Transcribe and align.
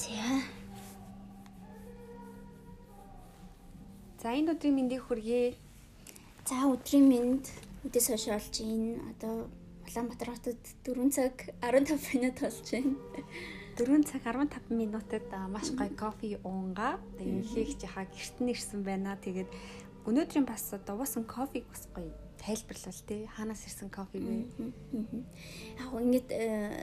За. 0.00 0.08
За 4.22 4.32
энэ 4.32 4.56
өдрийн 4.56 4.76
мэндийг 4.80 5.04
хүргэе. 5.04 5.52
За 6.48 6.64
өдрийн 6.72 7.04
мэнд 7.04 7.44
өдөөс 7.84 8.06
хойш 8.08 8.24
олж 8.32 8.54
ийн 8.64 8.96
одоо 9.12 9.52
Улаанбаатар 9.84 10.32
хотод 10.32 10.60
4 10.88 11.12
цаг 11.12 11.34
15 11.60 12.16
минут 12.16 12.36
болж 12.40 12.64
байна. 12.72 12.96
4 13.76 14.08
цаг 14.08 14.22
15 14.24 14.72
минутад 14.72 15.28
маш 15.52 15.68
гоё 15.76 15.92
кофе 15.92 16.40
уунгаа. 16.48 16.96
Тэгээ 17.20 17.36
инхийг 17.36 17.76
жахаа 17.76 18.08
гэрт 18.08 18.36
нэрсэн 18.40 18.80
байна. 18.80 19.20
Тэгээд 19.20 19.52
өнөөдрийн 20.10 20.46
бас 20.46 20.74
одоо 20.74 20.98
уусан 20.98 21.24
кофег 21.24 21.64
бас 21.70 21.86
гоё 21.94 22.10
тайлбарлал 22.42 23.00
тий 23.06 23.26
хаанаас 23.36 23.62
ирсэн 23.66 23.90
кофе 23.90 24.18
вэ? 24.18 24.36
Яг 25.78 25.90
ингэж 25.94 26.26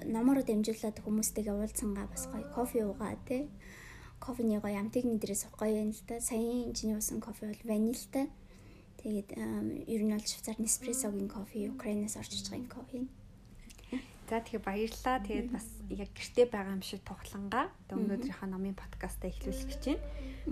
номороо 0.07 0.43
дамжуулаад 0.47 0.97
хүмүүстэйгээ 1.03 1.55
уулзсангаа 1.55 2.07
бас 2.07 2.23
гоё 2.31 2.45
кофе 2.55 2.85
уугаа 2.85 3.15
тий 3.27 3.51
кофений 4.19 4.59
гоё 4.63 4.79
амтыг 4.79 5.05
мэдрээс 5.05 5.49
гоё 5.59 5.83
юм 5.83 5.91
л 5.91 6.03
та. 6.07 6.21
Саяын 6.21 6.73
чиний 6.73 6.95
уусан 6.95 7.21
кофе 7.21 7.49
бол 7.49 7.63
ванильтай. 7.69 8.29
Тэгээд 9.01 9.29
ер 9.85 10.01
нь 10.03 10.13
бол 10.13 10.25
Швейцар 10.25 10.57
Неспрессогийн 10.57 11.29
кофе, 11.29 11.69
Украинаас 11.69 12.17
орж 12.17 12.33
иж 12.33 12.49
байгаа 12.49 12.81
кофе. 12.81 13.05
За 14.27 14.43
тэгээ 14.43 14.59
баярлалаа. 14.59 15.23
Тэгээд 15.23 15.49
бас 15.55 15.67
яг 15.87 16.11
гэрте 16.11 16.51
байгаа 16.51 16.75
юм 16.75 16.83
шиг 16.83 16.99
тухлангаа. 17.07 17.71
Өнөөдрийнхөө 17.87 18.49
номын 18.51 18.75
подкастаа 18.75 19.31
эхлүүлэх 19.31 19.71
гэж 19.71 19.83
байна. 19.87 20.03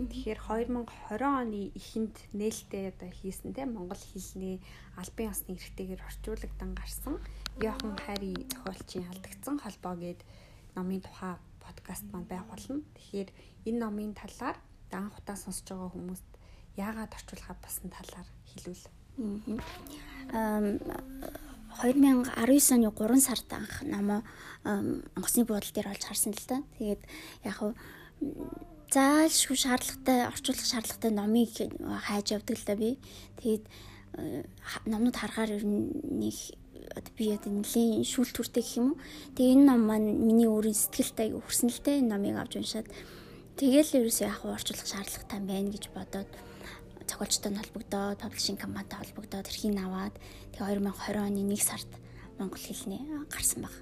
Тэгэхээр 0.07 0.39
2020 0.47 1.19
оны 1.19 1.61
эхэнд 1.75 2.15
нээлттэй 2.39 2.95
одоо 2.95 3.11
хийсэн 3.11 3.51
те 3.51 3.67
Монгол 3.67 3.99
хэлний 3.99 4.63
албан 4.95 5.27
ёсны 5.27 5.59
эрхтэйгээр 5.59 6.07
орчуулагдсан 6.07 6.71
гарсан 6.71 7.15
Йохан 7.59 7.99
Хари 7.99 8.47
зохиолчийн 8.47 9.11
алдагдсан 9.11 9.59
холбоо 9.59 9.95
гээд 9.99 10.23
номын 10.79 11.03
тухай 11.03 11.35
подкаст 11.59 12.07
маань 12.15 12.31
байх 12.31 12.47
болно. 12.47 12.79
Тэгэхээр 12.95 13.29
энэ 13.67 13.79
номын 13.83 14.15
талаар 14.15 14.55
анх 14.95 15.19
удаа 15.19 15.35
сонсож 15.35 15.67
байгаа 15.67 15.91
хүмүүст 15.91 16.29
яагаад 16.79 17.11
орчуулахаа 17.11 17.59
басан 17.59 17.91
талаар 17.91 18.27
хэлвэл. 18.47 18.87
Аа 20.31 20.63
2019 21.81 22.31
оны 22.75 22.89
3 22.91 23.19
сард 23.19 23.49
анх 23.51 23.83
намаа 23.83 24.21
онгоцны 24.63 25.45
буудлын 25.45 25.75
дээр 25.75 25.91
олж 25.91 26.03
харсан 26.05 26.33
л 26.33 26.45
да. 26.47 26.57
Тэгээд 26.79 27.01
яг 27.43 27.55
хав 27.59 27.75
заалшгүй 28.91 29.57
шаардлагатай 29.59 30.27
орчуулах 30.31 30.65
шаардлагатай 30.65 31.11
номыг 31.11 31.51
хайж 32.07 32.31
явдаг 32.31 32.57
л 32.57 32.67
да 32.67 32.75
би. 32.75 32.97
Тэгээд 33.41 33.63
номнууд 34.87 35.17
харахаар 35.19 35.59
ер 35.59 35.65
нь 35.65 35.91
нэг 36.21 36.37
би 37.17 37.33
одоо 37.35 37.51
нэлийн 37.51 38.07
шүүлтүртэй 38.07 38.63
гэх 38.63 38.77
юм 38.79 38.87
уу. 38.95 39.01
Тэгээ 39.35 39.53
энэ 39.59 39.67
ном 39.67 39.81
маань 39.83 40.09
миний 40.15 40.47
өөрийн 40.47 40.77
сэтгэлтэй 40.77 41.35
хүрсэн 41.35 41.69
л 41.69 41.81
дээ 41.83 41.99
энэ 41.99 42.11
номыг 42.13 42.35
авч 42.39 42.53
уншаад 42.55 42.87
тэгэл 43.59 44.05
ерөөсөө 44.05 44.27
яг 44.31 44.41
орчуулах 44.45 44.87
шаардлагатай 44.87 45.39
байна 45.43 45.69
гэж 45.73 45.83
бодоод 45.91 46.29
зохиолчтой 47.09 47.51
нь 47.51 47.59
холбогдоод, 47.61 48.19
паблишинг 48.21 48.59
компанитай 48.61 48.99
холбогдоод 48.99 49.49
эрхийг 49.49 49.77
аваад 49.77 50.15
тэгээ 50.53 50.81
2020 50.81 51.21
оны 51.21 51.41
1 51.45 51.61
сард 51.61 51.91
монгол 52.37 52.59
хэлний 52.59 53.01
гарсан 53.31 53.63
баг. 53.65 53.73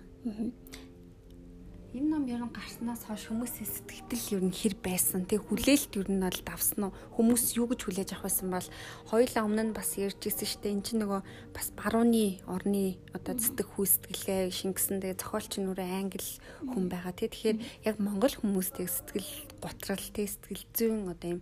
Энэ 1.93 2.09
ном 2.09 2.25
ер 2.25 2.41
нь 2.41 2.49
гарснаас 2.49 3.05
хойш 3.05 3.29
хүмүүсийн 3.29 3.69
сэтгэл 3.69 4.41
ер 4.41 4.43
нь 4.49 4.49
хэр 4.49 4.73
байсан? 4.81 5.29
Тэг 5.29 5.45
хүлээлт 5.45 5.93
ер 6.01 6.09
нь 6.09 6.25
бол 6.25 6.41
давсан 6.41 6.89
уу? 6.89 6.97
Хүмүүс 7.13 7.53
юу 7.53 7.69
гэж 7.69 7.85
хүлээж 7.85 8.09
авах 8.17 8.33
байсан 8.33 8.49
бол 8.49 8.67
хоёулаа 9.13 9.45
өмнө 9.45 9.63
нь 9.69 9.77
бас 9.77 9.93
ярьж 10.01 10.25
ирсэн 10.25 10.49
штэ 10.49 10.73
эн 10.73 10.81
чинь 10.81 11.05
нөгөө 11.05 11.21
бас 11.53 11.69
барууны 11.77 12.41
орны 12.49 12.97
одоо 13.13 13.37
цэцэг 13.37 13.77
хүү 13.77 13.85
сэтгэлгээ 13.85 14.49
шингэсэн 14.49 15.05
тэгээ 15.05 15.21
зохиолч 15.21 15.53
нь 15.61 15.69
өөрөө 15.69 15.89
англи 15.93 16.29
хүн 16.65 16.85
байгаа 16.89 17.13
тэг 17.13 17.29
тэгэхээр 17.29 17.57
яг 17.85 17.95
монгол 18.01 18.33
хүмүүстэй 18.41 18.89
сэтгэл 18.89 19.61
готрал 19.61 20.07
тэг 20.17 20.33
сэтгэл 20.33 20.65
зүйн 20.73 21.13
одоо 21.13 21.29
юм 21.37 21.41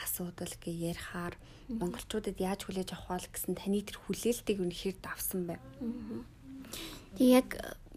асуудал 0.00 0.54
гээ 0.64 0.96
ярихаар 0.96 1.36
монголчуудад 1.68 2.40
яаж 2.40 2.64
хүлээж 2.64 2.96
авах 2.96 3.20
вэ 3.20 3.36
гэсэн 3.36 3.52
таны 3.52 3.84
тэр 3.84 4.00
хүлээлтийг 4.00 4.64
үнэхээр 4.64 4.96
давсан 5.04 5.44
бай. 5.44 5.60
Тэг 7.20 7.28
яг 7.28 7.48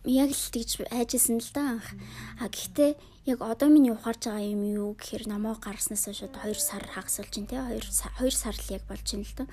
яг 0.03 0.29
л 0.31 0.45
тэгж 0.51 0.83
айжсэн 0.91 1.39
л 1.39 1.51
да 1.55 1.79
анх. 1.79 1.87
А 2.39 2.51
гэхдээ 2.51 2.97
яг 3.25 3.39
одоо 3.39 3.69
миний 3.71 3.95
ухаарч 3.95 4.27
байгаа 4.27 4.43
юм 4.43 4.63
юу 4.67 4.89
гэхээр 4.99 5.31
номоо 5.31 5.55
гаргаснаас 5.55 6.11
одоо 6.11 6.43
2 6.43 6.59
сар 6.59 6.83
хагас 6.83 7.23
болж 7.23 7.33
байна 7.39 7.47
те 7.47 7.57
2 7.79 8.27
2 8.27 8.31
сар 8.31 8.55
л 8.55 8.73
яг 8.75 8.83
болж 8.87 9.07
байна 9.07 9.23
л 9.23 9.35
да. 9.39 9.45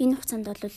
Энэ 0.00 0.16
хугацаанд 0.16 0.46
бол 0.48 0.76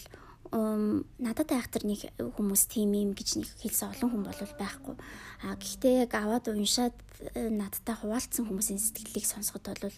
надад 0.52 1.52
айхтар 1.52 1.84
нэг 1.84 2.12
хүмүүс 2.16 2.70
тийм 2.72 2.94
юм 2.96 3.12
гэж 3.12 3.44
нэг 3.44 3.50
хэлсэн 3.60 3.92
олон 3.92 4.10
хүн 4.12 4.24
бол 4.24 4.42
байхгүй. 4.60 4.96
А 5.44 5.56
гэхдээ 5.56 6.08
яг 6.08 6.12
аваад 6.16 6.48
уншаад 6.48 6.96
э, 7.36 7.50
надтай 7.50 7.96
хуваалцсан 7.96 8.48
хүмүүсийн 8.48 8.80
сэтгэлийг 8.80 9.26
сонсоход 9.26 9.76
бол 9.82 9.98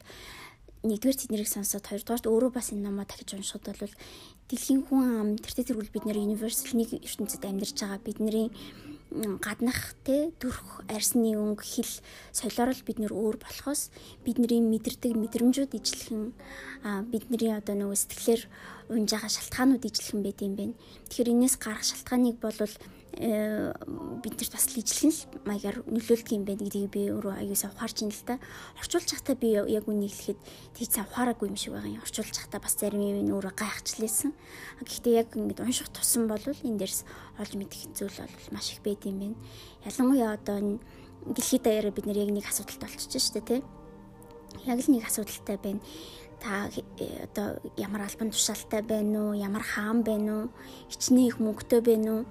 нэгдүгээр 0.87 1.17
тэднийг 1.19 1.49
сонсоод 1.49 1.85
хоёрдугаарт 1.85 2.25
өөрөө 2.25 2.51
бас 2.53 2.71
энэ 2.73 2.89
номоо 2.89 3.05
дахиж 3.05 3.37
уншихад 3.37 3.65
бол 3.81 3.93
дэлхийн 4.49 4.81
хүн 4.87 5.01
ам 5.03 5.29
тэр 5.37 5.53
тэргүүл 5.61 5.93
бид 5.93 6.05
нэр 6.05 6.21
universal 6.21 6.71
нэг 6.77 6.95
ертөнцид 6.95 7.43
амьдарч 7.43 7.77
байгаа 7.77 7.99
бидний 8.01 8.47
гаднах 9.11 9.95
те 10.03 10.31
төрх 10.35 10.83
арсны 10.91 11.33
өнгө 11.39 11.63
хэл 11.63 11.93
соёлоор 12.35 12.75
л 12.75 12.83
бид 12.83 12.99
нөр 12.99 13.13
өөр 13.15 13.35
болохоос 13.39 13.89
бидний 14.27 14.59
мэдэрдэг 14.59 15.15
мэдрэмжүүд 15.15 15.71
ижлэхэн 15.79 16.35
бидний 17.07 17.51
одоо 17.55 17.75
нөгөө 17.79 17.97
сэтгэлээр 17.97 18.41
унж 18.91 19.09
байгаа 19.11 19.31
шалтгаанууд 19.31 19.83
ижлэхэн 19.87 20.21
байт 20.23 20.39
юм 20.43 20.53
байна. 20.59 20.75
Тэгэхээр 21.07 21.33
энэс 21.33 21.55
гарах 21.55 21.83
шалтгааныг 21.87 22.37
бол 22.43 22.59
Э, 23.17 23.73
биднэрт 24.21 24.53
бас 24.53 24.69
л 24.69 24.77
ижлэх 24.77 25.09
л 25.09 25.41
маягаар 25.49 25.81
нөлөөлдөг 25.89 26.37
юм 26.37 26.45
байна 26.45 26.61
гэдгийг 26.61 26.93
би 26.93 27.09
өөрөө 27.09 27.41
аюусаа 27.41 27.73
ухаарч 27.73 28.05
ин 28.05 28.13
л 28.13 28.21
та. 28.21 28.37
Орчуулж 28.77 29.09
захтаа 29.09 29.33
би 29.33 29.57
яг 29.57 29.89
үнийг 29.89 30.13
хэлэхэд 30.13 30.39
тийч 30.77 30.93
сайн 30.93 31.09
ухаараагүй 31.09 31.49
юм 31.49 31.57
шиг 31.57 31.73
байгаа 31.73 31.97
юм. 31.97 32.05
Орчуулж 32.05 32.29
захтаа 32.29 32.61
бас 32.61 32.77
зарим 32.77 33.01
юм 33.01 33.33
өөрөө 33.33 33.57
гайхчлээсэн. 33.57 34.37
Гэхдээ 34.85 35.13
яг 35.17 35.33
ингэж 35.33 35.65
унших 35.65 35.89
тусам 35.89 36.29
бол 36.29 36.45
энэ 36.45 36.77
дээрс 36.77 37.09
олж 37.41 37.51
мэдэх 37.57 37.89
зүйл 37.97 38.21
бол 38.21 38.53
маш 38.53 38.77
их 38.77 38.85
байд 38.85 39.01
юм 39.09 39.17
байна. 39.17 39.37
Ялангуяа 39.81 40.37
одоо 40.37 40.77
дэлхийд 41.25 41.65
даяараа 41.65 41.97
бид 41.97 42.05
нэр 42.05 42.21
яг 42.21 42.29
нэг 42.29 42.45
асуудалд 42.45 42.85
болчихж 42.85 43.17
штэ 43.17 43.41
тий. 43.41 43.65
Яг 44.69 44.77
л 44.77 44.93
нэг 44.93 45.09
асуудалтай 45.09 45.57
байна 45.57 45.81
та 46.37 46.69
э, 47.01 47.25
одоо 47.25 47.57
ямар 47.81 48.05
албан 48.05 48.29
тушаалтай 48.29 48.85
байна 48.85 49.33
уу, 49.33 49.33
ямар 49.33 49.65
хаан 49.65 50.05
байна 50.05 50.45
уу, 50.45 50.49
хичнээн 50.93 51.33
их 51.33 51.41
мөнгөтэй 51.41 51.81
байна 51.81 52.21
уу 52.21 52.25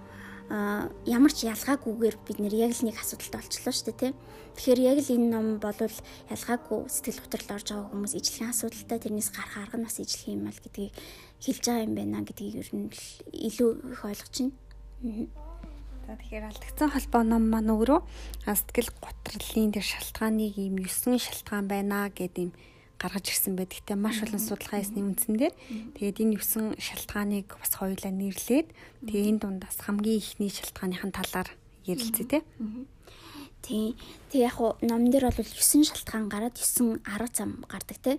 ямар 0.49 1.33
ч 1.34 1.51
ялгаагүйгээр 1.51 2.17
бид 2.23 2.39
нэр 2.39 2.55
яг 2.55 2.73
л 2.79 2.87
нэг 2.87 2.97
асуудалд 3.03 3.34
олчлоо 3.43 3.73
шүү 3.75 3.87
дээ 3.91 3.99
тийм. 3.99 4.15
Тэгэхээр 4.55 4.81
яг 4.87 4.99
л 5.03 5.15
энэ 5.19 5.29
ном 5.34 5.47
болвол 5.59 5.99
ялгаагүй 6.31 6.81
сэтгэл 6.87 7.21
хөдлөлд 7.27 7.51
орж 7.51 7.67
байгаа 7.75 7.91
хүмүүс 7.91 8.15
ижлэхэн 8.15 8.53
асуудалтай 8.55 8.99
тэрнээс 9.03 9.31
гарах 9.34 9.59
арга 9.59 9.77
нь 9.83 9.87
бас 9.91 9.99
ижлэх 9.99 10.31
юм 10.31 10.47
аа 10.47 10.55
гэдгийг 10.55 10.95
хэлж 11.43 11.65
байгаа 11.67 11.87
юм 11.87 11.95
байна 11.99 12.23
гэдгийг 12.23 12.55
ер 12.62 12.71
нь 12.71 12.89
илүү 13.34 13.71
их 13.91 14.01
ойлгож 14.07 14.37
байна. 14.39 15.27
За 16.07 16.15
тэгэхээр 16.15 16.47
алдагдсан 16.47 16.91
холбоо 16.95 17.23
ном 17.27 17.45
маань 17.51 17.75
өөрөө 17.75 18.01
сэтгэл 18.47 18.91
готрлын 19.03 19.75
тэр 19.75 19.83
шалтгааныг 19.83 20.55
ийм 20.55 20.78
9 20.78 21.19
шалтгаан 21.19 21.67
байна 21.67 22.07
гэдэг 22.15 22.47
юм 22.47 22.53
гаргаж 23.01 23.27
ирсэн 23.29 23.57
байдаг. 23.57 23.81
Гэтэ 23.84 23.95
маш 23.97 24.25
олон 24.25 24.41
судалгаа 24.41 24.81
хийсний 24.81 25.05
үндсэн 25.05 25.34
дээр 25.37 25.55
тэгээд 25.97 26.21
энэ 26.23 26.37
9 26.41 26.81
шалтгааныг 26.81 27.47
бас 27.61 27.73
хоёулаа 27.77 28.12
нэрлээд 28.12 28.69
тэгээд 29.05 29.31
энэ 29.31 29.41
дундаас 29.43 29.79
хамгийн 29.84 30.21
ихний 30.21 30.51
шалтгааныхын 30.53 31.12
талаар 31.12 31.49
ярилцъя 31.84 32.27
те. 32.27 32.39
Тий. 33.67 33.97
Тэг 34.31 34.47
яг 34.47 34.61
уу 34.62 34.79
номн 34.79 35.11
дээр 35.11 35.27
бол 35.34 35.43
9 35.43 35.83
шалтгаан 35.91 36.31
гараад 36.31 36.55
9 36.55 37.03
арга 37.03 37.34
зам 37.34 37.67
гардаг 37.67 37.99
те. 37.99 38.12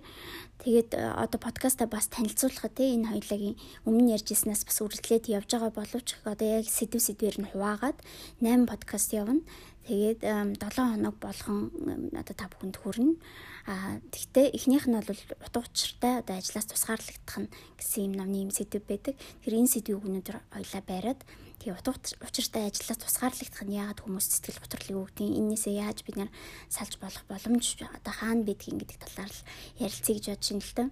Тэгээд 0.60 0.92
э, 0.92 1.00
одоо 1.14 1.40
подкаста 1.40 1.86
бас 1.86 2.12
танилцуулахад 2.12 2.74
те 2.76 2.92
энэ 2.92 3.08
хоёулагийн 3.08 3.56
өмнө 3.88 4.12
ярьжсэнээс 4.18 4.68
бас 4.68 4.78
үргэлжлээд 4.84 5.32
явж 5.32 5.48
байгаа 5.48 5.72
боловч 5.72 6.18
одоо 6.28 6.48
яг 6.60 6.68
сэдв 6.68 7.00
сэдвэр 7.00 7.36
нь 7.40 7.50
хуваагаад 7.54 7.96
8 8.44 8.68
подкаст 8.68 9.16
явна. 9.16 9.40
Тэгээд 9.88 10.20
7 10.20 10.60
хоног 10.76 11.16
болгон 11.16 11.72
одоо 12.12 12.34
та 12.36 12.44
бүхэнд 12.52 12.76
хүрнэ. 12.76 13.16
Аа 13.64 14.04
тэгтээ 14.12 14.52
эхнийх 14.52 14.84
нь 14.84 14.92
бол 14.92 15.08
утга 15.40 15.64
учиртай 15.64 16.20
одоо 16.20 16.36
ажлаас 16.36 16.68
тусгаарлагдах 16.68 17.48
нь 17.48 17.52
гэсэн 17.80 18.12
юм 18.12 18.14
номны 18.20 18.44
юм 18.44 18.52
сэдв 18.52 18.84
байдаг. 18.84 19.16
Тэр 19.40 19.56
энэ 19.56 19.72
сэдвийг 19.72 20.04
өнөөдөр 20.04 20.36
хоёлаа 20.52 20.82
бариад 20.84 21.24
тэгээ 21.64 21.80
утга 21.80 21.96
учиртай 22.20 22.68
ажлаас 22.68 23.00
тусгаарлагдах 23.00 23.64
нь 23.64 23.80
яагаад 23.80 24.04
хүмүүс 24.04 24.26
сэтгэл 24.28 24.60
готрлыг 24.60 24.96
өгдөг 25.08 25.24
энээсээ 25.24 25.80
яаж 25.80 26.04
бид 26.04 26.16
нар 26.20 26.30
салж 26.68 27.00
болох 27.00 27.24
боломж 27.24 27.80
одоо 27.80 28.12
хаана 28.12 28.44
бидгийг 28.44 28.84
гэдэг 28.84 28.98
талаар 29.08 29.32
л 29.32 29.40
ярилцъя 29.80 30.20
гэж 30.20 30.24
байна 30.36 30.60
л 30.60 30.72
да. 30.76 30.84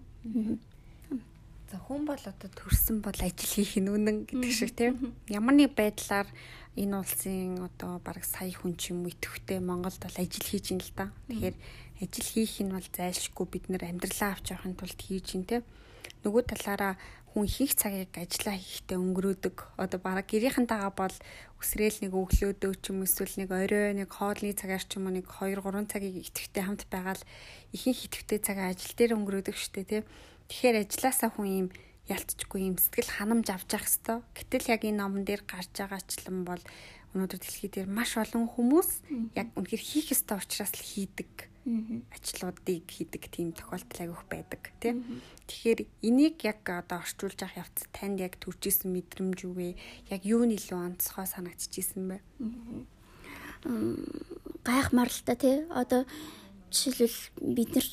За 1.68 1.76
хүн 1.82 2.06
бол 2.06 2.16
одоо 2.16 2.48
төрсөн 2.48 3.02
бол 3.04 3.18
ажил 3.20 3.50
хийх 3.60 3.76
нь 3.76 3.90
үнэн 3.90 4.24
гэдэг 4.30 4.52
шиг 4.54 4.72
тийм 4.72 5.12
ямар 5.26 5.52
нэг 5.52 5.74
байдлаар 5.74 6.30
энэ 6.76 6.94
улсын 7.00 7.56
одоо 7.64 7.96
баг 8.04 8.20
сая 8.20 8.52
хүн 8.52 8.76
ч 8.76 8.92
юм 8.92 9.08
уу 9.08 9.12
идэвхтэй 9.12 9.58
Монголд 9.64 9.96
бол 9.96 10.16
ажил 10.20 10.44
хийж 10.44 10.76
ин 10.76 10.80
л 10.84 10.92
да. 10.92 11.08
Тэгэхээр 11.32 11.56
ажил 12.04 12.28
хийх 12.28 12.60
нь 12.60 12.74
бол 12.76 12.88
зайлшгүй 12.92 13.46
бид 13.48 13.64
нэр 13.72 13.88
амьдралаа 13.88 14.36
авч 14.36 14.52
явахын 14.52 14.76
тулд 14.76 15.00
хийж 15.00 15.40
ин 15.40 15.44
те. 15.48 15.64
Нөгөө 16.20 16.42
талаараа 16.52 17.00
хүн 17.32 17.48
их 17.48 17.72
цагийг 17.76 18.12
ажиллаа 18.12 18.56
хийхдээ 18.60 18.96
өнгөрөөдөг. 18.96 19.56
Одоо 19.80 20.00
бараг 20.00 20.28
гэрийнхэнтэйгээ 20.28 20.92
бол 20.96 21.16
өсрөөл 21.60 21.98
нэг 22.04 22.12
өглөөдөө 22.12 22.72
ч 22.80 22.84
юм 22.92 23.04
эсвэл 23.04 23.34
нэг 23.40 23.50
орой 23.52 23.92
нэг 23.96 24.08
хоолны 24.12 24.52
цагаар 24.56 24.84
ч 24.84 25.00
юм 25.00 25.08
уу 25.08 25.16
нэг 25.16 25.28
2 25.28 25.60
3 25.60 25.84
цагийг 25.88 26.16
идэвхтэй 26.28 26.64
хамт 26.64 26.88
байгаад 26.92 27.20
ихэнх 27.76 28.00
идэвхтэй 28.08 28.40
цагаа 28.40 28.72
ажил 28.72 28.92
дээр 28.96 29.16
өнгөрөөдөг 29.16 29.56
штэ 29.56 29.84
тий. 29.84 30.02
Тэгэхээр 30.48 30.76
ажилласаа 30.84 31.30
хүн 31.32 31.48
юм 31.48 31.68
ялцчихгүй 32.10 32.60
юм 32.66 32.76
сэтгэл 32.78 33.10
ханамж 33.18 33.46
авч 33.50 33.70
явах 33.74 33.90
хэвээр. 33.90 34.22
Гэтэл 34.34 34.70
яг 34.74 34.82
энэ 34.86 35.00
номон 35.02 35.22
дээр 35.26 35.42
гарч 35.42 35.74
байгаачлан 35.74 36.46
бол 36.46 36.62
өнөөдөр 37.14 37.40
дэлхий 37.40 37.70
дээр 37.72 37.88
маш 37.88 38.14
олон 38.20 38.46
хүмүүс 38.46 38.90
яг 39.34 39.48
үнэхээр 39.56 39.82
хийх 39.82 40.12
ёстой 40.12 40.38
учраас 40.38 40.72
л 40.76 40.84
хийдэг 40.84 41.50
ажлуудыг 42.14 42.86
хийдэг 42.86 43.26
тийм 43.26 43.50
тохиолдол 43.50 44.00
агиух 44.06 44.22
байдаг 44.30 44.70
тийм. 44.78 45.02
Тэгэхээр 45.50 45.80
энийг 46.06 46.38
яг 46.46 46.62
одоо 46.62 47.02
орчуулж 47.02 47.42
авах 47.42 47.66
явц 47.66 47.90
танд 47.90 48.22
яг 48.22 48.38
төржсэн 48.38 48.94
мэдрэмж 48.94 49.38
юу 49.42 49.54
вэ? 49.58 49.74
Яг 50.06 50.22
юу 50.22 50.46
нь 50.46 50.54
илүү 50.54 50.78
онцгой 50.78 51.26
санагдчихсэн 51.26 52.06
бэ? 52.06 52.16
Та 54.62 55.34
тий. 55.34 55.66
Одоо 55.74 56.06
жишээлбэл 56.70 57.20
бид 57.56 57.70
нар 57.74 57.86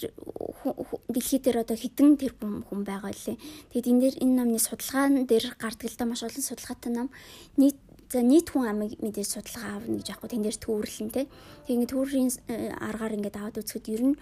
дэлхий 1.09 1.39
дээр 1.39 1.63
одоо 1.63 1.77
хэдэн 1.77 2.17
тэр 2.17 2.33
хүн 2.39 2.81
байгаа 2.83 3.13
лээ. 3.13 3.37
Тэгэд 3.71 3.89
энэ 3.91 4.01
дээр 4.01 4.15
энэ 4.23 4.35
номны 4.39 4.59
судалгаан 4.59 5.25
дээр 5.27 5.55
гардаг 5.59 5.89
л 5.89 5.97
да 5.99 6.05
маш 6.05 6.23
олон 6.23 6.43
судалгаатай 6.43 6.91
ном. 6.93 7.09
Нийт 7.57 7.77
За 8.13 8.21
нийт 8.21 8.53
хүн 8.53 8.69
амыг 8.69 9.01
мэдээж 9.01 9.41
судалгаа 9.41 9.81
авна 9.81 9.97
гэж 9.97 10.13
яахгүй 10.13 10.29
тэн 10.29 10.45
дээр 10.45 10.57
төвөрлөн 10.61 11.09
те. 11.09 11.25
Тэгээд 11.65 11.89
төвөрийн 11.89 12.29
э, 12.45 12.69
аргаар 12.77 13.17
ингээд 13.17 13.41
аваад 13.41 13.57
үзэхэд 13.57 13.89
ер 13.89 14.03
нь 14.13 14.17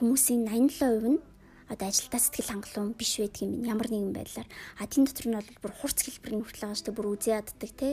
хүмүүсийн 0.00 0.48
87% 0.48 1.12
нь 1.12 1.20
одоо 1.70 1.86
ажилдаа 1.86 2.20
сэтгэл 2.24 2.50
хангалуун 2.50 2.96
биш 2.98 3.20
байдаг 3.22 3.44
юм 3.44 3.68
ямар 3.68 3.88
нэгэн 3.92 4.16
байдлаар 4.16 4.48
а 4.80 4.88
тийм 4.90 5.04
дотор 5.04 5.26
нь 5.28 5.36
бол 5.38 5.60
бүр 5.62 5.72
хурц 5.76 6.02
хэлбэрийн 6.02 6.42
хүртэл 6.42 6.64
байгаа 6.66 6.78
шүү 6.80 6.86
дээ 6.88 6.98
бүр 6.98 7.12
үзээ 7.14 7.36
яддаг 7.38 7.70
те 7.78 7.88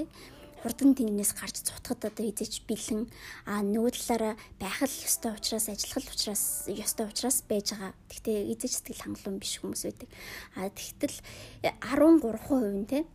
хурдан 0.67 0.99
тэннээс 0.99 1.31
гарч 1.31 1.63
цутгад 1.63 2.11
одоо 2.11 2.27
хизээч 2.27 2.67
бэлэн 2.67 3.07
а 3.47 3.63
нөгөө 3.63 3.95
талаараа 3.95 4.35
байх 4.59 4.83
л 4.83 4.91
ёстой 5.07 5.31
учраас 5.31 5.71
ажиллах 5.71 6.03
л 6.03 6.11
учраас 6.11 6.67
ёстой 6.67 7.07
учраас 7.07 7.39
байж 7.47 7.71
байгаа. 7.71 7.95
Гэхдээ 8.11 8.51
эзэж 8.51 8.71
сэтгэл 8.83 9.03
хангалуун 9.07 9.39
биш 9.39 9.63
хүмүүс 9.63 9.87
байдаг. 9.87 10.11
А 10.59 10.67
тэгтэл 10.67 11.15
13% 11.63 12.83
нь 12.83 12.83
те 12.83 13.07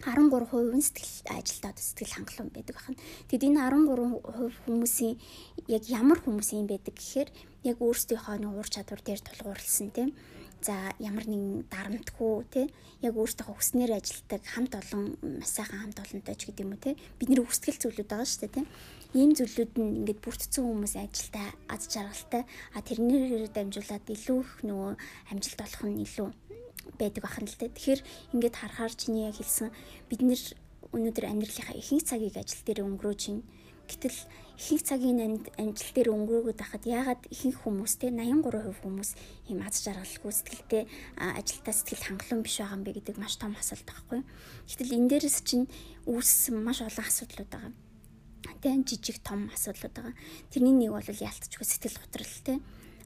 13% 0.00 0.72
нь 0.72 0.80
сэтгэл 0.80 1.12
ажилтаа 1.36 1.76
сэтгэл 1.76 2.16
хангалуун 2.16 2.50
байдаг 2.56 2.74
байна. 2.80 2.96
Тэгэд 3.28 3.46
энэ 3.52 3.60
13% 3.68 4.64
хүмүүсийн 4.64 5.14
яг 5.68 5.84
ямар 5.92 6.18
хүмүүсийн 6.24 6.64
байдаг 6.64 6.96
гэхээр 6.96 7.28
яг 7.68 7.76
өөрсдийнхөө 7.84 8.36
нэг 8.40 8.52
уур 8.56 8.68
чадвар 8.72 9.04
дээр 9.04 9.20
тулгуурласан 9.20 9.92
тийм. 9.92 10.16
За 10.60 10.74
ямар 10.98 11.26
нэгэн 11.30 11.70
дарамтгүй 11.70 12.34
тий 12.50 12.66
яг 13.06 13.14
өөртөө 13.14 13.46
хүснээр 13.46 13.94
ажилтдаг 13.94 14.42
хамт 14.42 14.74
олон 14.74 15.14
маш 15.38 15.54
сайхан 15.54 15.86
хамт 15.86 16.02
олонтой 16.02 16.34
ч 16.34 16.50
гэдэг 16.50 16.64
юм 16.66 16.74
уу 16.74 16.82
тий 16.82 16.94
бидний 17.18 17.38
хүсгэл 17.46 17.78
зүйлүүд 17.78 18.10
байгаа 18.10 18.26
шүү 18.26 18.40
дээ 18.42 18.56
тий 18.58 18.66
ийм 19.14 19.30
зүйлүүд 19.38 19.72
нь 19.78 19.96
ингээд 20.02 20.20
бүрдсэн 20.20 20.64
хүмүүс 20.66 20.94
ажилдаа 20.98 21.48
аз 21.70 21.82
жаргалтай 21.86 22.42
а 22.74 22.82
тэрнээр 22.82 23.48
дамжуулаад 23.54 24.04
илүү 24.10 24.38
их 24.42 24.52
нөгөө 24.66 24.92
амжилт 25.30 25.60
олох 25.62 25.82
нь 25.86 26.02
илүү 26.02 26.28
байдаг 26.98 27.22
бахан 27.22 27.46
л 27.46 27.56
тэ. 27.56 27.68
Тэгэхээр 27.68 28.00
ингээд 28.34 28.56
харахаар 28.56 28.92
чиний 28.96 29.28
яг 29.28 29.36
хэлсэн 29.36 29.70
бид 30.08 30.20
нэр 30.24 30.42
өнөөдөр 30.92 31.24
амьдралынхаа 31.28 31.76
ихэнх 31.76 32.04
цагийг 32.08 32.36
ажил 32.36 32.62
дээр 32.64 32.84
өнгөрөөж 32.84 33.22
байна. 33.28 33.44
Гэтэл 33.88 34.18
ихэнх 34.58 34.82
цагийн 34.82 35.38
амжилт 35.54 35.94
дээр 35.94 36.10
өнгөрөөгд 36.10 36.58
байхад 36.58 36.82
яагаад 36.82 37.22
ихэнх 37.30 37.62
хүмүүс 37.62 37.94
те 38.02 38.10
83% 38.10 38.82
хүмүүс 38.82 39.10
ийм 39.54 39.62
аз 39.62 39.86
жаргалгүй 39.86 40.32
сэтгэлтэй 40.34 40.82
ажилтаа 41.14 41.74
сэтгэл 41.78 42.06
хангалуун 42.10 42.42
биш 42.42 42.58
байгаа 42.58 42.74
юм 42.74 42.82
бэ 42.82 42.98
гэдэг 42.98 43.16
маш 43.22 43.38
том 43.38 43.54
асуулт 43.54 43.86
байхгүй. 43.86 44.26
Гэтэл 44.66 44.96
энэ 44.98 45.10
дээрээс 45.14 45.38
чинь 45.46 45.70
үүссэн 46.10 46.58
маш 46.58 46.82
олон 46.82 47.06
асуудлууд 47.06 47.50
байгаа. 47.54 47.72
Тэн 48.58 48.82
жижиг 48.82 49.22
том 49.22 49.46
асуудлууд 49.54 49.94
байгаа. 49.94 50.14
Тэрний 50.50 50.74
нэг 50.74 50.90
бол 50.90 51.06
яалтчгүй 51.06 51.62
сэтгэл 51.62 52.02
готрол 52.02 52.36
те 52.42 52.58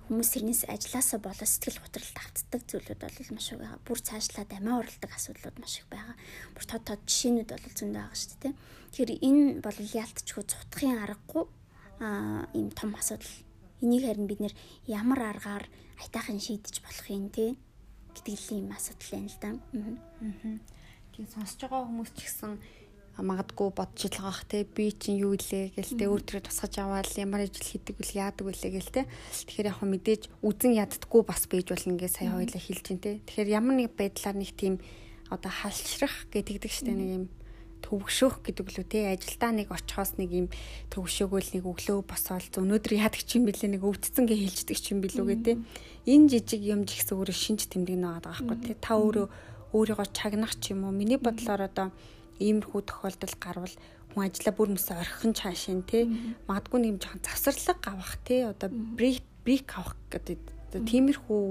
хүмүүс 0.08 0.28
тэрнээс 0.34 0.62
ажилласаа 0.72 1.20
болоо 1.20 1.46
сэтгэл 1.49 1.84
готролд 1.84 2.16
автдаг 2.16 2.60
зүйлүүд 2.69 3.00
бол 3.00 3.16
маш 3.37 3.46
их 3.52 3.60
байгаа. 3.60 3.81
Бүр 3.87 3.99
цаашлаад 4.00 4.50
амиа 4.56 4.81
оролдог 4.81 5.10
асуудлууд 5.14 5.56
маш 5.56 5.81
их 5.81 5.87
байгаа. 5.88 6.16
Бүр 6.56 6.64
тод 6.64 6.82
тод 6.84 7.00
жишээнүүд 7.06 7.49
бол 7.49 7.76
зөндөө 7.76 8.02
байгаа 8.02 8.19
шүү 8.19 8.40
дээ. 8.43 8.54
Тэгэхээр 8.92 9.24
энэ 9.24 9.44
бол 9.64 9.78
яалтчгүй 9.80 10.44
цутгахын 10.44 11.00
аргагүй 11.00 11.48
аа 12.04 12.44
ийм 12.52 12.68
том 12.76 12.92
асуудал. 12.92 13.32
Энийг 13.80 14.04
харин 14.04 14.28
бид 14.28 14.44
нэр 14.44 14.54
ямар 14.84 15.32
аргаар 15.32 15.64
айтаахан 15.96 16.36
шийдэж 16.36 16.84
болох 16.84 17.08
юм 17.08 17.32
те? 17.32 17.56
Гэдэг 18.12 18.36
л 18.36 18.52
ийм 18.52 18.68
асуудал 18.68 19.08
байна 19.16 19.32
л 19.32 19.38
да. 19.40 19.50
Аа. 19.56 20.60
Тийм 21.16 21.24
сонсож 21.24 21.56
байгаа 21.56 21.88
хүмүүс 21.88 22.12
ч 22.12 22.20
гэсэн 22.20 22.60
магадгүй 23.16 23.68
бодож 23.72 24.12
байгаа 24.12 24.44
те? 24.44 24.68
Би 24.68 24.92
чинь 24.92 25.24
юу 25.24 25.40
илээ 25.40 25.72
гээл 25.72 25.96
те? 25.96 26.04
Өөр 26.12 26.22
төрөд 26.28 26.52
тусгаж 26.52 26.76
аваад 26.84 27.08
ямар 27.16 27.48
ажил 27.48 27.64
хийдэг 27.64 27.96
вэ 27.96 28.04
яадаг 28.12 28.44
вэ 28.44 28.60
гээл 28.60 28.92
те? 28.92 29.08
Тэгэхээр 29.08 29.72
яг 29.72 29.76
хөө 29.80 29.88
мэдээж 29.88 30.22
үзен 30.44 30.76
яддггүй 30.76 31.22
бас 31.24 31.48
бийж 31.48 31.72
болно 31.72 31.96
ингээ 31.96 32.12
сая 32.12 32.28
хоёлаа 32.28 32.60
хэлж 32.60 32.84
чинь 32.84 33.00
те? 33.00 33.24
Тэгэхээр 33.24 33.56
ямар 33.56 33.76
нэг 33.80 33.96
байдлаар 33.96 34.36
нэг 34.36 34.52
тийм 34.52 34.84
одоо 35.32 35.48
халшрах 35.48 36.28
гэдэг 36.28 36.68
штэ 36.68 36.92
нэг 36.92 37.08
юм 37.08 37.24
төвөгшөөх 37.92 38.40
гэдэг 38.40 38.66
лүү 38.72 38.86
те. 38.88 39.12
Ажилдаа 39.12 39.52
нэг 39.52 39.68
очихоос 39.68 40.16
нэг 40.16 40.30
юм 40.32 40.46
төвөгшөөгөл 40.88 41.50
нэг 41.60 41.64
өглөө 41.68 42.00
босоол 42.08 42.48
өнөөдөр 42.56 42.92
яадаг 42.96 43.20
ч 43.20 43.36
юм 43.36 43.44
бэлээ 43.44 43.76
нэг 43.76 43.84
өвдцэн 43.84 44.24
гээ 44.24 44.40
хэлждэг 44.48 44.78
ч 44.80 44.96
юм 44.96 45.04
билүү 45.04 45.26
гэ 45.28 45.36
те. 45.44 45.52
Энэ 46.08 46.32
жижиг 46.32 46.64
юм 46.64 46.88
ч 46.88 46.96
ихс 46.96 47.12
өөрөө 47.12 47.36
шинж 47.36 47.68
тэмдэг 47.68 48.00
нэг 48.00 48.24
байгаа 48.24 48.48
байхгүй 48.48 48.58
те. 48.64 48.72
Та 48.80 48.96
өөрөө 48.96 49.26
өөрийгөө 49.76 50.08
чагнах 50.16 50.56
ч 50.56 50.72
юм 50.72 50.88
уу? 50.88 50.96
Миний 50.96 51.20
бодлоор 51.20 51.68
одоо 51.68 51.92
иймэрхүү 52.40 52.80
тохиолдол 52.88 53.36
гарвал 53.36 53.76
хүн 54.12 54.28
ажилла 54.28 54.52
бүр 54.56 54.72
мөсө 54.74 54.96
орхин 54.96 55.32
чаашин 55.36 55.82
тий 55.88 56.08
магадгүй 56.48 56.78
нэг 56.80 56.90
юм 56.92 56.98
жоохон 57.00 57.24
завсарлага 57.24 57.92
авах 57.92 58.16
тий 58.26 58.40
одоо 58.44 58.68
брейк 58.68 59.24
брейк 59.44 59.68
авах 59.76 59.96
гэдэг 60.12 60.38
тиймэрхүү 60.72 61.42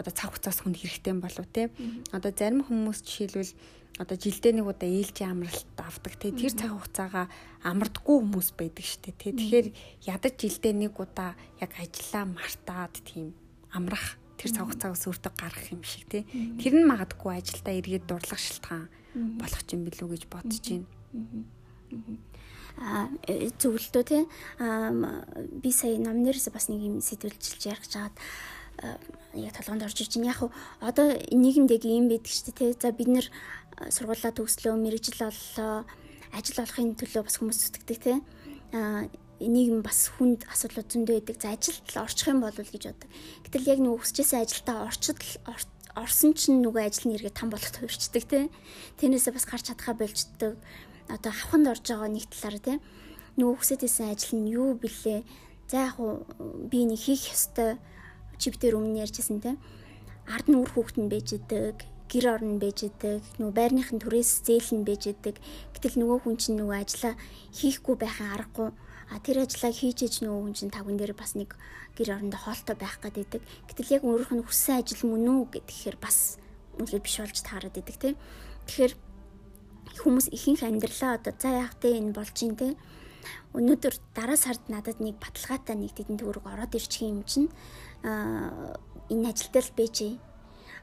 одоо 0.00 0.12
цаг 0.12 0.34
хугацаас 0.34 0.60
хүнд 0.60 0.76
хэрэгтэй 0.80 1.14
болов 1.16 1.46
тий 1.52 1.70
одоо 2.12 2.30
зарим 2.32 2.64
хүмүүс 2.66 3.00
жишээлбэл 3.04 3.52
одоо 3.98 4.16
жилдээ 4.18 4.58
нэг 4.58 4.66
удаа 4.66 4.90
ээлжийн 4.90 5.30
амралт 5.30 5.78
авдаг. 5.78 6.14
Тий 6.18 6.34
тэр 6.34 6.50
цаг 6.50 6.74
хугацаагаа 6.74 7.26
амардгүй 7.62 8.16
хүмүүс 8.18 8.48
байдаг 8.58 8.82
штэ 8.82 9.14
тий 9.14 9.30
тэгэхээр 9.30 9.68
ядаж 10.10 10.34
жилдээ 10.34 10.74
нэг 10.74 10.98
удаа 10.98 11.38
яг 11.62 11.70
ажиллаа 11.78 12.24
мартаад 12.26 12.94
тийм 13.06 13.38
амрах 13.70 14.18
тэр 14.34 14.50
цаг 14.50 14.66
хугацаагаас 14.66 15.06
өөртөө 15.06 15.32
гаргах 15.38 15.68
юм 15.70 15.82
шиг 15.86 16.10
тий 16.10 16.22
тэр 16.58 16.74
нь 16.74 16.90
магадгүй 16.90 17.38
ажилдаа 17.38 17.74
эргээд 17.78 18.04
дурлах 18.10 18.42
шалтгаан 18.42 18.90
болох 19.38 19.62
юм 19.70 19.86
билүү 19.86 20.08
гэж 20.10 20.22
бодож 20.26 20.58
байна. 20.58 20.86
А 22.74 23.06
зөвлөдөө 23.30 24.02
те 24.02 24.26
а 24.58 24.90
би 25.62 25.70
сая 25.70 25.94
номнэрээс 26.02 26.50
бас 26.50 26.66
нэг 26.66 26.82
юм 26.82 26.98
сэдвэлжилж 26.98 27.62
ярих 27.70 27.86
жаад 27.86 28.14
яг 29.34 29.54
толгонд 29.54 29.86
орж 29.86 30.02
иж 30.02 30.18
байна. 30.18 30.34
Яг 30.34 30.50
одоо 30.82 31.14
нийгэмдэг 31.30 31.86
юм 31.86 32.10
байдаг 32.10 32.32
шүү 32.34 32.50
дээ 32.50 32.74
те. 32.74 32.80
За 32.82 32.90
бид 32.90 33.08
нэр 33.08 33.26
сургуулаа 33.90 34.32
төгслөө, 34.34 34.74
мэрэгжил 34.78 35.28
оллоо, 35.28 35.84
ажил 36.34 36.62
олохын 36.62 36.94
төлөө 36.98 37.22
бас 37.26 37.36
хүмүүс 37.38 37.58
зүтгэдэг 37.58 37.98
те. 38.02 38.14
А 38.74 39.06
нийгэм 39.42 39.82
бас 39.82 40.10
хүнд 40.14 40.46
асуудлууд 40.50 40.88
зөндөө 40.90 41.14
байдаг. 41.18 41.36
За 41.42 41.54
ажилд 41.54 41.88
орчих 41.98 42.28
юм 42.30 42.40
бол 42.42 42.54
гэж 42.54 42.84
бодог. 42.90 43.10
Гэтэл 43.46 43.70
яг 43.70 43.78
нөгөө 43.82 44.00
хүсчээсээ 44.02 44.40
ажилдаа 44.42 44.86
орчод 44.86 45.18
орсон 45.94 46.34
чинь 46.34 46.62
нөгөө 46.62 46.82
ажлын 46.86 47.14
эргээ 47.18 47.34
там 47.34 47.50
болох 47.50 47.70
хувирчдаг 47.70 48.24
тий. 48.26 48.50
Тэрнээсээ 48.98 49.34
бас 49.34 49.46
гарч 49.46 49.70
чадхаа 49.70 49.94
болждаг. 49.94 50.58
Одоо 51.10 51.32
хавханд 51.34 51.70
орж 51.70 51.84
байгаа 51.86 52.10
нэг 52.10 52.26
талаар 52.30 52.58
тий. 52.58 52.76
Нөгөө 53.38 53.56
хүсэжсэн 53.58 54.10
ажил 54.10 54.34
нь 54.38 54.50
юу 54.54 54.74
блэ? 54.78 55.22
За 55.70 55.90
яг 55.90 55.98
уу 55.98 56.26
би 56.70 56.86
нэг 56.86 56.98
хийх 56.98 57.30
ёстой 57.30 57.78
чивтэр 58.38 58.78
өмнө 58.78 59.02
ярьжсэн 59.06 59.38
тий. 59.42 59.54
Ард 60.26 60.46
нь 60.50 60.58
үр 60.58 60.70
хүүхэд 60.70 60.98
нь 60.98 61.10
байж 61.10 61.34
идэг 61.38 61.93
гэр 62.14 62.26
орн 62.38 62.62
байж 62.62 62.86
идэг 62.86 63.26
нөгөө 63.42 63.54
байрныхын 63.58 63.98
түрээс 63.98 64.46
зээл 64.46 64.70
нь 64.78 64.86
байж 64.86 65.10
идэг 65.10 65.36
гэтэл 65.74 65.98
нөгөө 65.98 66.18
хүн 66.22 66.36
чинь 66.38 66.58
нөгөө 66.62 66.78
ажиллаа 66.78 67.14
хийхгүй 67.58 67.96
байхын 67.98 68.30
аргагүй 68.30 68.70
а 69.10 69.18
тэр 69.18 69.42
ажлаа 69.44 69.72
хийж 69.74 69.98
иж 70.06 70.14
нөгөө 70.22 70.40
хүн 70.46 70.54
чинь 70.54 70.72
тавган 70.72 70.96
дээр 70.96 71.12
бас 71.12 71.34
нэг 71.34 71.58
гэр 71.96 72.18
орондоо 72.18 72.40
хоолтой 72.40 72.76
байх 72.76 72.98
гэдэг. 72.98 73.42
Гэтэл 73.68 73.94
яг 74.00 74.02
өөрийнх 74.02 74.32
нь 74.34 74.46
хүссэн 74.46 74.80
ажил 74.80 75.02
мөн 75.06 75.28
үү 75.28 75.60
гэхээр 75.60 75.96
бас 76.00 76.40
үнэхээр 76.80 77.04
биш 77.04 77.16
болж 77.20 77.38
таарад 77.44 77.76
идэг 77.76 77.96
тийм. 78.00 78.16
Тэгэхээр 78.66 78.92
хүмүүс 80.02 80.26
ихэнх 80.34 80.62
амьдралаа 80.66 81.20
одоо 81.20 81.34
за 81.38 81.48
яах 81.52 81.74
вэ 81.78 82.00
энэ 82.00 82.16
болж 82.16 82.36
ин 82.42 82.56
тийм. 82.56 82.74
Өнөөдөр 83.54 83.94
дараа 84.16 84.38
сард 84.40 84.66
надад 84.66 84.98
нэг 84.98 85.20
баталгаатай 85.22 85.76
нэг 85.78 85.94
тэдэн 85.94 86.18
төгрөг 86.18 86.44
ороод 86.48 86.74
ирчих 86.74 87.06
юм 87.06 87.22
чинь 87.22 87.48
энэ 88.02 89.28
ажилдаа 89.30 89.62
л 89.62 89.76
бэжээ. 89.78 90.12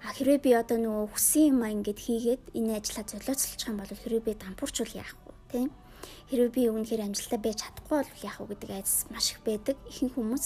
А 0.01 0.13
хэрвээ 0.17 0.39
би 0.41 0.51
одоо 0.57 0.77
нөгөө 0.81 1.07
хүссэн 1.13 1.43
юм 1.53 1.59
аа 1.61 1.73
ингээд 1.75 1.99
хийгээд 2.01 2.43
энэ 2.57 2.77
ажлаа 2.81 3.05
золиоцолчих 3.05 3.69
юм 3.69 3.77
бол 3.77 3.91
хэрвээ 3.91 4.23
би 4.25 4.33
дампуурчвал 4.33 4.97
яах 4.97 5.13
вэ 5.25 5.33
тийм 5.51 5.69
Хэрвээ 6.31 6.49
би 6.55 6.63
үнэхээр 6.71 7.11
амжилттай 7.11 7.39
байж 7.43 7.59
чадахгүй 7.59 8.07
бол 8.07 8.23
яах 8.23 8.39
вэ 8.39 8.55
гэдэг 8.55 8.71
айдас 8.71 9.05
маш 9.11 9.35
их 9.35 9.43
байдаг 9.43 9.75
ихэнх 9.85 10.15
хүмүүс. 10.15 10.45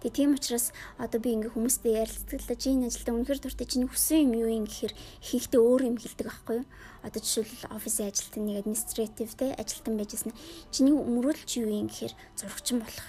Тэгээ 0.00 0.14
тийм 0.14 0.30
учраас 0.38 0.70
одоо 0.94 1.18
би 1.18 1.34
ингээ 1.34 1.52
хүмүүстэй 1.52 1.92
ярилцлагаа 2.06 2.56
чи 2.56 2.68
энэ 2.70 2.86
ажилдаа 2.88 3.14
үнэхээр 3.18 3.42
дуртай 3.42 3.66
чиний 3.66 3.88
хүсэн 3.90 4.30
юм 4.30 4.32
юу 4.46 4.50
юм 4.62 4.64
гэхээр 4.70 4.94
ихэнхдээ 4.94 5.60
өөр 5.60 5.82
юм 5.90 5.96
хэлдэг 5.98 6.26
байхгүй 6.30 6.56
юу? 6.62 6.66
Одоо 7.02 7.20
жишээлбэл 7.20 7.74
офисын 7.74 8.08
ажилтны 8.08 8.42
нэг 8.46 8.56
административ 8.62 9.30
те 9.34 9.46
ажилтан 9.58 9.94
байжсэн 9.98 10.32
чиний 10.70 10.94
өмөрүүлж 10.94 11.50
юу 11.58 11.68
юм 11.68 11.88
гэхээр 11.90 12.14
зурагчин 12.38 12.78
болох. 12.78 13.08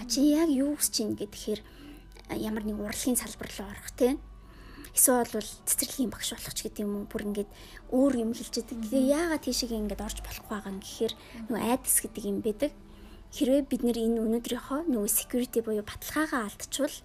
А 0.00 0.08
чи 0.08 0.24
яг 0.32 0.48
юу 0.48 0.72
хүсэж 0.80 0.92
чинь 0.96 1.20
гэхээр 1.20 1.60
ямар 2.32 2.64
нэг 2.64 2.80
урлагийн 2.80 3.20
салбар 3.20 3.52
руу 3.60 3.68
орох 3.68 3.92
те 3.92 4.16
эсвэл 4.90 5.30
бол 5.30 5.50
цэцэрлэгийн 5.68 6.10
багш 6.10 6.34
болох 6.34 6.54
ч 6.58 6.60
гэдэг 6.66 6.82
юм 6.82 6.92
уу 6.98 7.06
бүр 7.06 7.22
ингээд 7.30 7.50
өөр 7.94 8.12
юм 8.26 8.30
хэлж 8.34 8.54
байгаа. 8.58 8.74
Тэгээ 8.82 9.04
яагаад 9.14 9.42
тийшээ 9.46 9.78
ингээд 9.78 10.02
орж 10.02 10.18
болохгүй 10.26 10.50
байгаа 10.50 10.72
юм 10.74 10.80
гэхээр 10.82 11.14
нөгөө 11.46 11.62
айдас 11.62 11.96
гэдэг 12.02 12.24
юм 12.26 12.38
байдаг. 12.42 12.72
Хэрвээ 13.32 13.62
бид 13.70 13.82
нэр 13.86 13.98
энэ 14.02 14.20
өнөөдрийнхөө 14.26 14.80
нөгөө 14.92 15.10
security 15.10 15.60
буюу 15.64 15.86
баталгаагаа 15.86 16.50
алдчихвал 16.50 16.96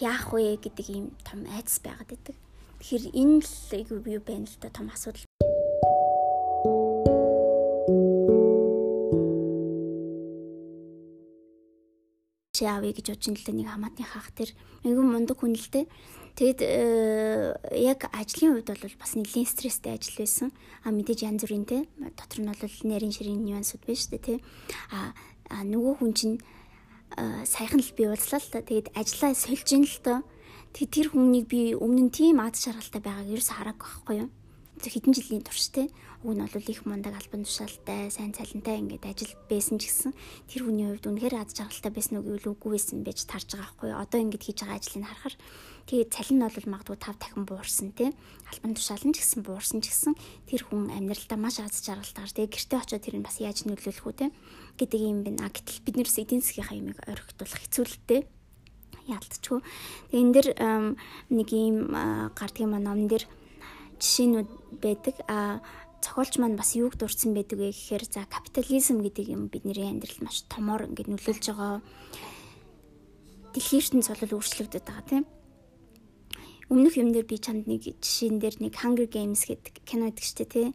яах 0.00 0.32
вэ 0.32 0.56
гэдэг 0.62 0.86
ийм 0.88 1.06
том 1.26 1.44
айдас 1.50 1.82
байгаад 1.84 2.08
байдаг. 2.08 2.36
Тэгэхээр 2.78 3.04
энэ 3.12 3.42
л 3.42 4.10
юу 4.14 4.22
байна 4.22 4.46
л 4.46 4.56
да 4.62 4.70
том 4.70 4.88
асуудал. 4.88 5.26
чи 12.58 12.66
аавь 12.66 12.90
гэж 12.90 13.14
бодож 13.14 13.26
ин 13.30 13.38
л 13.38 13.54
нэг 13.54 13.70
хамаатны 13.70 14.02
хаах 14.02 14.34
тэр 14.34 14.50
айгүй 14.82 15.04
мундаг 15.06 15.38
хүн 15.38 15.54
л 15.54 15.68
дээ 15.70 15.86
Тэгэд 16.38 16.60
э, 16.62 17.58
яг 17.74 18.06
ажлын 18.14 18.62
хувьд 18.62 18.70
бол 18.70 18.94
бас 19.02 19.18
нэлийн 19.18 19.42
стресстэй 19.42 19.98
ажил 19.98 20.22
байсан. 20.22 20.54
А 20.86 20.94
мэдээж 20.94 21.26
янз 21.26 21.42
бүрийн 21.42 21.66
те 21.66 21.82
дотор 21.98 22.38
нь 22.38 22.46
бол 22.46 22.74
нарийн 22.86 23.10
ширийн 23.10 23.42
нюансууд 23.42 23.82
байна 23.82 23.98
шүү 23.98 24.12
дээ 24.14 24.22
те. 24.22 24.34
А 24.94 25.66
нөгөө 25.66 25.98
хүн 25.98 26.14
чинь 26.14 26.38
сайхан 27.42 27.82
л 27.82 27.90
бий 27.98 28.06
уулзлаа 28.06 28.38
л 28.38 28.52
та. 28.54 28.62
Тэгэд 28.62 28.94
ажлаа 28.94 29.34
сольж 29.34 29.66
ин 29.74 29.82
л 29.82 29.98
тоо. 29.98 30.18
Тэг 30.70 30.86
тэр 30.94 31.10
хүнийг 31.10 31.50
би 31.50 31.74
өмнө 31.74 32.06
нь 32.06 32.14
тийм 32.14 32.38
ад 32.38 32.54
шаргалтай 32.54 33.02
байгааг 33.02 33.34
ерөөс 33.34 33.50
хараагүй 33.58 33.82
байхгүй 33.82 34.16
юу? 34.22 34.30
хэдэн 34.86 35.10
жилийн 35.10 35.42
турш 35.42 35.74
те 35.74 35.90
уг 36.22 36.38
нь 36.38 36.46
бол 36.46 36.70
их 36.70 36.86
мундаг 36.86 37.18
албан 37.18 37.42
тушаалтай 37.42 38.10
сайн 38.14 38.30
цалинтай 38.30 38.78
ингээд 38.78 39.10
ажил 39.10 39.34
байсан 39.50 39.82
ч 39.82 39.90
гэсэн 39.90 40.12
тэр 40.46 40.62
хүний 40.66 40.86
хувьд 40.86 41.10
үнэхээр 41.10 41.34
аз 41.34 41.50
жаргалтай 41.54 41.90
байсан 41.90 42.22
уу 42.22 42.26
гэвэл 42.26 42.54
үгүй 42.54 42.70
байсан 42.78 43.02
байж 43.02 43.26
тарж 43.26 43.58
байгаа 43.58 43.74
байхгүй 43.74 43.90
одоо 43.90 44.18
ингээд 44.22 44.46
хийж 44.46 44.58
байгаа 44.62 44.78
ажлыг 44.78 45.02
харахаар 45.02 45.36
тэгээ 45.88 46.12
цалин 46.12 46.44
нь 46.44 46.44
бол 46.44 46.68
магадгүй 46.68 46.98
5 47.00 47.16
дахин 47.16 47.44
буурсан 47.48 47.96
те 47.96 48.12
албан 48.52 48.76
тушаал 48.76 49.04
нь 49.08 49.16
ч 49.16 49.24
гэсэн 49.24 49.40
буурсан 49.40 49.80
ч 49.80 49.88
гэсэн 49.88 50.12
тэр 50.44 50.68
хүн 50.68 50.92
амьдралдаа 50.92 51.40
маш 51.40 51.64
аз 51.64 51.80
жаргалтайгаар 51.80 52.36
тэгээ 52.36 52.52
гэртээ 52.52 52.78
очиод 52.84 53.04
тэр 53.08 53.16
нь 53.16 53.24
бас 53.24 53.40
яаж 53.40 53.64
нөлөөлөх 53.64 54.04
үү 54.04 54.16
те 54.20 54.26
гэдэг 54.76 55.00
юм 55.00 55.24
байна 55.24 55.48
гэтэл 55.48 55.80
бид 55.88 55.96
нэрс 55.96 56.20
эдийн 56.20 56.44
засгийн 56.44 56.92
юмыг 56.92 57.00
орхитуулах 57.08 57.62
хэцүүлэлтэй 57.64 58.20
яалтчгүй. 59.08 59.60
Тэгээ 60.12 60.20
энэ 60.20 60.34
дэр 60.36 60.48
нэг 61.32 61.48
юм 61.56 61.76
гардыг 62.36 62.68
маань 62.68 62.86
номн 62.86 63.08
дэр 63.08 63.24
жишээнүүд 63.96 64.48
байдаг. 64.84 65.16
А 65.26 65.64
зохиолч 66.04 66.38
маань 66.38 66.60
бас 66.60 66.76
юуг 66.76 67.00
дурдсан 67.00 67.34
байдаг 67.34 67.58
вэ 67.58 67.72
гэхээр 67.72 68.04
за 68.04 68.28
капитализм 68.28 69.00
гэдэг 69.02 69.26
юм 69.32 69.48
бидний 69.48 69.88
амьдралд 69.88 70.22
маш 70.22 70.44
томоор 70.46 70.86
ингээд 70.92 71.10
нөлөөлж 71.10 71.44
байгаа. 71.48 71.80
Дэлхийн 73.56 73.80
ертөнц 73.82 74.06
бол 74.12 74.36
өөрчлөгдөд 74.38 74.84
байгаа 74.84 75.06
тийм. 75.08 75.24
Өмнөх 76.68 77.00
юм 77.00 77.16
дээр 77.16 77.24
би 77.24 77.40
чамд 77.40 77.64
нэг 77.64 77.80
жишээн 77.96 78.36
дээр 78.44 78.60
нэг 78.60 78.76
Hunger 78.84 79.08
Games 79.08 79.48
гэдэг 79.48 79.88
кино 79.88 80.12
гэдэг 80.12 80.24
чтэй 80.24 80.48
тий. 80.48 80.68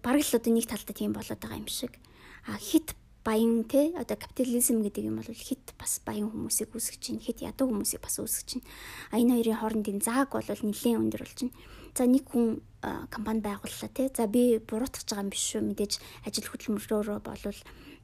Бараг 0.00 0.24
л 0.24 0.36
одоо 0.36 0.48
нэг 0.48 0.64
талдаа 0.64 0.96
тийм 0.96 1.12
болоод 1.12 1.36
байгаа 1.36 1.60
юм 1.60 1.68
шиг. 1.68 2.00
А 2.48 2.56
хит 2.56 2.96
баян 3.20 3.68
те 3.68 3.92
одоо 4.00 4.16
капитализм 4.16 4.80
гэдэг 4.80 5.04
юм 5.04 5.20
бол 5.20 5.28
хит 5.28 5.76
бас 5.76 6.00
баян 6.00 6.32
хүмүүсийг 6.32 6.72
үүсгэж 6.72 7.00
чинь 7.04 7.20
хит 7.20 7.44
ядуу 7.44 7.68
хүмүүсийг 7.68 8.00
бас 8.00 8.16
үүсгэж 8.16 8.46
чинь. 8.48 8.64
А 9.12 9.20
энэ 9.20 9.44
хоёрын 9.44 9.60
хоорондын 9.60 10.00
зааг 10.00 10.32
бол 10.32 10.40
нэлээд 10.40 10.96
өндөр 10.96 11.20
болж 11.20 11.36
чинь. 11.36 11.52
За 11.92 12.08
нэг 12.08 12.24
хүн 12.24 12.64
компани 13.12 13.44
байгууллаа 13.44 13.90
те 13.92 14.08
за 14.08 14.24
би 14.24 14.56
буруутгах 14.56 15.04
байгаа 15.04 15.20
юм 15.20 15.32
биш 15.36 15.44
шүү. 15.52 15.68
Мэдээж 15.68 15.92
ажил 16.24 16.48
хөдөлмөрлөөрөө 16.48 17.18
болвол 17.20 17.60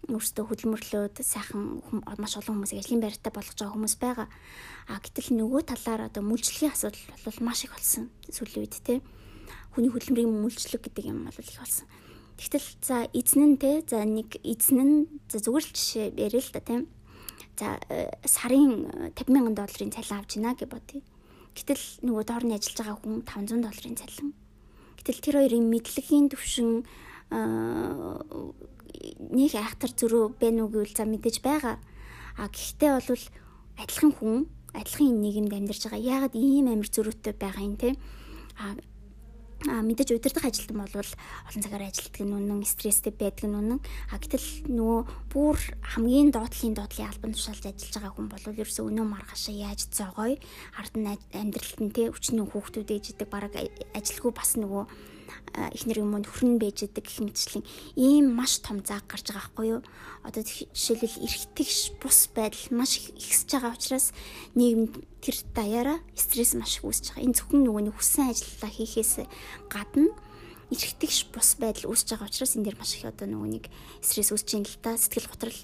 өөрсдөө 0.07 0.45
хөдөлмөрлөөд 0.47 1.17
сайхан 1.25 1.83
маш 2.21 2.39
олон 2.39 2.63
хүмүүсийг 2.63 2.81
ажлын 2.85 3.03
байртаа 3.03 3.33
болгож 3.35 3.59
байгаа 3.59 3.75
хүмүүс 3.75 3.97
байгаа 3.99 4.29
а 4.87 5.03
гэтэл 5.03 5.35
нөгөө 5.35 5.63
талаар 5.67 6.07
одоо 6.07 6.23
мүлжлэгийн 6.23 6.71
асуудал 6.71 7.05
бол 7.27 7.39
маш 7.43 7.67
их 7.67 7.75
болсон 7.75 8.13
сүүлийн 8.31 8.63
үед 8.63 8.77
те 8.87 9.03
хүний 9.75 9.91
хөдөлмөрийн 9.91 10.31
мүлжлэг 10.31 10.87
гэдэг 10.87 11.05
юм 11.11 11.27
бол 11.27 11.43
их 11.43 11.59
болсон 11.59 11.91
Тэгтэл 12.37 12.69
за 12.85 13.09
эзэн 13.17 13.57
нь 13.57 13.57
те 13.57 13.81
за 13.89 14.05
нэг 14.05 14.37
эзэн 14.45 14.81
нь 14.85 14.97
за 15.33 15.41
зүгээр 15.41 15.65
л 15.65 15.73
жишээ 15.73 16.07
яриа 16.21 16.45
л 16.45 16.53
да 16.53 16.61
тийм. 16.61 16.83
За 17.57 17.81
э, 17.89 18.13
сарын 18.29 18.93
50 19.17 19.25
э, 19.25 19.33
мянган 19.33 19.57
долларын 19.57 19.89
цалин 19.89 20.21
авч 20.21 20.37
гинэ 20.37 20.53
гэж 20.53 20.69
бодъё. 20.69 21.01
Гэтэл 21.57 21.85
нөгөө 22.05 22.25
доор 22.29 22.45
нь 22.45 22.53
ажиллаж 22.53 22.77
байгаа 22.77 23.01
хүн 23.01 23.25
500 23.25 23.65
долларын 23.65 23.97
цалин. 23.97 24.29
Гэтэл 25.01 25.25
тэр 25.25 25.37
хоёрын 25.41 25.65
мэдлэгийн 25.65 26.29
төвшин 26.29 26.85
э, 26.85 27.41
нэг 29.19 29.53
айхтар 29.55 29.93
зөрөө 29.93 30.41
байна 30.41 30.65
уу 30.65 30.73
гэвэл 30.73 30.97
за 30.97 31.05
мэдээж 31.05 31.43
байгаа. 31.45 31.77
А 32.37 32.49
гэхдээ 32.49 32.91
бол 32.97 33.25
адилхан 33.81 34.13
хүн 34.17 34.37
адилхан 34.77 35.21
нийгэмд 35.21 35.53
амьдарч 35.53 35.83
байгаа. 35.89 36.01
Яагаад 36.01 36.35
ийм 36.37 36.67
амир 36.69 36.89
зөрүүтэй 36.89 37.35
байгаа 37.37 37.63
юм 37.65 37.77
те? 37.81 37.97
А 38.61 38.77
а 39.65 39.83
мэдээж 39.83 40.13
удирдах 40.13 40.45
ажилтан 40.45 40.85
бол 40.85 40.93
олон 40.93 41.63
цагаар 41.65 41.89
ажилтдаг 41.89 42.23
нь 42.23 42.37
үнэн 42.37 42.63
стресстэй 42.69 43.11
байдаг 43.11 43.49
нь 43.49 43.57
үнэн 43.57 43.81
а 44.13 44.21
гэтэл 44.21 44.69
нөгөө 44.69 45.01
бүр 45.33 45.57
хамгийн 45.97 46.31
доотлын 46.31 46.77
доотлын 46.77 47.09
албан 47.09 47.33
тушаалж 47.33 47.65
ажиллаж 47.65 47.95
байгаа 47.97 48.13
хүн 48.15 48.29
бол 48.29 48.45
ерөөсөө 48.47 48.85
өнөө 48.85 49.07
маргашаа 49.09 49.57
яаж 49.57 49.81
зогоё 49.91 50.37
ард 50.77 50.95
нь 51.01 51.09
амьдралт 51.33 51.79
нь 51.81 51.95
те 51.97 52.13
өчнөө 52.13 52.47
хүүхдүүд 52.53 52.95
ээждэг 52.95 53.29
баг 53.33 53.57
ажилгүй 53.97 54.33
бас 54.37 54.61
нөгөө 54.61 54.85
эхнэр 55.55 56.05
юм 56.05 56.17
нөхөр 56.17 56.45
нь 56.47 56.61
байж 56.61 56.85
идэг 56.85 57.07
гэх 57.09 57.21
мэтчлэн 57.25 57.65
ийм 57.97 58.35
маш 58.35 58.61
том 58.61 58.85
зааг 58.85 59.07
гарч 59.09 59.33
байгаа 59.33 59.49
байхгүй 59.51 59.67
юу. 59.79 59.81
Одоо 60.27 60.43
жишээлбэл 60.45 61.23
эргэтгэж 61.25 62.01
бус 62.03 62.29
байдал 62.35 62.67
маш 62.77 63.01
их 63.01 63.07
ихсэж 63.17 63.49
байгаа 63.57 63.75
учраас 63.77 64.13
нийгэмд 64.55 64.95
тэр 65.25 65.37
даяараа 65.57 65.99
стресс 66.15 66.55
маш 66.55 66.79
их 66.79 66.85
үүсэж 66.85 67.17
байгаа. 67.17 67.25
Энэ 67.25 67.37
зөвхөн 67.41 67.63
нөгөө 67.65 67.83
нэг 67.89 67.95
хүссэн 67.97 68.31
ажиллалаа 68.31 68.73
хийхээс 68.75 69.13
гадна 69.71 70.13
эргэтгэж 70.71 71.31
бус 71.31 71.51
байдал 71.63 71.91
үүсэж 71.95 72.09
байгаа 72.11 72.27
учраас 72.27 72.53
энэ 72.59 72.67
дэр 72.67 72.79
маш 72.79 72.93
их 72.99 73.07
одоо 73.07 73.27
нөгөө 73.31 73.51
нэг 73.55 73.65
стресс 74.03 74.35
үүсэж 74.35 74.51
байна 74.59 74.67
л 74.67 74.83
та 74.83 74.91
сэтгэл 74.99 75.31
готрол 75.31 75.61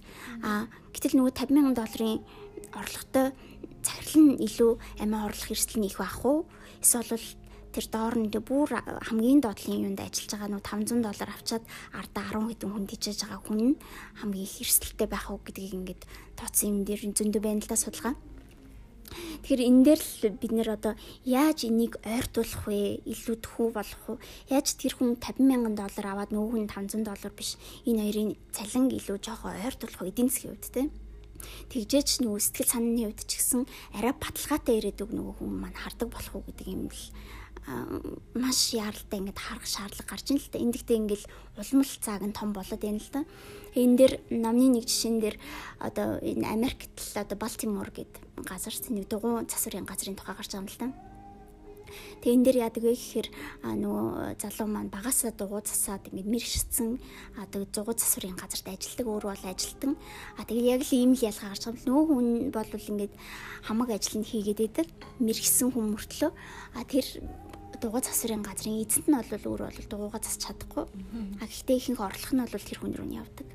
а 0.47 0.71
гэтэл 0.95 1.19
нөгөө 1.19 1.35
50 1.35 1.51
мянган 1.51 1.75
долларын 1.75 2.23
орлоготой 2.71 3.35
захирал 3.83 4.23
нь 4.23 4.39
илүү 4.47 4.73
амиа 5.03 5.27
орлох 5.27 5.51
эрсдэл 5.51 5.83
нь 5.83 5.89
их 5.91 5.99
байх 5.99 6.23
уу 6.23 6.47
эсвэл 6.79 7.19
тэр 7.73 7.87
доор 7.89 8.15
нь 8.21 8.29
бүр 8.29 8.71
хамгийн 9.09 9.41
доотлын 9.41 9.89
юунд 9.89 10.01
ажиллаж 10.05 10.31
байгаа 10.33 10.51
нүү 10.53 10.63
500 10.63 11.01
доллар 11.03 11.31
авчаад 11.33 11.65
ардаа 11.97 12.25
10 12.29 12.53
хэдэн 12.53 12.71
хүн 12.73 12.87
дижээж 12.87 13.19
байгаа 13.25 13.41
хүн 13.43 13.61
нь 13.73 13.81
хамгийн 14.21 14.47
их 14.47 14.61
эрсдэлтэй 14.61 15.09
байх 15.09 15.27
уу 15.33 15.41
гэдгийг 15.41 15.75
ингээд 15.81 16.03
тооцсон 16.37 16.69
юм 16.69 16.79
дээр 16.85 17.01
зөндөө 17.17 17.43
байна 17.43 17.65
л 17.65 17.71
да 17.73 17.77
судалгаа. 17.81 18.15
Тэгэхээр 19.13 19.67
энэ 19.69 19.85
дээр 19.85 20.01
л 20.01 20.17
бид 20.41 20.53
нэр 20.53 20.71
одоо 20.73 20.95
яаж 21.25 21.59
энийг 21.69 22.01
ойртуулах 22.01 22.65
вэ? 22.65 23.05
Илүү 23.05 23.37
төхөө 23.45 23.69
болох 23.77 24.03
уу? 24.09 24.19
Яаж 24.49 24.73
тэр 24.81 24.97
хүн 24.97 25.21
50 25.21 25.45
мянган 25.45 25.77
доллар 25.77 26.07
аваад 26.09 26.31
нөгөө 26.33 26.65
хүн 26.65 26.69
500 26.69 27.05
доллар 27.05 27.33
биш 27.37 27.61
энэ 27.85 28.09
хоёрын 28.09 28.31
цалин 28.57 28.89
илүү 28.89 29.17
жоохоо 29.21 29.53
ойртуулах 29.53 30.01
уу? 30.01 30.09
Эдийн 30.09 30.33
засгийн 30.33 30.57
хувьд 30.57 30.73
те 30.73 30.83
тэгжээч 31.71 32.23
нөгөө 32.23 32.41
сэтгэл 32.41 32.73
санааны 32.73 33.03
хувьд 33.11 33.23
ч 33.27 33.33
гэсэн 33.39 33.63
арай 33.97 34.13
баталгаатай 34.17 34.79
ирээдүг 34.79 35.11
нөгөө 35.13 35.35
хүн 35.39 35.53
маань 35.53 35.79
хардаг 35.79 36.09
болох 36.11 36.35
уу 36.37 36.47
гэдэг 36.47 36.67
юм 36.69 36.89
л 36.89 37.03
маш 38.35 38.75
яаралтай 38.75 39.23
ингээд 39.23 39.39
харах 39.39 39.67
шаардлага 39.71 40.11
гарч 40.11 40.35
ин 40.35 40.43
л 40.43 40.51
та. 40.51 40.59
Эндэгтэй 40.59 40.99
ингээл 40.99 41.27
улмал 41.63 41.95
цааг 42.03 42.23
нь 42.27 42.35
том 42.35 42.51
болоод 42.51 42.83
байна 42.83 42.99
л 42.99 43.11
да. 43.15 43.23
Энэ 43.79 43.97
дээр 43.99 44.15
намны 44.35 44.67
нэг 44.75 44.91
жишээн 44.91 45.23
дээр 45.23 45.37
одоо 45.79 46.19
энэ 46.19 46.43
Америкт 46.51 46.91
л 46.99 47.23
одоо 47.23 47.39
Балтимор 47.39 47.95
гэдэг 47.95 48.43
газар 48.43 48.75
нэг 48.91 49.07
дугуй 49.07 49.47
засварын 49.47 49.87
газрын 49.87 50.19
тухай 50.19 50.35
гарч 50.35 50.51
байгаа 50.51 50.67
юм 50.67 50.71
л 50.75 50.79
да. 50.83 51.12
Тэгээ 52.21 52.37
энэ 52.37 52.47
дээр 52.47 52.59
яадаг 52.67 52.83
вэ 52.83 52.95
гэхээр 52.95 53.29
нөгөө 53.67 54.41
залуу 54.41 54.69
маань 54.71 54.93
багасаа 54.93 55.33
дугуй 55.35 55.63
засаад 55.65 56.07
ингээд 56.09 56.33
мэрэгшсэн. 56.33 56.89
Одоо 57.39 57.67
зугуй 57.69 57.95
засварын 57.99 58.37
газарт 58.39 58.67
ажилдаг 58.69 59.07
өөр 59.07 59.25
бол 59.31 59.45
ажилтан. 59.45 59.97
А 60.39 60.47
тэгээ 60.47 60.73
яг 60.79 60.83
л 60.87 60.93
ийм 60.97 61.13
л 61.17 61.27
ялгаа 61.27 61.53
гарч 61.53 61.65
байгаа. 61.69 61.87
Нөгөө 61.89 62.05
хүн 62.09 62.29
бол 62.55 62.71
ингээд 62.73 63.15
хамаг 63.67 63.89
ажил 63.91 64.17
нь 64.21 64.29
хийгээд 64.29 64.61
идэг 64.67 64.89
мэрэгсэн 65.21 65.69
хүн 65.75 65.87
мөртлөө. 65.95 66.31
А 66.77 66.81
тэр 66.87 67.07
дугуй 67.83 68.03
засварын 68.03 68.47
газрын 68.47 68.79
эзэнт 68.79 69.11
нь 69.11 69.19
бол 69.19 69.47
өөр 69.51 69.63
бол 69.67 69.89
дугуйгаа 69.91 70.23
засч 70.23 70.47
чадахгүй. 70.47 70.87
А 71.43 71.45
гэхдээ 71.51 71.77
ихэнх 71.79 72.01
орлого 72.01 72.35
нь 72.39 72.45
бол 72.47 72.69
тэр 72.69 72.79
хүн 72.79 72.95
рүү 72.95 73.07
нь 73.11 73.19
явдаг. 73.19 73.49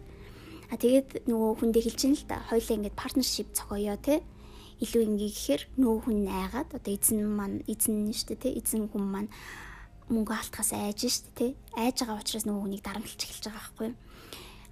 А 0.67 0.75
тэгээд 0.75 1.31
нөгөө 1.31 1.51
хүндээ 1.63 1.83
хэлж 1.87 2.01
ин 2.11 2.15
л 2.19 2.27
та 2.27 2.43
хоёлаа 2.51 2.75
ингээд 2.75 2.99
партнершип 2.99 3.55
зохиоё 3.55 3.95
те 4.03 4.19
илүү 4.83 5.03
ингээ 5.09 5.31
гэхээр 5.33 5.63
нөө 5.81 5.95
хүн 6.05 6.19
айгаад 6.27 6.69
одоо 6.77 6.93
эзэн 6.93 7.19
маань 7.25 7.65
эзэн 7.65 7.95
нь 8.09 8.15
шүү 8.17 8.27
дээ 8.35 8.43
те 8.43 8.49
эзэн 8.59 8.89
хүн 8.91 9.05
маань 9.13 9.29
мөнгө 10.13 10.33
алтахаас 10.33 10.71
айж 10.73 11.05
шүү 11.05 11.23
дээ 11.35 11.35
те 11.37 11.45
айж 11.81 11.95
байгаа 12.01 12.21
учраас 12.21 12.45
нөгөө 12.45 12.63
хүнийг 12.63 12.83
дарамтлж 12.85 13.19
эхэлж 13.21 13.45
байгаа 13.47 13.63
байхгүй 13.63 13.89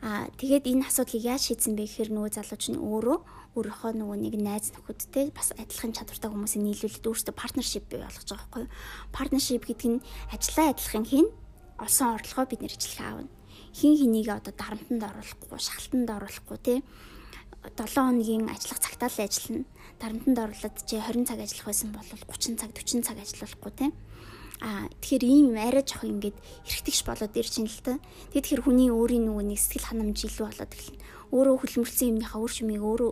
Аа 0.06 0.30
тэгээд 0.38 0.70
энэ 0.70 0.86
асуудлыг 0.86 1.24
яаж 1.26 1.50
шийдсэн 1.50 1.74
бэ 1.74 1.90
гэхээр 1.90 2.14
нөгөө 2.14 2.32
залууч 2.38 2.64
нь 2.70 2.78
өөрөө 2.78 3.20
өөрийнхөө 3.58 3.92
нөгөө 3.98 4.18
нэг 4.22 4.36
найз 4.38 4.70
нөхөдтэй 4.76 5.34
бас 5.34 5.50
адилхан 5.58 5.98
чадвартай 5.98 6.30
хүмүүсийг 6.30 6.62
нийлүүлээд 6.62 7.10
өөрсдөө 7.10 7.34
партнершип 7.34 7.90
бий 7.90 8.00
болгож 8.04 8.28
байгаа 8.30 8.46
байхгүй. 8.46 8.66
Партнершип 9.16 9.64
гэдэг 9.66 9.90
нь 9.96 10.04
ажлаа 10.30 10.68
адилхан 10.78 11.06
хийн 11.10 11.28
олсон 11.82 12.08
орлогоо 12.20 12.46
бид 12.46 12.62
нэр 12.62 12.76
ажиллах 12.78 13.02
аавна. 13.02 13.34
Хин 13.74 13.94
хэнийг 13.98 14.30
одоо 14.30 14.54
дарамтанд 14.54 15.04
оруулахгүй, 15.10 15.58
шахалтанд 15.58 16.10
оруулахгүй 16.12 16.58
тий 16.62 16.80
7 17.74 17.90
хоногийн 17.96 18.46
ажиллах 18.50 18.80
цагтаа 18.80 19.10
л 19.10 19.26
ажиллана. 19.26 19.66
Дарамтанд 20.00 20.38
оруулаад 20.38 20.76
чи 20.86 20.96
20 21.02 21.26
цаг 21.26 21.40
ажиллах 21.42 21.66
байсан 21.66 21.90
бол 21.90 22.06
30 22.06 22.62
цаг 22.62 22.72
40 22.78 23.02
цаг 23.02 23.18
ажиллахгүй 23.18 23.72
тий. 23.74 23.92
А 24.62 24.88
тэгэхээр 25.02 25.24
ийм 25.26 25.48
арай 25.60 25.84
жоох 25.84 26.08
ингээд 26.08 26.38
эргэтгэж 26.38 27.00
болоод 27.04 27.34
ирж 27.36 27.54
ин 27.60 27.68
л 27.68 27.82
та. 27.84 28.00
Тэгэд 28.32 28.48
тэр 28.56 28.62
хүний 28.64 28.88
өөрийн 28.88 29.28
нөгөө 29.28 29.46
нэг 29.52 29.60
сэтгэл 29.60 29.90
ханамж 29.92 30.20
илүү 30.26 30.46
болоод 30.48 30.72
эхэлнэ. 30.72 31.04
Өөрөө 31.36 31.56
хөдөлмөрлсөн 31.60 32.10
юмныхаа 32.16 32.40
үр 32.40 32.54
шимийг 32.54 32.84
өөрөө 32.86 33.12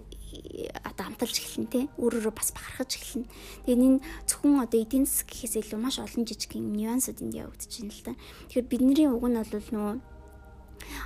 одоо 0.88 1.04
амталж 1.04 1.36
эхэлнэ 1.36 1.68
те. 1.68 1.82
Өөрөөрөө 2.00 2.32
бас 2.32 2.56
бахархаж 2.56 2.92
эхэлнэ. 2.96 3.28
Тэгээ 3.68 3.76
энэ 3.76 4.00
зөвхөн 4.24 4.64
одоо 4.64 4.80
эдийн 4.80 5.04
засаг 5.04 5.28
гэхээс 5.28 5.56
илүү 5.60 5.80
маш 5.84 6.00
олон 6.00 6.24
жижиг 6.24 6.56
юм 6.56 6.72
нюансууд 6.72 7.20
энд 7.20 7.36
явагдаж 7.36 7.72
байна 7.76 7.92
л 7.92 8.06
та. 8.08 8.14
Тэгэхээр 8.48 8.72
бидний 8.72 9.08
уг 9.12 9.26
нь 9.28 9.36
бол 9.36 9.68
нөгөө 9.68 10.13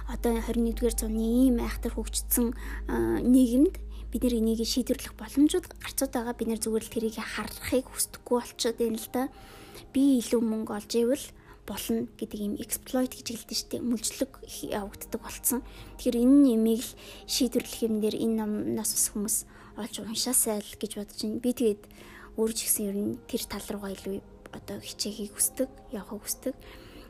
одоо 0.07 0.39
21-р 0.39 0.93
зууны 0.95 1.25
ийм 1.47 1.57
айхтар 1.63 1.93
хөгжсөн 1.93 2.53
нийгэмд 3.23 3.75
бид 4.11 4.21
нэр 4.23 4.39
энийг 4.39 4.63
шийдвэрлэх 4.63 5.13
боломжууд 5.19 5.67
гарцууд 5.83 6.11
байгаа. 6.15 6.35
Бид 6.37 6.47
нэр 6.47 6.61
зүгээр 6.63 6.85
л 6.87 6.93
тэрийг 6.93 7.17
харахыг 7.19 7.85
хүсдэггүй 7.91 8.35
болчиход 8.39 8.77
байна 8.79 8.99
л 8.99 9.09
да 9.11 9.23
би 9.93 10.19
илүү 10.21 10.41
мөнгө 10.41 10.73
олж 10.77 10.91
ивэл 10.95 11.25
болно 11.67 12.07
гэдэг 12.15 12.39
юм 12.39 12.55
exploit 12.63 13.11
гэж 13.11 13.27
хэлдэг 13.27 13.57
шүү 13.57 13.69
дээ. 13.75 13.83
Мүлжлэг 13.83 14.31
явагддаг 14.71 15.19
болсон. 15.19 15.59
Тэгэхээр 15.99 16.23
энэ 16.23 16.37
нэмийг 16.55 16.81
л 16.81 16.91
шийдвэрлэх 17.27 17.81
юм 17.83 17.99
дээр 17.99 18.15
энэ 18.15 18.35
номноос 18.39 18.91
бас 18.95 19.07
хүмүүс 19.11 19.37
олж 19.75 19.93
уншаасай 19.99 20.63
л 20.63 20.79
гэж 20.79 20.91
бодож 20.95 21.19
байна. 21.19 21.43
Би 21.43 21.51
тэгээд 21.51 21.83
өөр 22.39 22.51
ч 22.55 22.59
гэсэн 22.71 22.83
ер 22.87 22.95
нь 22.95 23.13
тэр 23.27 23.43
тал 23.43 23.67
руугаа 23.67 23.91
илүү 23.91 24.17
одоо 24.55 24.77
хичээхийг 24.79 25.35
хүсдэг, 25.35 25.69
явахыг 25.91 26.23
хүсдэг. 26.23 26.55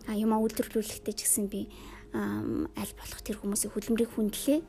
А 0.09 0.17
юм 0.17 0.33
үйлдвэрлүүлэхдээ 0.33 1.13
ч 1.13 1.19
гэсэн 1.27 1.45
би 1.53 1.69
аль 2.17 2.93
болох 2.97 3.21
тэр 3.21 3.37
хүмүүсийн 3.37 3.71
хөдөлмөрийг 3.73 4.11
хүндлээ. 4.13 4.59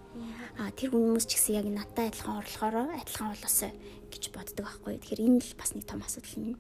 А 0.61 0.71
тэр 0.75 0.93
хүмүүс 0.93 1.25
ч 1.25 1.41
гэсэн 1.41 1.55
яг 1.59 1.67
надтай 1.71 2.13
адилхан 2.13 2.45
орлохороо 2.45 2.87
адилхан 2.93 3.33
болоосой 3.33 3.73
гэж 4.13 4.23
боддог 4.35 4.65
байхгүй. 4.67 5.01
Тэгэхээр 5.01 5.25
энэ 5.25 5.41
л 5.41 5.57
бас 5.57 5.71
нэг 5.73 5.85
том 5.89 6.03
асуудал 6.05 6.37
юм. 6.37 6.57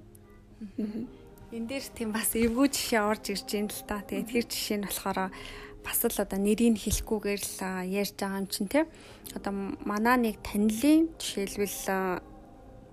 Энд 1.52 1.68
дээр 1.68 1.84
тийм 1.92 2.10
бас 2.12 2.32
эвгүй 2.36 2.68
жишээ 2.72 3.02
орж 3.04 3.24
ирж 3.32 3.48
байна 3.48 3.72
л 3.72 3.84
та. 3.88 4.04
Тэгээд 4.04 4.28
тэр 4.32 4.44
жишээ 4.48 4.78
нь 4.80 4.86
болохоор 4.88 5.20
бас 5.84 5.98
л 6.04 6.22
одоо 6.24 6.38
нэрийг 6.40 6.76
хэлэхгүйгээр 6.80 7.42
л 7.42 7.58
ярьж 7.88 8.14
байгаа 8.16 8.40
юм 8.44 8.48
чинь 8.48 8.68
те. 8.68 8.88
Одоо 9.36 9.52
манаа 9.84 10.16
нэг 10.16 10.40
танилын 10.44 11.12
жишээлбэл 11.16 12.24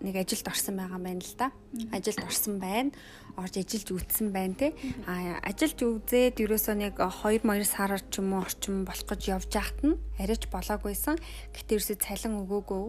нэг 0.03 0.15
ажилд 0.19 0.47
орсон 0.47 0.75
байгаа 0.79 0.99
юм 0.99 1.05
байна 1.07 1.23
л 1.23 1.35
да. 1.35 1.47
Ажилд 1.91 2.23
орсон 2.23 2.55
байна 2.59 2.91
орж 3.37 3.59
ажиллаж 3.59 3.89
үтсэн 3.91 4.31
байна 4.31 4.55
те. 4.55 4.67
А 5.07 5.39
ажиллаж 5.43 5.79
үзээд 5.79 6.39
ерөөсөө 6.39 6.75
нэг 6.75 6.95
2 6.99 7.43
2 7.43 7.63
сараар 7.67 8.03
ч 8.07 8.23
юм 8.23 8.35
уу 8.35 8.43
орчим 8.43 8.87
болох 8.87 9.05
гэж 9.05 9.21
явж 9.31 9.51
яхад 9.55 9.79
нь 9.83 9.99
арайч 10.19 10.47
болоогүйсэн. 10.47 11.19
Гэтэ 11.51 11.71
ерөөсөө 11.75 11.97
цалин 11.99 12.39
өгөөгүй. 12.47 12.83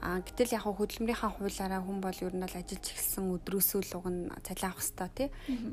А 0.00 0.20
гэтэл 0.24 0.56
яг 0.56 0.64
хөдөлмөрийнхаа 0.64 1.30
хуулаараа 1.36 1.80
хүн 1.84 1.98
бол 2.00 2.18
ер 2.24 2.34
нь 2.36 2.44
бол 2.44 2.56
ажиллаж 2.56 2.84
эхэлсэн 2.84 3.24
өдрөөсөө 3.36 3.80
л 3.84 3.96
уг 4.00 4.06
нь 4.08 4.22
цалин 4.44 4.68
авах 4.68 4.80
хэрэгтэй 4.80 5.10
тий. 5.16 5.28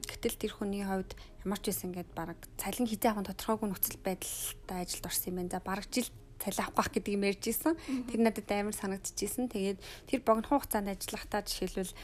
Гэтэл 0.07 0.39
тэр 0.39 0.51
хүний 0.59 0.83
хувьд 0.83 1.11
ямар 1.43 1.59
ч 1.59 1.71
байсан 1.71 1.87
ингээд 1.91 2.11
баг 2.11 2.39
цалин 2.59 2.87
хизээ 2.87 3.11
авах 3.11 3.27
тодорхойгүй 3.31 3.67
нөхцөл 3.71 3.99
байдалтай 4.03 4.79
ажилд 4.83 5.07
орсон 5.07 5.27
юм 5.31 5.37
байна. 5.39 5.53
За 5.55 5.59
баг 5.63 5.87
жил 5.87 6.07
цалин 6.43 6.67
авах 6.67 6.91
гэдэг 6.91 7.15
юм 7.15 7.23
ярьж 7.23 7.43
исэн. 7.47 7.79
Тэр 8.11 8.19
надад 8.19 8.51
амар 8.51 8.75
санагдчихсэн. 8.75 9.47
Тэгээд 9.47 9.79
тэр 10.11 10.19
богино 10.27 10.51
хугацаанд 10.51 10.91
ажиллахдаа 10.91 11.47
жишээлбэл 11.47 11.95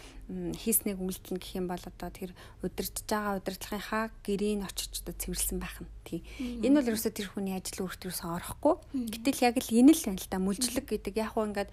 хийснийг 0.55 1.01
үлдэн 1.03 1.38
гэх 1.41 1.60
юм 1.60 1.67
бол 1.67 1.84
одоо 1.84 2.10
тэр 2.13 2.31
удирдах 2.63 3.03
байгаа 3.03 3.38
удирдлагынхаа 3.43 4.03
гэрийн 4.24 4.63
очиж 4.63 5.03
одоо 5.03 5.15
цэвэрлсэн 5.19 5.60
байх 5.60 5.84
нь. 5.84 5.91
Тий. 6.08 6.24
Энэ 6.39 6.79
бол 6.79 6.89
ерөөсөө 6.96 7.12
тэр 7.12 7.27
хүний 7.34 7.58
ажил 7.58 7.84
өөртөөс 7.84 8.22
орохгүй. 8.24 8.75
Гэтэл 9.19 9.43
яг 9.43 9.55
л 9.60 9.74
энэ 9.74 9.91
л 9.91 10.05
байна 10.08 10.22
л 10.24 10.31
да 10.31 10.38
мүлжлэг 10.39 10.86
гэдэг 10.88 11.13
яг 11.19 11.36
хөө 11.36 11.46
ингээд 11.50 11.72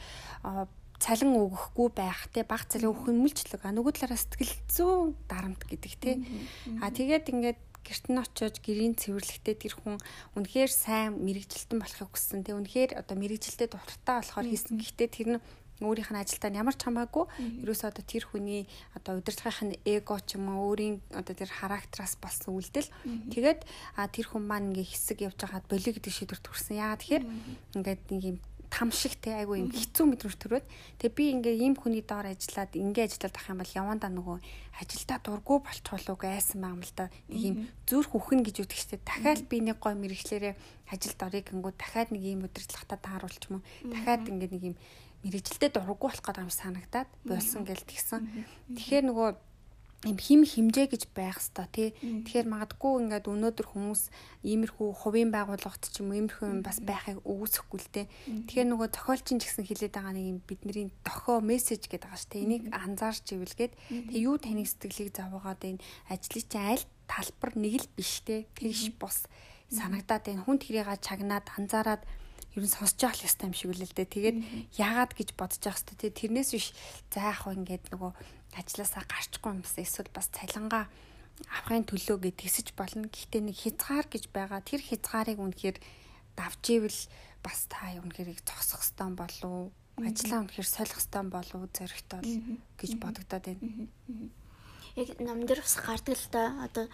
цалин 0.96 1.36
өгөхгүй 1.36 1.88
байх 1.92 2.28
те 2.32 2.44
баг 2.48 2.64
цалин 2.68 2.92
өгөх 2.92 3.12
нь 3.12 3.20
мүлжлэг 3.20 3.62
а 3.68 3.72
нөгөө 3.76 3.92
талаараа 4.00 4.16
сэтгэл 4.16 4.54
зүйн 4.72 5.12
дарамт 5.28 5.62
гэдэг 5.68 5.92
те 6.00 6.16
а 6.80 6.88
тэгээд 6.88 7.28
ингээд 7.36 7.60
гэрт 7.86 8.06
нь 8.10 8.18
очиж 8.18 8.58
гэрийн 8.58 8.98
цэвэрлэхдээ 8.98 9.56
тэр 9.56 9.74
хүн 9.78 9.96
үнэхээр 10.34 10.72
сайн 10.74 11.22
мэрэгжилтэн 11.22 11.78
болохыг 11.78 12.10
хүссэн. 12.10 12.42
Тэг 12.42 12.58
үнэхээр 12.58 12.98
одоо 12.98 13.14
мэрэгжилтэд 13.14 13.70
дуртай 13.70 14.18
болохоор 14.18 14.46
хийсэн. 14.50 14.82
Гэхдээ 14.82 15.08
тэр 15.14 15.28
нь 15.38 15.42
өөрийнх 15.80 16.08
нь 16.12 16.20
ажилдаа 16.20 16.50
ямар 16.56 16.72
ч 16.72 16.88
хамаагүй 16.88 17.24
ерөөсөө 17.60 17.88
одоо 17.92 18.04
тэр 18.08 18.24
хүний 18.24 18.64
одоо 18.96 19.20
удирдлагын 19.20 19.76
эго 19.84 20.16
ч 20.24 20.40
юм 20.40 20.48
уу 20.48 20.72
өөрийн 20.72 21.04
одоо 21.12 21.34
тэр 21.36 21.52
характераас 21.52 22.16
болсон 22.16 22.56
үйлдэл 22.56 22.88
тэгээд 23.28 23.60
тэр 24.08 24.26
хүн 24.26 24.44
маань 24.48 24.72
ингээ 24.72 24.88
хэсэг 24.88 25.28
явж 25.28 25.36
байгаад 25.36 25.68
болио 25.68 25.92
гэдэг 25.92 26.12
шийдвэрт 26.16 26.48
хүрсэн. 26.48 26.80
Яагаад 26.80 27.00
тэгэхээр 27.04 27.24
ингээд 27.76 28.02
нэг 28.08 28.22
юм 28.24 28.36
там 28.76 28.92
шиг 28.92 29.16
те 29.16 29.40
айгу 29.40 29.56
юм 29.56 29.72
хэцүү 29.72 30.04
мэдрэмж 30.04 30.36
төрөөд. 30.36 30.66
Тэгээ 31.00 31.16
би 31.16 31.24
ингээ 31.40 31.56
ийм 31.64 31.80
хүний 31.80 32.04
доор 32.04 32.28
ажиллаад 32.28 32.76
ингээ 32.76 33.08
ажиллаад 33.08 33.36
ах 33.40 33.48
юм 33.48 33.58
бол 33.64 33.72
явандаа 33.72 34.10
нөгөө 34.12 34.36
ажилдаа 34.76 35.18
дургу 35.24 35.64
болчихвол 35.64 36.12
уу 36.12 36.20
айсан 36.28 36.60
байгаа 36.60 36.76
юм 36.76 36.84
л 36.84 36.92
да 36.92 37.08
нэг 37.32 37.40
юм 37.40 37.56
зүрх 37.88 38.12
үхэн 38.12 38.44
гэж 38.44 38.56
үтгэж 38.68 38.84
те 38.92 38.96
дахиад 39.00 39.48
би 39.48 39.64
нэг 39.64 39.80
гой 39.80 39.96
мэрэгчлэрээ 39.96 40.54
ажилд 40.92 41.20
орыг 41.24 41.48
гингүү 41.48 41.72
дахиад 41.72 42.12
нэг 42.12 42.22
ийм 42.28 42.44
удирдлагатаа 42.44 43.00
тааруулч 43.00 43.44
уу? 43.48 43.64
Дахиад 43.88 44.28
ингээ 44.28 44.52
нэг 44.52 44.64
юм 44.68 44.76
мэрэгжилтэд 45.24 45.72
дургу 45.72 45.96
болох 45.96 46.20
гэдэг 46.20 46.44
юм 46.44 46.52
санагдаад 46.52 47.08
болсон 47.24 47.64
гэл 47.64 47.80
тэгсэн. 47.80 48.28
Тэгэхээр 48.76 49.04
нөгөө 49.08 49.28
юм 50.04 50.18
хим 50.20 50.44
химжээ 50.44 50.92
гэж 50.92 51.02
байх 51.16 51.40
хэвээр 51.40 51.70
тий. 51.72 51.88
Тэгэхээр 51.96 52.46
магадгүй 52.52 52.92
ингээд 53.08 53.26
өнөөдөр 53.32 53.66
хүмүүс 53.72 54.02
иймэрхүү 54.44 54.88
хувийн 54.92 55.32
байгууллагт 55.32 55.88
ч 55.88 56.04
юм 56.04 56.12
уу 56.12 56.20
иймэрхүү 56.20 56.46
юм 56.52 56.60
бас 56.60 56.78
байхыг 56.84 57.24
өгөөсөхгүй 57.24 57.80
л 57.80 57.90
дээ. 57.96 58.06
Тэгэхээр 58.44 58.68
нөгөө 58.76 58.88
зохиолчин 58.92 59.40
ч 59.40 59.48
гэсэн 59.48 59.64
хэлээд 59.64 59.94
байгаа 59.96 60.12
нэг 60.12 60.26
юм 60.36 60.38
бидний 60.44 60.86
дохоо 61.00 61.40
мессеж 61.40 61.88
гэдэг 61.88 62.06
байгаа 62.12 62.20
шүү 62.20 62.32
дээ. 62.36 62.44
Энийг 62.44 62.64
анзаарч 62.76 63.26
ивэл 63.32 63.56
гээд 63.56 63.74
тэг 64.12 64.20
юу 64.20 64.36
таны 64.36 64.68
сэтгэлийг 64.68 65.10
заваагаад 65.16 65.62
энэ 65.64 65.82
ажлын 66.12 66.44
чинь 66.44 66.68
аль 66.76 66.84
талбар 67.08 67.52
нэг 67.56 67.74
л 67.80 67.88
биш 67.96 68.20
те. 68.20 68.44
Тэгш 68.52 68.92
бус 69.00 69.24
санагдаад 69.72 70.28
энэ 70.28 70.44
хүн 70.44 70.60
тэрийг 70.60 70.92
чагнаад 71.00 71.48
анзаараад 71.56 72.04
ер 72.56 72.64
нь 72.64 72.72
сонсож 72.72 73.00
явах 73.00 73.20
ёстой 73.20 73.48
юм 73.48 73.56
шиг 73.56 73.70
үлээ 73.72 73.88
л 73.90 73.96
дээ. 73.96 74.14
Тэгээд 74.16 74.38
яагаад 74.80 75.12
гэж 75.12 75.28
бодож 75.36 75.60
явах 75.60 75.76
ёстой. 75.76 76.08
Тэрнээс 76.08 76.50
биш 76.56 76.72
заах 77.12 77.44
уу 77.44 77.52
ингээд 77.52 77.92
нөгөө 77.92 78.12
ажилласаа 78.56 79.04
гарчгүй 79.04 79.52
юмсан 79.52 79.84
эсвэл 79.84 80.10
бас 80.10 80.32
цалингаа 80.32 80.88
авахын 81.52 81.84
төлөө 81.84 82.16
гэд 82.24 82.36
тэсэж 82.40 82.72
болно. 82.72 83.08
Гэхдээ 83.12 83.42
нэг 83.44 83.56
хязгаар 83.56 84.06
гэж 84.08 84.32
байгаа. 84.32 84.60
Тэр 84.64 84.80
хязгаарыг 84.80 85.38
үнэхээр 85.38 85.78
давж 86.36 86.64
ивэл 86.72 87.00
бас 87.44 87.68
та 87.68 87.92
үнэхээр 88.00 88.40
зогсох 88.40 88.80
хэвтан 88.80 89.12
болов 89.16 89.72
ажлаа 90.00 90.40
үнэхээр 90.44 90.68
солих 90.68 90.96
хэвтан 90.96 91.28
болов 91.28 91.60
зоригтой 91.76 92.20
гэж 92.80 92.90
бодогдоод 93.00 93.44
байна. 93.44 94.32
Яг 94.96 95.08
нам 95.20 95.44
дээр 95.44 95.60
бас 95.60 95.76
гардаг 95.76 96.16
л 96.16 96.28
да. 96.32 96.44
Одоо 96.64 96.84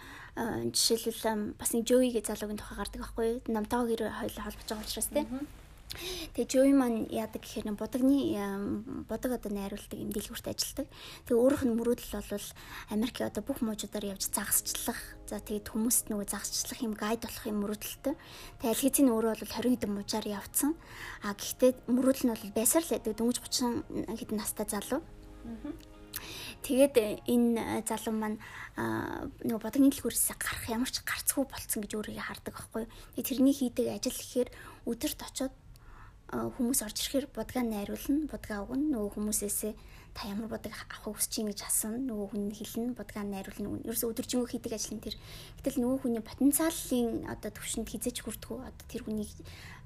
жишээлбэл 0.75 1.55
бас 1.55 1.71
нэг 1.71 1.87
Joey 1.87 2.11
гэж 2.11 2.35
залуугийн 2.35 2.59
тухай 2.59 2.77
гардаг 2.79 2.99
байхгүй 2.99 3.25
юу? 3.31 3.39
Намтайгаа 3.47 3.87
гэр 3.87 4.03
хоёул 4.11 4.43
холбож 4.43 4.67
байгаа 4.67 4.83
учраас 4.83 5.07
тийм 5.07 5.47
Тэгээ 6.33 6.49
Joey 6.49 6.73
маань 6.73 7.05
яадаг 7.13 7.45
гэхээр 7.45 7.77
будагны 7.77 8.17
будаг 9.05 9.31
одоо 9.37 9.51
найруулдаг 9.53 9.99
юм 9.99 10.09
дэлгүүрт 10.09 10.49
ажилладаг. 10.49 10.87
Тэгээ 11.29 11.37
өөрийнх 11.37 11.65
нь 11.69 11.77
мөрөөдөл 11.77 12.13
бол 12.17 12.47
Америкийн 12.89 13.29
одоо 13.29 13.43
бүх 13.45 13.59
мужуудаар 13.61 14.17
явж 14.17 14.33
загасчлах. 14.33 14.97
За 15.29 15.37
тэгээд 15.37 15.69
хүмүүст 15.69 16.09
нөгөө 16.09 16.27
загасчлах 16.33 16.79
юм 16.81 16.93
гайд 16.97 17.21
болох 17.21 17.45
юм 17.45 17.61
мөрөөдөлтэй. 17.61 18.15
Тэгээ 18.61 18.73
алхицын 18.73 19.13
өөрөө 19.13 19.31
бол 19.37 19.53
20 19.53 19.69
хэдэн 19.77 19.91
мужаар 19.93 20.25
явцсан. 20.25 20.71
А 21.21 21.37
гэхдээ 21.37 21.71
мөрөөдөл 21.85 22.25
нь 22.25 22.33
бол 22.33 22.57
байсаар 22.57 22.85
л 22.89 22.97
дөнгөж 22.97 23.37
30 23.45 24.17
хэдэн 24.17 24.37
настай 24.41 24.65
залуу. 24.65 25.01
Тэгээд 26.63 27.27
энэ 27.27 27.83
залуу 27.83 28.15
маань 28.15 28.39
нөгөө 29.43 29.61
бодгийн 29.61 29.91
дэлгүүрээс 29.91 30.31
гарах 30.39 30.65
ямар 30.71 30.87
ч 30.87 31.03
гарцгүй 31.03 31.43
болцсон 31.43 31.83
гэж 31.83 31.91
өөрийгөө 31.99 32.23
хардаг 32.23 32.53
байхгүй. 32.55 32.83
Тэгээд 32.87 33.27
тэрний 33.27 33.51
хийдэг 33.51 33.85
ажил 33.91 34.15
гэхээр 34.15 34.49
өдөрт 34.87 35.19
очоод 35.27 35.53
хүмүүс 36.33 36.79
орж 36.81 36.97
ирэхээр 36.97 37.27
будгаа 37.29 37.63
найруулна, 37.63 38.25
будгаа 38.25 38.65
өгнө. 38.65 38.93
Нөгөө 38.93 39.11
хүмүүсээсээ 39.13 39.73
та 40.13 40.29
ямар 40.29 40.49
будаг 40.49 40.73
авах 40.73 41.17
хүсэж 41.17 41.29
чинь 41.29 41.49
гэж 41.49 41.61
асууна. 41.65 42.01
Нөгөө 42.09 42.27
хүн 42.33 42.45
хэлнэ, 42.53 42.97
будгаа 42.97 43.23
найруулна. 43.25 43.81
Ерөөсө 43.85 44.09
өдөржингөө 44.13 44.49
хийдэг 44.49 44.73
ажил 44.73 44.97
нь 44.97 45.05
тэр. 45.05 45.15
Гэтэл 45.61 45.81
нөгөө 45.81 45.99
хүний 46.01 46.23
потенциалын 46.25 47.29
одоо 47.29 47.49
төвшөнд 47.53 47.89
хизээч 47.89 48.17
хүрдэггүй. 48.25 48.59
Одоо 48.65 48.85
тэр 48.89 49.01
хүнийг 49.05 49.31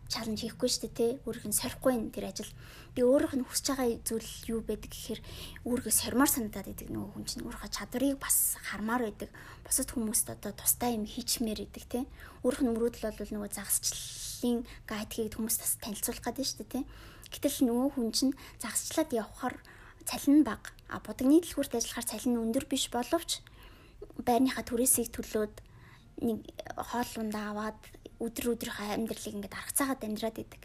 чаленж 0.07 0.39
хийхгүй 0.43 0.69
шүү 0.71 0.81
дээ 0.87 0.95
тий. 0.95 1.11
Өөрийнх 1.27 1.47
нь 1.51 1.59
сорихгүй 1.59 1.93
энэ 1.95 2.13
тэр 2.15 2.25
ажил. 2.31 2.51
Би 2.95 3.01
өөрийнх 3.03 3.35
нь 3.37 3.47
хүсэж 3.47 3.65
байгаа 3.75 3.87
зүйл 4.03 4.31
юу 4.47 4.59
байдаг 4.63 4.91
гэхээр 4.91 5.21
өөрийгөө 5.67 5.93
сормоор 5.93 6.31
санагдаад 6.31 6.71
идэг 6.71 6.89
нөгөө 6.91 7.11
хүн 7.13 7.25
чинь 7.27 7.45
өөрийнхөө 7.45 7.71
чадварыг 7.75 8.17
бас 8.17 8.57
хармаар 8.63 9.03
байдаг. 9.05 9.29
Бусад 9.67 9.89
хүмүүст 9.91 10.27
одоо 10.33 10.51
тустай 10.55 10.95
юм 10.95 11.05
хийчмээр 11.05 11.67
идэг 11.67 11.85
тий. 11.85 12.03
Өөрийнх 12.41 12.63
нь 12.63 12.73
мөрөөдөл 12.73 13.05
бол 13.11 13.33
нөгөө 13.35 13.51
загасчлалын 13.53 14.63
гайд 14.87 15.11
хийгээд 15.11 15.37
хүмүүст 15.37 15.61
бас 15.61 15.73
танилцуулах 15.83 16.23
гэдэг 16.25 16.45
шүү 16.47 16.59
дээ 16.63 16.73
тий. 16.73 16.83
Гэтэл 17.27 17.57
нөгөө 17.67 17.89
хүн 17.99 18.09
чинь 18.15 18.33
загасчлаад 18.63 19.11
явхаар 19.11 19.55
цалин 20.07 20.47
баг. 20.47 20.71
А 20.87 21.03
будагны 21.03 21.43
дэлгүүрт 21.43 21.75
ажиллахаар 21.75 22.07
цалин 22.07 22.39
өндөр 22.39 22.65
биш 22.71 22.87
боловч 22.87 23.43
байрныхаа 24.23 24.63
түрээсийг 24.63 25.11
төлөөд 25.11 25.55
нэг 26.23 26.39
хоол 26.79 27.11
ундаа 27.21 27.51
аваад 27.51 27.79
өдөр 28.19 28.57
өдрийнхөө 28.57 28.95
амьдралыг 28.97 29.33
ингээд 29.35 29.57
аргацаагаад 29.57 30.01
амьдраад 30.05 30.37
идэг. 30.41 30.63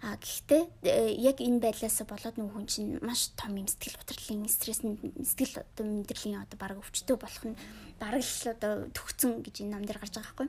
А 0.00 0.16
гэхдээ 0.16 0.62
э, 0.88 1.12
яг 1.20 1.44
энэ 1.44 1.60
байдлаас 1.60 2.00
болоод 2.08 2.40
нөгөө 2.40 2.56
хүн 2.56 2.66
чинь 2.72 2.92
маш 3.04 3.36
том 3.36 3.52
юм 3.52 3.68
сэтгэл 3.68 4.00
хөдлөлийн 4.00 4.48
стресс 4.48 4.80
сэтгэл 4.80 5.60
одоо 5.60 5.84
мэдрэлийн 5.84 6.40
одоо 6.40 6.56
баг 6.56 6.80
өвчтөй 6.80 7.20
болох 7.20 7.44
нь 7.44 7.60
бараг 8.00 8.24
л 8.24 8.48
одоо 8.48 8.88
төгцөн 8.96 9.44
гэж 9.44 9.60
энэ 9.60 9.76
ном 9.76 9.84
дээр 9.84 10.00
гарч 10.00 10.16
байгаа 10.16 10.48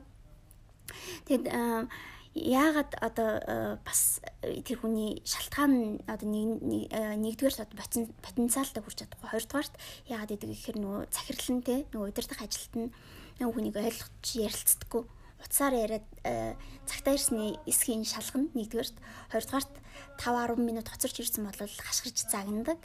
Тэгэд 1.28 1.44
яагаад 2.32 2.96
одоо 2.96 3.30
бас 3.84 4.24
тэр 4.40 4.80
хүний 4.80 5.20
шалтгаан 5.20 6.00
одоо 6.08 6.28
нэг 6.32 6.64
нэгдүгээр 6.96 7.60
одоо 7.60 7.76
потенциалтай 8.24 8.80
хүрч 8.80 9.04
чадахгүй 9.04 9.28
хоёрдугаарт 9.36 9.76
яагаад 10.08 10.32
гэдэг 10.32 10.48
гэхээр 10.48 10.78
нөгөө 10.80 11.12
захирал 11.12 11.50
нь 11.52 11.60
те 11.60 11.84
нөгөө 11.92 12.08
удирдах 12.08 12.40
ажилт 12.40 12.72
нь 12.72 12.88
нөгөө 13.36 13.52
хүнийг 13.52 13.76
ойлгож 13.76 14.28
ярилцдаггүй 14.32 15.04
утсаар 15.42 15.74
яриад 15.74 16.06
э, 16.24 16.54
цагтаа 16.86 17.18
ирсний 17.18 17.58
эсхийн 17.66 18.06
шалгана 18.06 18.48
нэгдүгээрт 18.54 18.96
хоёрдугаарт 19.34 19.74
5 20.22 20.56
10 20.56 20.62
минут 20.62 20.86
хоцорч 20.88 21.18
ирсэн 21.18 21.44
бол 21.44 21.58
хашгирч 21.58 22.30
загнадаг. 22.30 22.78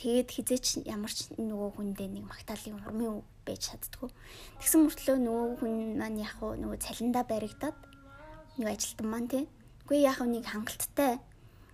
Тэгээд 0.00 0.28
хизээч 0.30 0.66
ямар 0.86 1.12
ч 1.12 1.30
нөгөө 1.36 1.70
хүндээ 1.76 2.08
нэг 2.08 2.24
магтаалын 2.30 2.80
урмын 2.86 3.22
байж 3.44 3.68
чаддгүй. 3.68 4.08
Тэгсэн 4.62 4.80
мөртлөө 4.86 5.16
нөгөө 5.18 5.46
хүн 5.58 5.74
маань 5.98 6.22
яг 6.22 6.38
нөгөө 6.40 6.78
цалиндаа 6.78 7.24
баригдаад 7.26 7.78
нөгөө 8.56 8.72
ажилтан 8.72 9.08
маань 9.10 9.28
тий. 9.28 9.44
Үгүй 9.84 10.06
яг 10.06 10.22
нэг 10.22 10.46
хангалттай 10.46 11.18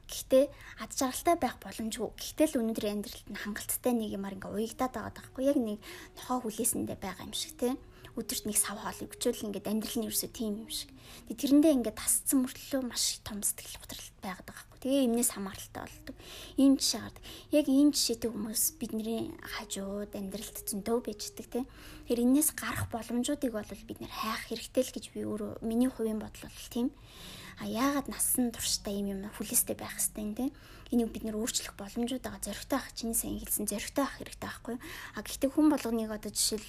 Гэхдээ 0.05 0.45
ад 0.85 0.93
жаргалтай 0.93 1.37
байх 1.41 1.57
боломжгүй. 1.65 2.13
Гэхдээ 2.13 2.47
л 2.53 2.61
өнөөдрийн 2.61 2.97
амьдралд 3.01 3.29
нь 3.29 3.41
хангалттай 3.41 3.93
нэг 3.97 4.11
юмар 4.13 4.37
ингээ 4.37 4.53
уягдаад 4.53 4.93
байгаа 4.93 5.17
байхгүй. 5.17 5.43
Яг 5.49 5.59
нэг 5.61 5.79
нохоо 6.17 6.45
хүлээсэндээ 6.45 6.99
байгаа 7.01 7.25
юм 7.25 7.33
шиг 7.33 7.57
тий 7.57 7.73
өдөрт 8.15 8.45
нэг 8.47 8.59
сав 8.59 8.79
хоол 8.79 9.07
өгчөөл 9.07 9.47
ингээд 9.51 9.71
амьдрал 9.71 9.97
нь 9.99 10.07
ерөөсөө 10.07 10.31
тийм 10.31 10.65
юм 10.65 10.71
шиг. 10.71 10.91
Тэгээ 11.27 11.41
тэрэндээ 11.41 11.73
ингээд 11.79 11.99
тасцсан 11.99 12.39
мөртлөө 12.47 12.83
маш 12.87 13.19
том 13.27 13.43
сэтгэл 13.43 13.79
хөдлөлт 13.83 14.17
байгаад 14.23 14.47
байгаа 14.47 14.65
хгүй. 14.71 14.79
Тэгээ 14.85 15.07
юмнээс 15.11 15.31
хамааралтай 15.35 15.83
болдог. 15.83 16.17
Ийм 16.55 16.73
жишээ 16.79 17.01
гардаг. 17.03 17.23
Яг 17.51 17.67
ийм 17.67 17.89
жишээтэй 17.91 18.31
хүмүүс 18.31 18.63
бидний 18.79 19.23
хажууд 19.43 20.13
амьдралд 20.15 20.57
зөндөө 20.63 20.99
байждаг 21.03 21.47
тийм. 21.51 21.67
Тэр 22.07 22.19
энээс 22.23 22.51
гарах 22.55 22.87
боломжуудыг 22.95 23.51
бол 23.51 23.67
бид 23.67 23.99
нэр 23.99 24.13
хайх 24.13 24.43
хэрэгтэй 24.51 24.83
л 24.85 24.95
гэж 24.95 25.05
би 25.11 25.21
өөрөө 25.27 25.53
миний 25.67 25.91
хувийн 25.91 26.23
бодол 26.23 26.47
бол 26.47 26.69
тийм 26.71 26.95
а 27.61 27.67
яагаад 27.67 28.11
насан 28.11 28.51
турштай 28.51 28.99
юм 28.99 29.15
юм 29.15 29.31
хүлээстэй 29.39 29.79
байх 29.79 29.95
юм 30.19 30.35
те 30.35 30.51
энийг 30.93 31.13
бид 31.13 31.25
нэр 31.25 31.39
өөрчлөх 31.39 31.79
боломжууд 31.79 32.25
байгаа. 32.25 32.43
Зоригтой 32.43 32.79
ах 32.79 32.93
чиний 32.93 33.17
сайн 33.17 33.41
хэлсэн 33.41 33.69
зоригтой 33.69 34.05
ах 34.05 34.19
хэрэгтэй 34.21 34.41
байхгүй 34.45 34.77
а 35.17 35.21
гэхдээ 35.23 35.51
хүн 35.53 35.69
болгоныг 35.73 36.11
одоо 36.11 36.33
жишээл 36.33 36.69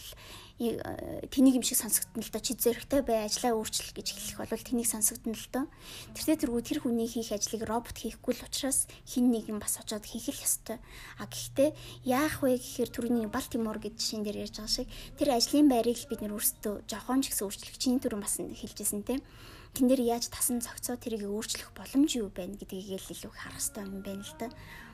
э, 0.60 1.28
тэнийг 1.28 1.60
юм 1.60 1.66
шиг 1.66 1.80
сонсогдно 1.80 2.24
л 2.24 2.32
доо. 2.32 2.44
Чи 2.44 2.54
зоригтой 2.56 3.02
бай 3.04 3.28
ажлаа 3.28 3.58
өөрчлөх 3.60 3.92
гэж 3.92 4.08
хэлэх 4.16 4.40
бол 4.48 4.68
тэнийг 4.68 4.88
сонсогдно 4.88 5.36
л 5.36 5.48
доо. 5.52 5.66
Тэртээ 6.16 6.48
тэргүй 6.48 6.64
тэр 6.64 6.80
хүний 6.84 7.10
хийх 7.12 7.36
ажлыг 7.36 7.68
робот 7.68 7.98
хийхгүй 8.00 8.34
л 8.40 8.46
учраас 8.48 8.88
хин 9.04 9.32
нэг 9.34 9.52
юм 9.52 9.60
бас 9.60 9.76
очоод 9.82 10.08
хийх 10.08 10.32
л 10.32 10.40
ёстой. 10.40 10.80
А 11.20 11.28
гэхдээ 11.28 11.76
яах 12.08 12.40
вэ 12.40 12.56
гэхээр 12.60 12.90
түрүүний 12.94 13.28
Балтимор 13.28 13.84
гэж 13.84 14.00
жишээн 14.00 14.24
дээр 14.24 14.48
ярьж 14.48 14.64
байгаа 14.64 14.72
шиг 14.72 14.88
тэр 15.20 15.36
ажлын 15.36 15.68
байрыг 15.68 16.00
бид 16.08 16.22
нэр 16.24 16.36
өөрсдөө 16.36 16.88
жохон 16.88 17.20
ч 17.20 17.36
гэсэн 17.36 17.46
өөрчлөх 17.48 17.78
чиний 17.82 18.00
түрүүн 18.00 18.24
бас 18.24 18.40
хэлжсэн 18.40 19.04
те 19.04 19.20
тэн 19.76 19.92
дээр 19.92 20.02
яаж 20.16 20.32
тасан 20.32 20.64
цогцоо 20.64 20.96
тэрийг 20.96 21.28
өөрчлөх 21.28 21.76
боломж 21.76 22.16
юу 22.16 22.32
байна 22.32 22.56
гэдгийг 22.56 22.96
л 22.96 23.12
илүү 23.12 23.32
харах 23.36 23.60
хэрэгтэй 23.60 23.84
юм 23.84 24.00
байна 24.02 24.24
л 24.24 24.36
да. 24.40 24.48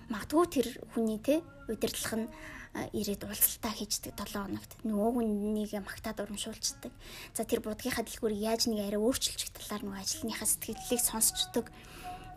Магадгүй 0.10 0.46
тэр 0.50 0.68
хүний 0.92 1.20
те 1.22 1.46
удирдлах 1.70 2.16
нь 2.18 2.28
ирээд 2.72 3.28
уулзалтаа 3.28 3.74
хийждэг 3.76 4.16
7 4.16 4.48
хоногт 4.48 4.72
нөгөө 4.88 5.12
хүнийг 5.12 5.72
магтаад 5.84 6.24
урамшуулцдаг. 6.24 6.92
За 7.36 7.44
тэр 7.44 7.60
будгийнхаа 7.62 8.08
дэлгүүрийг 8.08 8.42
яаж 8.42 8.72
нэг 8.72 8.88
арай 8.88 9.00
өөрчилчих 9.00 9.52
талаар 9.52 9.84
нөгөө 9.84 10.02
ажилтныхаа 10.02 10.48
сэтгэлдлийг 10.48 11.02
сонсчдаг. 11.04 11.66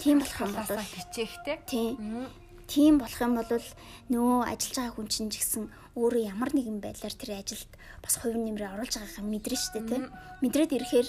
Тийм 0.03 0.19
болох 0.19 0.41
юм 0.43 0.53
бол 0.59 0.75
хичээхтэй. 0.75 1.57
Тийм. 1.71 2.27
Тийм 2.67 2.99
болох 2.99 3.21
юм 3.23 3.35
бол 3.39 3.67
нөгөө 4.11 4.39
ажиллаж 4.51 4.75
байгаа 4.75 4.95
хүн 4.99 5.09
чинь 5.09 5.31
ч 5.31 5.39
гэсэн 5.39 5.71
өөрөө 5.95 6.23
ямар 6.27 6.51
нэгэн 6.51 6.83
байдлаар 6.83 7.15
тэр 7.15 7.31
ажилд 7.39 7.71
бас 8.03 8.19
хувь 8.19 8.35
нэмрээ 8.35 8.75
оруулж 8.75 8.95
байгаагаа 8.99 9.23
мэдрэн 9.31 9.61
штэ 9.63 9.81
тий. 9.87 10.03
Мэдрээд 10.43 10.75
ирэхээр 10.75 11.09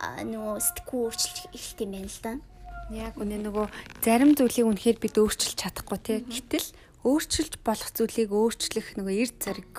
нөгөө 0.00 0.54
сэтгүү 0.60 1.00
өөрчлөлт 1.06 1.54
эхэлт 1.56 1.78
юм 1.82 1.92
байна 1.96 2.10
л 2.10 2.20
да. 2.22 2.32
Яг 2.92 3.14
үнэ 3.18 3.36
нөгөө 3.42 3.66
зарим 4.04 4.32
зүйлийг 4.38 4.66
үнэхээр 4.70 4.98
бид 5.02 5.16
өөрчилж 5.18 5.58
чадахгүй 5.58 5.98
тий. 5.98 6.18
Гэтэл 6.22 6.68
өөрчилж 7.02 7.52
болох 7.62 7.90
зүйлийг 7.94 8.30
өөрчлөх 8.30 8.98
нөгөө 8.98 9.14
эрд 9.26 9.36
зэрэг 9.42 9.74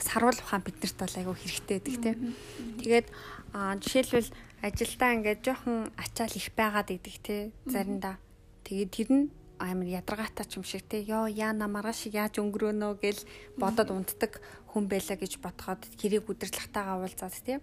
сарвал 0.00 0.36
ухаан 0.36 0.64
биднэрт 0.64 0.96
бол 0.96 1.14
айгүй 1.16 1.36
хэрэгтэй 1.36 1.76
гэдэг 1.80 1.96
тий. 2.00 2.14
Тэгээд 2.80 3.08
жишээлбэл 3.52 4.30
ажилдаа 4.64 5.10
ингээд 5.16 5.40
жоохон 5.44 5.92
ачаал 5.96 6.34
их 6.36 6.48
байгаад 6.56 6.88
идэг 6.92 7.16
тий. 7.20 7.42
Заримдаа. 7.68 8.16
Тэгээд 8.64 8.90
тэр 8.92 9.08
нь 9.12 9.24
амар 9.58 9.88
ядаргаатай 9.88 10.46
ч 10.46 10.58
юм 10.58 10.64
шиг 10.64 10.84
те 10.88 11.02
ёо 11.02 11.26
яана 11.26 11.66
маргааш 11.68 12.12
яаж 12.12 12.40
өнгөрөөнө 12.42 12.88
гэл 13.00 13.20
бодоод 13.56 13.90
унтдаг 13.90 14.40
хүн 14.70 14.84
байлаа 14.92 15.16
гэж 15.16 15.40
бодоход 15.40 15.80
хэрэг 15.96 16.28
удирдлагатайгаа 16.28 17.00
уулзаад 17.00 17.34
те. 17.40 17.60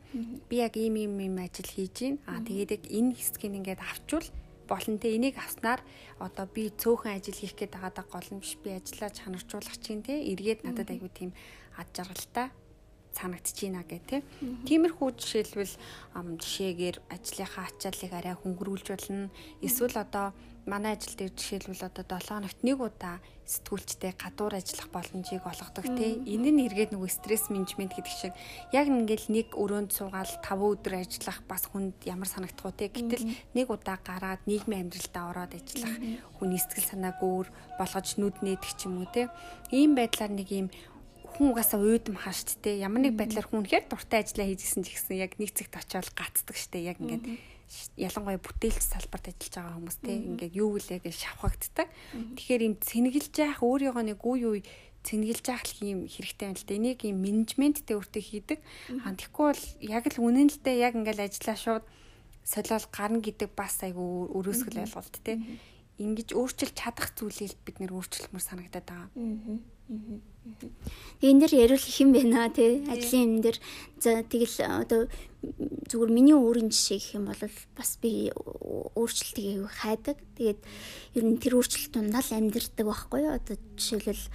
Би 0.49 0.56
яг 0.65 0.73
ийм 0.77 0.95
ийм 0.97 1.13
ийм 1.21 1.38
ажил 1.38 1.69
хийж 1.69 1.93
гин. 1.93 2.15
Аа 2.25 2.41
тэгээд 2.41 2.71
яг 2.77 2.84
энэ 2.89 3.13
хэсгийг 3.13 3.53
ингээд 3.53 3.82
авчвал 3.86 4.27
болон 4.65 4.97
те 4.97 5.13
энийг 5.15 5.38
авснаар 5.38 5.82
одоо 6.17 6.45
би 6.49 6.73
цөөхөн 6.73 7.21
ажил 7.21 7.38
хийх 7.38 7.53
гээд 7.53 7.77
байгаа 7.77 8.06
гол 8.10 8.29
нь 8.34 8.41
биш. 8.41 8.58
Би 8.63 8.73
ажиллаа 8.73 9.12
чанарчуулах 9.13 9.77
чинь 9.77 10.01
те 10.01 10.17
эргээд 10.32 10.65
надад 10.65 10.89
айгүй 10.89 11.12
тийм 11.13 11.32
ад 11.77 11.88
жаргалтай 11.93 12.49
санагдчихэйна 13.13 13.86
гэх 13.86 14.03
те. 14.10 14.17
Тиймэрхүү 14.65 15.10
жишээлбэл 15.21 15.73
жишээгээр 16.41 16.97
ажлынхаа 17.13 17.69
ачааллыг 17.69 18.13
арай 18.13 18.36
хөнгөрүүлж 18.41 18.88
болно. 18.89 19.29
Эсвэл 19.62 20.01
одоо 20.01 20.34
манай 20.65 20.95
ажил 20.95 21.15
дээр 21.19 21.34
жишээлбэл 21.36 21.88
одоо 21.88 22.04
7 22.08 22.39
хоногт 22.39 22.60
нэг 22.63 22.80
удаа 22.80 23.19
сэтгүүлчтэй 23.43 24.15
гадуур 24.15 24.56
ажиллах 24.56 24.88
боломжийг 24.88 25.43
олгодог 25.43 25.84
тий. 25.84 26.23
Энэ 26.23 26.49
нь 26.56 26.63
эргээд 26.71 26.95
нөгөө 26.95 27.12
стресс 27.12 27.52
менежмент 27.52 27.91
гэдэг 27.91 28.15
шиг. 28.15 28.34
Яг 28.71 28.88
ингээл 28.88 29.28
нэг 29.28 29.47
өрөөнд 29.60 29.91
суугаал 29.91 30.32
5 30.39 30.63
өдөр 30.63 30.93
ажиллах 31.04 31.43
бас 31.43 31.67
хүнд 31.67 32.08
ямар 32.08 32.32
санагдах 32.32 32.71
вэ 32.71 32.80
тий. 32.80 32.89
Гэтэл 32.95 33.28
нэг 33.52 33.67
удаа 33.67 33.99
гараад 33.99 34.47
нийгмийн 34.47 34.88
амьдралдаа 34.88 35.23
ороод 35.36 35.54
ажиллах 35.60 35.95
хүний 36.39 36.60
сэтгэл 36.60 36.91
санааг 36.95 37.19
өөр 37.19 37.47
болгож 37.76 38.08
нүд 38.15 38.39
нээдэг 38.39 38.71
ч 38.80 38.88
юм 38.88 39.04
уу 39.04 39.08
тий. 39.12 39.28
Ийм 39.76 39.99
байдлаар 39.99 40.32
нэг 40.32 40.47
ийм 40.47 40.67
хүн 41.36 41.52
угаасаа 41.52 41.82
уйдам 41.82 42.15
хаа 42.15 42.32
штт 42.32 42.62
те. 42.62 42.78
Ямар 42.78 43.04
нэг 43.04 43.17
байдлаар 43.17 43.49
хүн 43.49 43.65
ихээр 43.65 43.89
дуртай 43.89 44.21
ажиллаа 44.21 44.47
хийжсэн 44.47 44.86
ч 44.86 44.95
гэсэн 44.95 45.17
яг 45.17 45.36
нэг 45.41 45.52
зэгт 45.52 45.76
очиод 45.76 46.10
гацдаг 46.13 46.56
штэ. 46.56 46.93
Яг 46.93 47.02
ингээд 47.02 47.26
ялангуяа 47.97 48.39
бүтээлч 48.39 48.83
салбарт 48.83 49.29
ажиллаж 49.31 49.53
байгаа 49.53 49.75
хүмүүс 49.77 49.97
те 50.01 50.12
ингээд 50.13 50.53
юу 50.57 50.77
гэлээ 50.77 50.99
гэж 51.03 51.15
шавхагддаг. 51.19 51.88
Тэгэхээр 52.38 52.62
им 52.67 52.75
цэнгэлж 52.81 53.33
яах 53.39 53.59
өөрийгөө 53.62 54.03
нэг 54.13 54.19
үе 54.21 54.45
үе 54.47 54.62
цэнгэлж 55.03 55.45
яах 55.51 55.67
юм 55.83 56.07
хэрэгтэй 56.07 56.47
юм 56.47 56.55
л 56.55 56.65
да. 56.65 56.73
Энийг 56.79 56.99
юм 57.03 57.17
менежменттэй 57.19 57.95
өөртөө 57.99 58.23
хийдэг. 58.23 58.59
Аа 59.03 59.13
тэгэхгүй 59.19 59.45
бол 59.51 59.65
яг 59.83 60.03
л 60.07 60.23
үнэнэлтэй 60.23 60.75
яг 60.79 60.93
ингээд 60.95 61.19
ажиллаа 61.27 61.57
шууд 61.59 61.86
солиол 62.47 62.88
гарна 62.91 63.19
гэдэг 63.19 63.49
бас 63.51 63.83
айгүй 63.83 64.31
өрөөсгөл 64.31 64.83
ойлголт 64.83 65.15
те. 65.23 65.39
Ингиж 65.99 66.33
өөрчилж 66.33 66.73
чадах 66.73 67.12
зүйлийг 67.13 67.59
бид 67.67 67.77
нэр 67.83 67.93
өөрчлөлмөр 67.93 68.43
санагдаад 68.43 68.88
байгаа. 68.88 69.09
Энэ 71.23 71.47
дэр 71.47 71.53
яриул 71.56 71.79
их 71.79 71.97
юм 72.03 72.12
байна 72.12 72.51
тий. 72.51 72.84
Ажлын 72.91 73.39
юм 73.39 73.41
дэр 73.41 73.58
за 74.03 74.23
тэгэл 74.27 74.60
одоо 74.84 75.08
зүгээр 75.88 76.12
миний 76.12 76.36
өөрийн 76.36 76.67
жишээ 76.67 76.99
гэх 76.99 77.15
юм 77.15 77.25
бол 77.32 77.43
бас 77.79 77.95
би 78.03 78.32
өөрчлөлтийг 78.36 79.71
хайдаг. 79.71 80.19
Тэгээд 80.36 80.60
ер 81.15 81.23
нь 81.23 81.39
тэр 81.39 81.63
өөрчлөлт 81.63 81.95
дундаа 81.95 82.19
л 82.19 82.36
амьдэрдэг 82.36 82.84
байхгүй 82.84 83.19
юу? 83.23 83.39
Одоо 83.39 83.56
жишээлбэл 83.79 84.25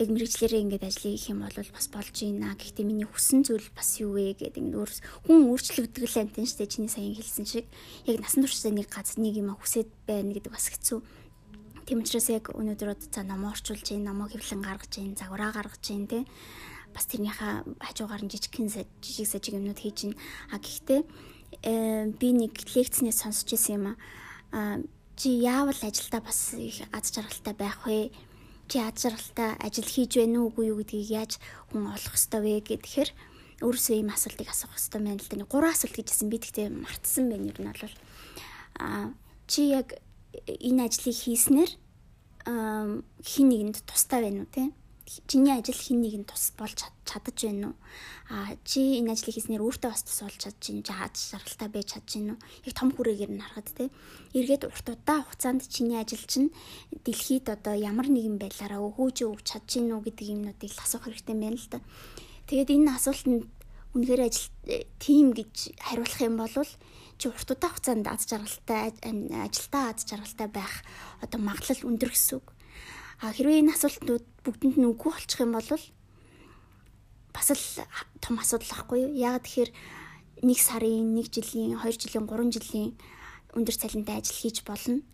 яг 0.00 0.08
мэрэгчлэрээ 0.08 0.60
ингээд 0.64 0.88
ажлыг 0.88 1.12
хийх 1.12 1.28
юм 1.28 1.44
бол 1.44 1.52
бас 1.52 1.86
болж 1.92 2.16
ийна. 2.24 2.56
Гэхдээ 2.56 2.88
миний 2.88 3.04
хүсэн 3.04 3.44
зүйл 3.44 3.68
бас 3.76 4.00
юу 4.00 4.16
вэ 4.16 4.40
гэдэг 4.40 4.56
ингээд 4.56 4.80
өөр 4.80 4.90
хүн 5.28 5.52
өөрчлөгдөг 5.52 6.04
л 6.08 6.20
амтэн 6.24 6.48
штэ 6.48 6.64
чиний 6.64 6.88
саяхан 6.88 7.20
хэлсэн 7.20 7.44
шиг 7.44 7.66
яг 8.08 8.24
насан 8.24 8.48
туршдаа 8.48 8.72
нэг 8.72 8.88
газар 8.88 9.20
нэг 9.20 9.36
юм 9.36 9.52
хүсээд 9.52 9.92
байна 10.08 10.32
гэдэг 10.32 10.48
бас 10.48 10.72
хэцүү. 10.72 11.19
Тийм 11.90 12.06
учраас 12.06 12.30
яг 12.30 12.54
өнөөдөр 12.54 13.02
за 13.10 13.26
номоо 13.26 13.50
орчуулж 13.50 13.82
гин, 13.82 14.06
номоо 14.06 14.30
хэвлэн 14.30 14.62
гаргаж 14.62 14.94
гин, 14.94 15.18
загвараа 15.18 15.50
гаргаж 15.50 15.82
гин 15.82 16.06
те 16.06 16.22
бас 16.94 17.10
тэрнийхээ 17.10 17.66
хажуугаар 17.82 18.22
нь 18.22 18.30
жижиг 18.30 18.54
жижиг 19.02 19.26
сажиг 19.26 19.58
юмнууд 19.58 19.82
хийж 19.82 20.06
гин. 20.06 20.14
А 20.54 20.62
гэхдээ 20.62 21.02
би 22.14 22.28
нэг 22.30 22.54
лекцнээ 22.62 23.10
сонсч 23.10 23.58
ирсэн 23.58 23.74
юм 23.74 23.86
аа 24.54 24.78
чи 25.18 25.34
яавал 25.34 25.74
ажилдаа 25.82 26.22
бас 26.22 26.54
их 26.54 26.86
аз 26.94 27.10
жаргалтай 27.10 27.58
байх 27.58 27.82
вэ? 27.82 28.14
Чи 28.70 28.78
аз 28.78 28.94
жаргалтай 28.94 29.58
ажил 29.58 29.90
хийж 29.90 30.14
байна 30.14 30.46
уугүй 30.46 30.70
юу 30.70 30.78
гэдгийг 30.86 31.10
яаж 31.10 31.42
хүн 31.74 31.90
олох 31.90 32.14
ёстой 32.14 32.38
вэ 32.38 32.70
гэхээр 32.70 33.10
өөрөөсөө 33.66 33.98
ийм 33.98 34.14
асуултыг 34.14 34.46
асуух 34.46 34.78
ёстой 34.78 35.02
байна 35.02 35.18
л 35.18 35.26
да. 35.26 35.42
Гурван 35.42 35.74
асуулт 35.74 35.98
гэжсэн 35.98 36.30
би 36.30 36.38
тэгтээ 36.38 36.70
мартсан 36.70 37.34
байна 37.34 37.50
юу 37.50 37.58
нь 37.58 37.66
бол 37.66 37.94
аа 38.78 39.10
чи 39.50 39.74
яг 39.74 39.98
энэ 40.46 40.84
ажлыг 40.86 41.16
хийснээр 41.16 41.70
хин 43.24 43.46
нэгэнд 43.48 43.76
тустай 43.86 44.20
байна 44.22 44.42
уу 44.44 44.50
те? 44.50 44.72
чиний 45.26 45.58
ажил 45.58 45.74
хин 45.74 46.00
нэгэн 46.02 46.24
тус 46.24 46.54
болж 46.54 46.86
чадаж 47.04 47.34
байна 47.42 47.74
уу? 47.74 47.76
А 48.30 48.54
чи 48.64 49.02
энэ 49.02 49.12
ажлыг 49.12 49.34
хийснээр 49.34 49.64
өөртөө 49.66 49.90
бас 49.90 50.06
тус 50.06 50.22
болж 50.22 50.38
чадж 50.38 50.58
чинь 50.62 50.86
жаад 50.86 51.14
шаргалтай 51.18 51.68
байж 51.68 51.86
чадж 51.98 52.10
байна 52.14 52.38
уу? 52.38 52.42
Яг 52.62 52.74
том 52.78 52.94
хүрээгээр 52.94 53.32
нь 53.34 53.42
харахад 53.42 53.68
те. 53.74 53.90
Эргээд 54.38 54.70
урт 54.70 54.86
удаа 54.86 55.26
хугацаанд 55.26 55.66
чиний 55.66 55.98
ажил 55.98 56.22
чинь 56.30 56.54
дэлхийд 57.02 57.50
одоо 57.50 57.74
ямар 57.74 58.06
нэгэн 58.06 58.38
байдлаараа 58.38 58.86
өгөөж 58.86 59.16
өгч 59.26 59.46
чадж 59.50 59.68
гин 59.82 59.90
үү 59.98 60.02
гэдэг 60.06 60.26
юмнуудыг 60.30 60.70
л 60.70 60.84
асуух 60.84 61.04
хэрэгтэй 61.10 61.34
байна 61.34 61.58
л 61.58 61.68
да. 61.74 61.78
Тэгээд 62.46 62.70
энэ 62.70 62.94
асуултанд 62.94 63.42
үнэхээр 63.98 64.22
ажил 64.22 64.46
тим 65.02 65.34
гэж 65.34 65.74
хариулах 65.90 66.20
юм 66.22 66.36
бол 66.38 66.54
чи 67.20 67.28
урт 67.28 67.52
удаа 67.52 67.68
хугацаанд 67.68 68.08
аз 68.08 68.24
жаргалтай 68.24 68.96
ажилтаа 68.96 69.92
аз 69.92 70.08
жаргалтай 70.08 70.48
байх 70.48 70.72
одоо 71.20 71.36
магадлал 71.36 71.92
өндөр 71.92 72.08
гэсэн 72.16 72.40
үг. 72.40 72.48
А 73.20 73.36
хэрвээ 73.36 73.60
энэ 73.60 73.76
асуултууд 73.76 74.24
бүгдэнд 74.40 74.76
нь 74.80 74.88
үгүй 74.88 75.12
болчих 75.12 75.44
юм 75.44 75.52
бол 75.52 75.68
бас 77.36 77.48
л 77.52 77.84
том 78.24 78.40
асуудал 78.40 78.72
ахгүй 78.72 78.98
юу? 79.04 79.12
Яагаад 79.12 79.44
тэгэхээр 79.44 79.70
нэг 80.48 80.58
сарын, 80.64 81.12
нэг 81.12 81.28
жилийн, 81.28 81.76
хоёр 81.76 81.96
жилийн, 82.00 82.24
гурван 82.24 82.48
жилийн 82.48 82.96
өндөр 83.52 83.76
цалинтай 83.76 84.24
ажил 84.24 84.40
хийж 84.40 84.64
болно. 84.64 85.04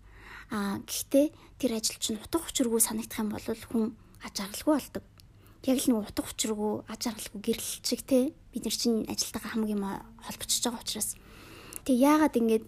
А 0.54 0.78
гэхдээ 0.86 1.34
тэр 1.58 1.72
ажил 1.74 1.98
чинь 1.98 2.22
утга 2.22 2.46
учиргүй 2.46 2.78
санагдах 2.78 3.18
юм 3.18 3.34
бол 3.34 3.42
хүн 3.42 3.84
аж 4.22 4.34
аргалгүй 4.46 4.74
болдог. 4.78 5.04
Яг 5.66 5.78
л 5.82 5.88
нэг 5.90 5.98
утга 6.06 6.22
учиргүй 6.22 6.86
аж 6.86 7.02
аргалгүй 7.10 7.40
гэрэл 7.42 7.82
чиг 7.82 8.06
те 8.06 8.30
бид 8.54 8.62
нар 8.62 8.76
чинь 8.78 9.02
ажилтайгаа 9.10 9.58
хамгийн 9.58 9.82
холбочж 10.22 10.62
байгаа 10.62 10.78
учраас. 10.86 11.18
Тэг 11.86 12.02
яагаад 12.02 12.34
ингэж 12.34 12.64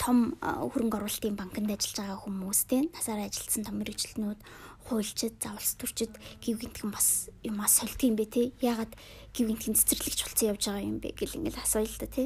том 0.00 0.40
хөрөнгө 0.40 0.96
оруулалтын 1.04 1.36
банкнд 1.36 1.68
ажиллаж 1.68 2.00
байгаа 2.00 2.18
хүмүүс 2.24 2.60
те 2.64 2.88
насаараа 2.88 3.28
ажилтсан 3.28 3.60
том 3.68 3.76
мэрэгчлэнүүд 3.76 4.40
хуульчид 4.88 5.36
завлс 5.36 5.76
төрчид 5.76 6.16
гів 6.40 6.64
гинтхэн 6.64 6.90
бас 6.96 7.28
юмаа 7.44 7.68
сольт 7.68 8.00
юм 8.00 8.16
бэ 8.16 8.24
те? 8.32 8.42
Ягаад 8.64 8.96
гів 9.36 9.52
гинтхэн 9.52 9.76
цэцэрлэгч 9.76 10.24
болсон 10.24 10.48
явж 10.48 10.64
байгаа 10.64 10.80
юм 10.80 10.96
бэ 11.04 11.12
гэл 11.12 11.36
ингээл 11.44 11.60
асууя 11.60 11.84
л 11.84 12.00
да 12.00 12.08
те. 12.08 12.24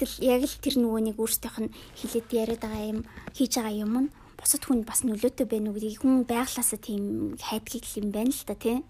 Тэр 0.00 0.10
яг 0.24 0.42
л 0.48 0.56
тэр 0.56 0.74
нөгөө 0.80 1.00
нэг 1.04 1.16
өөрсдийнх 1.20 1.58
нь 1.68 1.74
хилээд 2.00 2.28
яриад 2.32 2.62
байгаа 2.64 2.84
юм 2.88 3.00
хийж 3.36 3.52
байгаа 3.60 3.76
юм 3.76 3.92
нь 4.08 4.12
бусад 4.40 4.64
хүн 4.64 4.88
бас 4.88 5.04
нөлөөтэй 5.04 5.44
байна 5.44 5.68
уу 5.68 5.76
гэдгийг 5.76 6.00
хүн 6.00 6.24
байглаасаа 6.24 6.80
тийм 6.80 7.36
хайдгийг 7.36 7.84
юм 8.00 8.08
байна 8.08 8.32
л 8.32 8.44
да 8.48 8.56
те 8.56 8.80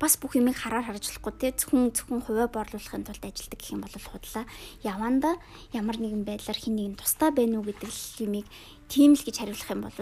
бас 0.00 0.20
бүх 0.20 0.36
юмыг 0.36 0.56
хараар 0.56 0.84
харж 0.84 1.08
болохгүй 1.08 1.34
те. 1.40 1.48
Зөвхөн 1.56 1.92
зөвхөн 1.96 2.20
хувиа 2.20 2.48
борлуулахын 2.52 3.04
тулд 3.08 3.24
ажилдаг 3.24 3.58
гэх 3.60 3.72
юм 3.72 3.80
бол 3.80 3.96
худлаа 3.96 4.44
яванда 4.84 5.40
ямар 5.72 5.96
нэгэн 5.96 6.24
байдлаар 6.28 6.58
хин 6.60 6.76
нэгэн 6.76 6.96
тустай 7.00 7.32
байна 7.32 7.60
уу 7.60 7.68
гэдэг 7.68 7.92
юмыг 8.20 8.46
тийм 8.92 9.16
л 9.16 9.24
гэж 9.24 9.36
хариулах 9.40 9.70
юм 9.72 9.82
бол 9.88 9.96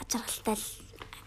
ачааргалтай 0.00 0.56
л 0.56 0.66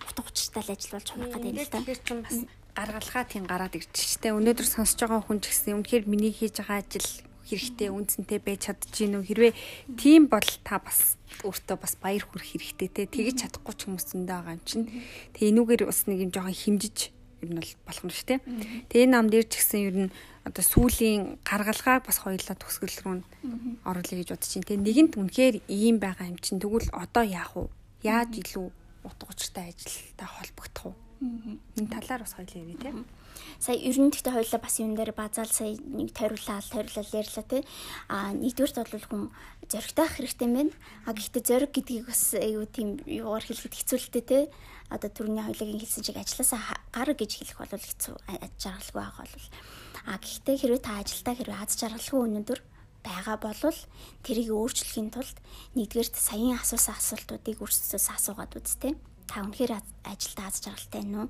утга 0.09 0.25
учиртай 0.25 0.63
л 0.65 0.73
ажил 0.73 0.93
болж 0.97 1.07
хувирах 1.09 1.33
гэдэг 1.37 1.53
юм 1.53 1.57
л 1.61 1.69
да. 1.69 1.77
Тэгэхээр 1.77 2.01
чинь 2.01 2.23
бас 2.25 2.37
гаргалгаа 2.73 3.25
тийм 3.29 3.45
гараад 3.45 3.77
ирж 3.77 3.93
штэ. 3.93 4.33
Өнөөдөр 4.33 4.67
сонсож 4.67 4.99
байгаа 5.05 5.21
хүн 5.21 5.39
ч 5.43 5.53
гэсэн 5.53 5.77
үнэхээр 5.77 6.05
миний 6.09 6.33
хийж 6.33 6.63
байгаа 6.63 6.81
ажил 6.81 7.09
хэрэгтэй 7.49 7.89
үнцэнтэй 7.89 8.39
байж 8.41 8.69
чадчихэв 8.69 9.21
үү? 9.21 9.27
Хэрвээ 9.29 9.53
тийм 9.97 10.29
бол 10.29 10.45
та 10.61 10.77
бас 10.77 11.17
өөртөө 11.41 11.77
бас 11.81 11.93
баяр 11.97 12.23
хүрэх 12.23 12.55
хэрэгтэй 12.55 12.89
те. 12.93 13.09
Тэгэж 13.09 13.35
чадахгүй 13.41 13.73
ч 13.73 13.79
хүмүүс 13.89 14.05
зөндөө 14.13 14.37
байгаа 14.37 14.55
юм 14.57 14.63
чинь. 14.65 14.85
Тэгээ 15.33 15.51
энүүгээр 15.53 15.83
бас 15.89 16.05
нэг 16.05 16.19
юм 16.29 16.31
жоохон 16.31 16.53
химжиж 16.53 16.97
ер 17.41 17.49
нь 17.49 17.60
бол 17.60 17.99
дээ. 18.04 18.39
Тэгээ 18.89 19.06
энэ 19.08 19.15
нам 19.15 19.28
дээр 19.30 19.45
ч 19.47 19.54
гэсэн 19.60 19.80
ер 19.84 19.95
нь 20.08 20.13
одоо 20.47 20.63
сүүлийн 20.63 21.39
гаргалгааг 21.45 22.04
бас 22.08 22.17
хоёулаа 22.23 22.56
төгсгөл 22.58 22.97
рүү 23.04 23.15
оруулъя 23.86 24.17
гэж 24.19 24.30
бодож 24.34 24.49
чинь. 24.49 24.65
Тэгээ 24.65 24.86
нэгэнт 24.86 25.13
үнэхээр 25.19 25.56
ийм 25.67 25.97
байгаа 25.99 26.32
юм 26.32 26.39
чинь 26.39 26.60
тэгвэл 26.60 26.89
одоо 26.95 27.23
яах 27.23 27.54
вэ? 27.56 27.69
Яаж 28.04 28.32
илүү 28.39 28.67
утга 29.06 29.25
учиртай 29.30 29.71
ажилтай 29.71 30.28
холбогдох 30.28 30.95
вэ? 30.95 30.97
Энэ 31.80 31.91
талаар 31.91 32.21
бас 32.23 32.34
хоёул 32.34 32.56
ярив 32.56 32.80
тийм 32.80 33.06
сая 33.60 33.75
ерөн 33.75 34.12
тэгтээ 34.12 34.34
хоёлаа 34.34 34.62
бас 34.62 34.75
юм 34.80 34.95
дээр 34.95 35.12
базаал 35.13 35.52
сая 35.52 35.75
нэг 35.80 36.15
тойруулаад 36.15 36.65
тойруулаад 36.69 37.13
ярьлаа 37.13 37.45
тий. 37.45 37.62
А 38.10 38.34
нэгдүгээрт 38.34 38.78
бол 38.80 39.08
хүн 39.10 39.23
зөрөгтэй 39.69 40.06
ах 40.06 40.15
хэрэгтэй 40.17 40.49
байна. 40.49 40.73
А 41.06 41.13
гэхдээ 41.13 41.43
зөрөг 41.43 41.71
гэдгийг 41.75 42.06
бас 42.08 42.23
аюу 42.36 42.65
тийм 42.69 42.99
юугаар 43.06 43.45
хэлэхэд 43.45 43.75
хэцүү 43.75 43.97
л 43.99 44.10
тий. 44.13 44.43
Одоо 44.89 45.10
түрүүний 45.13 45.45
хоёлагийн 45.45 45.82
хэлсэн 45.82 46.04
чиг 46.04 46.17
ажилласаа 46.17 46.82
гар 46.89 47.13
гэж 47.13 47.32
хэлэх 47.38 47.58
бол 47.62 47.78
хэцүү 47.78 48.15
аж 48.25 48.54
жаргалгүй 48.58 48.97
байгаа 48.97 49.25
бол. 49.28 49.47
А 50.10 50.17
гэхдээ 50.17 50.56
хэрвээ 50.58 50.82
та 50.82 50.97
ажилдаа 50.97 51.36
хэрвээ 51.38 51.62
аз 51.62 51.78
жаргалгүй 51.78 52.19
өнөдөр 52.25 52.60
байгаа 53.04 53.38
болвол 53.38 53.80
тэрийг 54.25 54.49
өөрчлөхийн 54.49 55.10
тулд 55.13 55.38
нэгдүгээрт 55.78 56.15
саяын 56.17 56.60
асуусан 56.60 56.97
асуултуудыг 56.97 57.62
өөрсдөөс 57.63 58.08
асуугаад 58.17 58.58
үзтээ 58.60 58.93
та 59.29 59.45
үнэхээр 59.45 59.77
ажилдаа 60.09 60.49
аз 60.49 60.57
жаргалтай 60.65 61.05
байна 61.05 61.29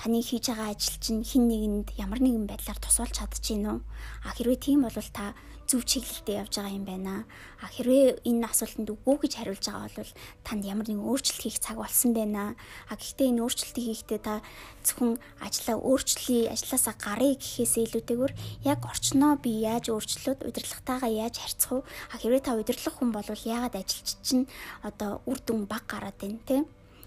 Таны 0.00 0.24
хийж 0.24 0.48
байгаа 0.48 0.72
ажил 0.72 0.96
чинь 1.04 1.20
хин 1.20 1.44
нэгэнд 1.52 1.88
ямар 2.00 2.20
нэгэн 2.24 2.48
байдлаар 2.48 2.80
тусалж 2.80 3.12
чадчихэв 3.20 3.68
үү? 3.68 3.78
А 4.24 4.32
хэрвээ 4.32 4.58
тийм 4.64 4.88
бол 4.88 4.96
та 5.12 5.36
зөв 5.68 5.84
чиглэлдээ 5.84 6.40
явж 6.44 6.60
байгаа 6.60 6.76
юм 6.76 6.84
байна. 6.84 7.24
А 7.60 7.66
хэрвээ 7.72 8.24
энэ 8.28 8.48
асуултанд 8.48 8.88
үгүй 8.92 9.16
гэж 9.24 9.32
хариулж 9.36 9.64
байгаа 9.64 9.88
бол 9.96 10.12
танд 10.44 10.62
ямар 10.64 10.86
нэгэн 10.88 11.08
өөрчлөлт 11.08 11.44
хийх 11.44 11.58
цаг 11.60 11.76
болсон 11.80 12.12
байна. 12.12 12.56
А 12.88 12.94
гэхдээ 12.96 13.32
энэ 13.32 13.42
өөрчлөлтийг 13.44 13.86
хийхдээ 13.88 14.20
та 14.20 14.34
зөвхөн 14.84 15.16
ажлаа 15.40 15.76
өөрчлөе, 15.80 16.52
ажилласаа 16.52 16.94
гарыг 17.00 17.40
гэхээс 17.40 17.74
илүүтэйгээр 17.80 18.32
яг 18.68 18.80
орчноо 18.84 19.32
би 19.40 19.64
яаж 19.64 19.88
өөрчлөөд 19.88 20.44
удирдлагатайгаа 20.44 21.10
яаж 21.12 21.34
харьцах 21.40 21.72
вэ? 21.80 21.86
А 22.12 22.14
хэрвээ 22.20 22.42
та 22.44 22.52
удирдлах 22.60 22.94
хүн 23.00 23.10
бол 23.12 23.24
яагаад 23.24 23.80
ажилч 23.80 24.08
чинь 24.20 24.44
одоо 24.84 25.24
үр 25.24 25.40
дүн 25.40 25.64
баг 25.64 25.88
гараад 25.88 26.16
байна, 26.20 26.40
тийм? 26.44 26.64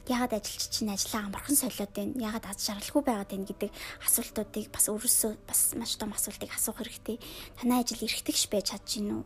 Ягаад 0.09 0.33
ажилч 0.39 0.71
чинь 0.71 0.91
ажлаа 0.91 1.27
амархан 1.27 1.55
солиод 1.55 1.91
байна? 1.91 2.15
Ягаад 2.15 2.45
аз 2.47 2.63
жаргалгүй 2.63 3.03
байгаад 3.03 3.31
байна 3.31 3.47
гэдэг 3.47 3.71
асуултуудыг 4.03 4.65
бас 4.71 4.85
өөрөөсөө 4.87 5.31
бас 5.43 5.61
маш 5.75 5.95
том 5.99 6.11
асуултыг 6.15 6.51
асуух 6.51 6.79
хэрэгтэй. 6.79 7.19
Танай 7.59 7.83
ажил 7.83 8.03
эргэтгэж 8.03 8.47
байж 8.47 8.73
гин 8.87 9.21
үү? 9.21 9.23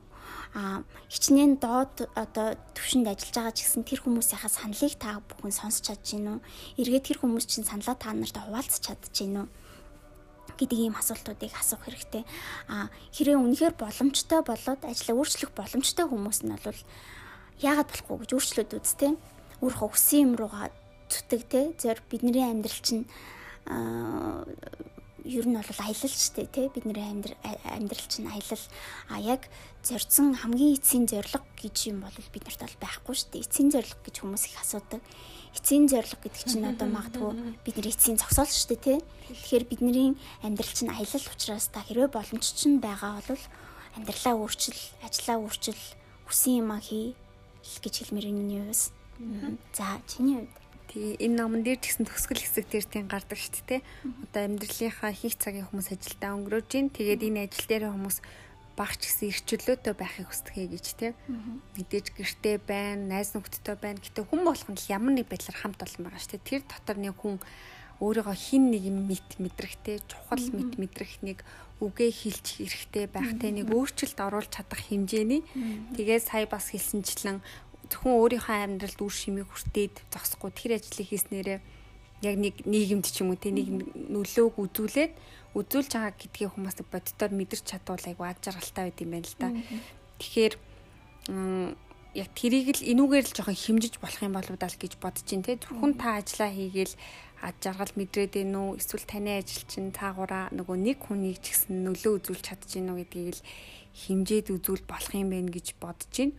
А 0.57 0.83
хичнээн 1.09 1.61
доод 1.61 2.09
одоо 2.17 2.57
төвшөнд 2.75 3.07
ажиллаж 3.07 3.35
байгаа 3.35 3.55
ч 3.55 3.59
гэсэн 3.63 3.83
тэр 3.85 3.99
хүмүүсийнхаа 4.03 4.51
саналыг 4.51 4.95
та 4.97 5.21
бүхэн 5.21 5.53
сонсч 5.53 5.85
гин 6.01 6.37
үү? 6.37 6.39
Эргээд 6.81 7.07
тэр 7.07 7.17
хүмүүс 7.21 7.45
чинь 7.45 7.67
саналаа 7.67 7.95
та 7.95 8.11
нартай 8.11 8.43
хуваалцах 8.43 8.97
гин 9.13 9.45
үү? 9.45 9.47
Гэдэг 10.57 10.77
ийм 10.77 10.95
асуултуудыг 10.97 11.53
асуух 11.57 11.85
хэрэгтэй. 11.87 12.23
А 12.69 12.91
хэрэг 13.15 13.39
үнэхээр 13.39 13.75
боломжтой 13.79 14.41
болоод 14.43 14.81
ажлаа 14.85 15.15
өөрчлөх 15.17 15.51
боломжтой 15.55 16.05
хүмүүс 16.05 16.45
нь 16.45 16.53
бол 16.53 16.79
яагаад 17.61 17.89
болохгүй 17.89 18.17
гэж 18.25 18.31
өөрчлөөд 18.35 18.71
үзтээ 18.77 19.11
өөрөө 19.61 19.89
хүссэн 19.93 20.19
юм 20.25 20.33
руугаа 20.35 20.69
зүтэг 21.09 21.41
те. 21.47 21.61
Зэр 21.77 22.01
бидний 22.09 22.43
амьдрал 22.43 22.81
чинь 22.81 23.05
ер 25.25 25.45
нь 25.45 25.53
бол 25.53 25.81
аялал 25.85 26.09
шүү 26.09 26.33
дээ 26.33 26.49
тий 26.49 26.67
бидний 26.73 26.97
амьдрал 26.97 27.37
амьдрал 27.69 28.07
чинь 28.09 28.25
аялал 28.25 28.65
а 29.09 29.21
яг 29.21 29.45
зорьсон 29.85 30.33
хамгийн 30.33 30.81
эцсийн 30.81 31.05
зориг 31.05 31.45
гэж 31.61 31.93
юм 31.93 32.01
бол 32.01 32.17
бид 32.33 32.43
нарт 32.45 32.61
бол 32.65 32.81
байхгүй 32.81 33.13
шүү 33.13 33.29
дээ. 33.29 33.45
Эцсийн 33.45 33.69
зориг 33.69 34.01
гэж 34.01 34.15
хүмүүс 34.17 34.43
их 34.49 34.57
асуудаг. 34.57 35.01
Эцсийн 35.53 35.85
зориг 35.85 36.17
гэдэг 36.25 36.41
чинь 36.41 36.65
одоо 36.65 36.89
магадгүй 36.89 37.31
бидний 37.61 37.93
эцсийн 37.93 38.17
зогсоол 38.17 38.49
шүү 38.49 38.73
дээ 38.73 38.81
тий 38.81 38.97
тэгэхээр 39.29 39.65
бидний 39.69 40.17
амьдрал 40.41 40.73
чинь 40.73 40.89
аялал 40.89 41.25
учраас 41.29 41.69
та 41.69 41.85
хэрвээ 41.85 42.09
боломж 42.09 42.45
чинь 42.57 42.81
байгаа 42.81 43.21
бол 43.21 43.43
амьдралаа 43.93 44.35
өөрчил 44.41 44.79
ажлаа 45.05 45.37
өөрчил 45.37 45.81
хүсэн 46.25 46.65
юм 46.65 46.71
а 46.73 46.79
хий 46.81 47.13
гэж 47.83 48.09
хэлмээр 48.09 48.31
энэ 48.31 48.65
юус 48.65 48.89
За 49.73 50.01
чиний 50.07 50.37
хувьд 50.43 50.61
Тэгээ 50.91 51.23
энэ 51.23 51.35
номон 51.39 51.63
дээр 51.63 51.79
ч 51.79 51.95
гэсэн 51.95 52.03
төгсгөл 52.03 52.43
хэсэг 52.43 52.67
дээр 52.67 52.83
тийм 52.83 53.07
гардаг 53.07 53.39
шүү 53.39 53.63
дээ. 53.63 53.81
Одоо 54.27 54.41
амьдралынхаа 54.43 55.15
хийх 55.15 55.39
цагийн 55.39 55.63
хүмүүс 55.71 55.87
ажилдаа 55.95 56.35
өнгөрөөж 56.35 56.67
гин. 56.67 56.91
Тэгээд 56.91 57.31
энэ 57.31 57.47
ажил 57.47 57.67
дээр 57.71 57.95
хүмүүс 57.95 58.19
багч 58.75 58.99
гэсэн 59.07 59.31
эрчөлөөтэй 59.31 59.95
байхыг 59.95 60.27
хүсдэгэ 60.27 60.67
гэж 60.67 60.85
тийм. 60.99 61.15
Мэдээж 61.79 62.11
гэртэй 62.11 62.59
байна, 62.59 63.07
найз 63.07 63.31
нөхдөдтэй 63.31 63.79
байна. 63.79 64.03
Гэтэ 64.03 64.27
хүн 64.27 64.43
болгоно 64.43 64.75
л 64.75 64.91
ямар 64.91 65.13
нэг 65.15 65.31
байдлаар 65.31 65.57
хамт 65.63 65.79
олон 65.79 66.03
байгаа 66.11 66.19
шүү 66.19 66.31
дээ. 66.35 66.49
Тэр 66.59 66.61
дотор 66.67 66.97
нэг 66.99 67.15
хүн 67.15 67.39
өөрийгөө 68.03 68.35
хин 68.35 68.63
нэг 68.75 68.83
юм 68.83 68.97
мэд 69.07 69.29
мэдрэгтэй, 69.39 70.03
чухал 70.11 70.43
мэд 70.51 70.75
мэдрэх 70.75 71.23
нэг 71.23 71.45
үгээ 71.79 72.11
хэлж 72.11 72.45
хэрэгтэй 72.57 73.05
байхтай 73.07 73.53
нэг 73.53 73.69
өөрчлөлт 73.69 74.19
оруулж 74.19 74.49
чадах 74.49 74.81
хэмжээний. 74.89 75.45
Тэгээд 75.95 76.25
сая 76.25 76.45
бас 76.49 76.73
хэлсэнчлэн 76.73 77.39
зөвхөн 77.91 78.15
өөрийнхөө 78.15 78.57
амьдралд 78.65 78.99
үр 79.03 79.13
шимийг 79.13 79.47
хүртээд 79.51 79.95
зогсохгүй 80.09 80.51
тэр 80.55 80.71
ажлыг 80.79 81.07
хийснээрээ 81.11 81.59
яг 82.21 82.35
нэг 82.37 82.55
нийгэмд 82.65 83.05
ч 83.05 83.21
юм 83.21 83.33
уу 83.33 83.39
те 83.39 83.51
нэг 83.51 83.67
нөлөөг 83.95 84.55
үзүүлээд 84.55 85.13
үзүүлж 85.57 85.91
байгаа 85.91 86.13
гэдгийг 86.15 86.53
хүмүүс 86.55 86.77
боддоор 86.87 87.31
мэдэрч 87.35 87.65
чадвал 87.67 88.05
айгу 88.07 88.23
аж 88.23 88.37
жаргалтай 88.45 88.83
байд 88.87 88.99
юм 89.03 89.11
байна 89.11 89.27
л 89.27 89.37
да. 89.41 89.49
Тэгэхээр 90.21 90.53
яг 92.15 92.29
тэрийг 92.35 92.67
л 92.77 92.87
энүүгээр 92.93 93.25
л 93.25 93.35
жоохон 93.35 93.57
химжиж 93.57 93.95
болох 93.99 94.21
юм 94.21 94.35
болов 94.37 94.55
даа 94.55 94.71
гэж 94.71 94.93
бодож 95.01 95.27
ин 95.33 95.43
те. 95.43 95.57
Зөвхөн 95.59 95.97
та 95.97 96.21
ажиллаа 96.21 96.51
хийгээл 96.53 96.95
аж 97.41 97.55
жаргал 97.57 97.93
мэдрээд 97.97 98.33
байна 98.37 98.57
уу? 98.61 98.77
Эсвэл 98.77 99.07
таны 99.09 99.41
ажил 99.41 99.65
чинь 99.65 99.95
цаагаараа 99.95 100.53
нөгөө 100.53 100.77
нэг 100.77 100.97
хүнийг 101.01 101.41
ч 101.41 101.57
гэсэн 101.57 101.83
нөлөө 101.87 102.13
үзүүлж 102.21 102.43
чадчихэв 102.45 102.91
үү 102.93 102.99
гэдгийг 103.01 103.33
л 103.33 103.41
химжээд 103.95 104.53
үзүүл 104.55 104.83
болох 104.87 105.13
юм 105.13 105.29
байна 105.31 105.51
гэж 105.51 105.75
бодож 105.79 106.11
байна. 106.11 106.35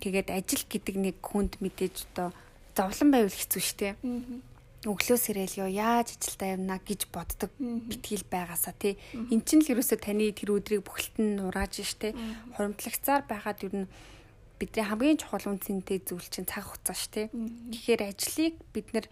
Тэгээд 0.00 0.28
ажил 0.32 0.64
гэдэг 0.66 0.96
нэг 0.96 1.16
хүнд 1.20 1.60
мэдээж 1.60 1.96
одоо 2.12 2.32
зовлон 2.76 3.10
байвал 3.12 3.36
хэцүү 3.36 3.62
шттэ 3.62 3.88
өглөө 4.86 5.18
сэрэл 5.18 5.66
ёо 5.66 5.70
яаж 5.70 6.14
ажилдаа 6.14 6.54
явна 6.54 6.78
гэж 6.78 7.10
боддог 7.10 7.50
битгийл 7.58 8.22
байгаасаа 8.30 8.74
тий. 8.78 8.94
Эн 9.12 9.42
чинь 9.42 9.66
л 9.66 9.72
ерөөсөө 9.74 9.98
таны 9.98 10.30
тэр 10.30 10.54
өдрийг 10.54 10.86
бүхэлд 10.86 11.16
нь 11.18 11.36
нурааж 11.42 11.82
штэ. 11.82 12.14
Хуримтлагцаар 12.54 13.26
байгаад 13.26 13.66
юу 13.66 13.72
н 13.82 13.90
бидний 14.62 14.86
хамгийн 14.86 15.18
чухал 15.18 15.50
үнцэнтэй 15.50 16.06
зүйл 16.06 16.28
чинь 16.30 16.46
цаг 16.46 16.70
хугацаа 16.70 16.96
штэ. 16.96 17.34
Тэгэхээр 17.34 18.02
ажлыг 18.14 18.54
бид 18.70 18.86
нэр 18.94 19.06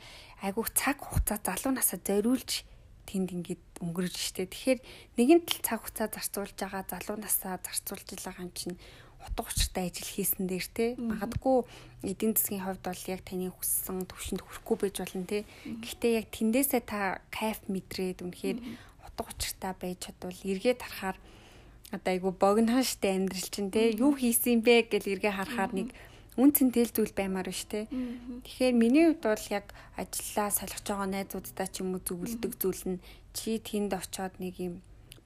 айгуух 0.46 0.70
цаг 0.78 1.02
хугацаа 1.02 1.42
залуу 1.42 1.74
насаа 1.74 1.98
зориулж 1.98 2.62
тэнд 3.06 3.28
ингээд 3.36 3.62
өнгөрөж 3.84 4.16
штэ. 4.16 4.48
Тэгэхээр 4.48 4.80
нэгэн 5.16 5.40
тал 5.46 5.60
цаг 5.62 5.78
хугацаа 5.84 6.08
зарцуулж 6.08 6.56
байгаа 6.58 6.84
залуу 6.88 7.18
насаа 7.20 7.60
зарцуулж 7.60 8.08
байгаа 8.18 8.44
юм 8.44 8.52
чинь 8.56 8.76
утга 9.24 9.48
учиртай 9.48 9.88
ажил 9.88 10.08
хийсэн 10.08 10.46
дээр 10.46 10.66
те. 10.68 10.86
Магадгүй 11.00 11.64
эдийн 12.04 12.36
засгийн 12.36 12.64
хувьд 12.64 12.82
бол 12.84 13.02
яг 13.08 13.20
таны 13.24 13.48
хүссэн 13.48 14.04
төвшөнд 14.04 14.42
хүрэхгүй 14.44 14.76
байж 14.80 14.96
болно 15.00 15.24
те. 15.24 15.38
Гэхдээ 15.64 16.12
яг 16.20 16.26
тэндээсээ 16.28 16.82
та 16.84 17.24
кайф 17.32 17.64
мэдрээд 17.68 18.20
үнэхээр 18.20 18.58
утга 19.04 19.22
учиртай 19.24 19.72
байж 19.80 19.98
чадвал 20.04 20.40
эргээ 20.44 20.76
тарахаар 20.76 21.16
одоо 21.92 22.10
айгу 22.12 22.30
богино 22.36 22.84
штэ 22.84 23.16
амьдрал 23.16 23.48
чинь 23.48 23.72
те. 23.72 23.96
Юу 23.96 24.12
хийсэн 24.12 24.60
бэ 24.60 24.92
гэж 24.92 25.08
эргээ 25.08 25.32
харахаар 25.32 25.72
нэг 25.72 25.88
үн 26.40 26.50
цэнтэй 26.50 26.90
зүйл 26.90 27.14
баймаар 27.14 27.48
байна 27.50 27.60
штэ 27.62 27.86
тэгэхээр 28.42 28.74
миний 28.74 29.04
хувьд 29.10 29.22
бол 29.22 29.46
яг 29.54 29.66
ажиллаа 29.94 30.50
солих 30.50 30.80
байгаа 30.82 31.08
найзуудтай 31.10 31.68
ч 31.70 31.82
юм 31.82 31.94
уу 31.94 32.02
зүгэлдэг 32.02 32.52
зүйл 32.58 32.82
нь 32.96 33.02
чи 33.34 33.58
тэнд 33.58 33.94
очиод 33.94 34.38
нэг 34.42 34.54
юм 34.58 34.74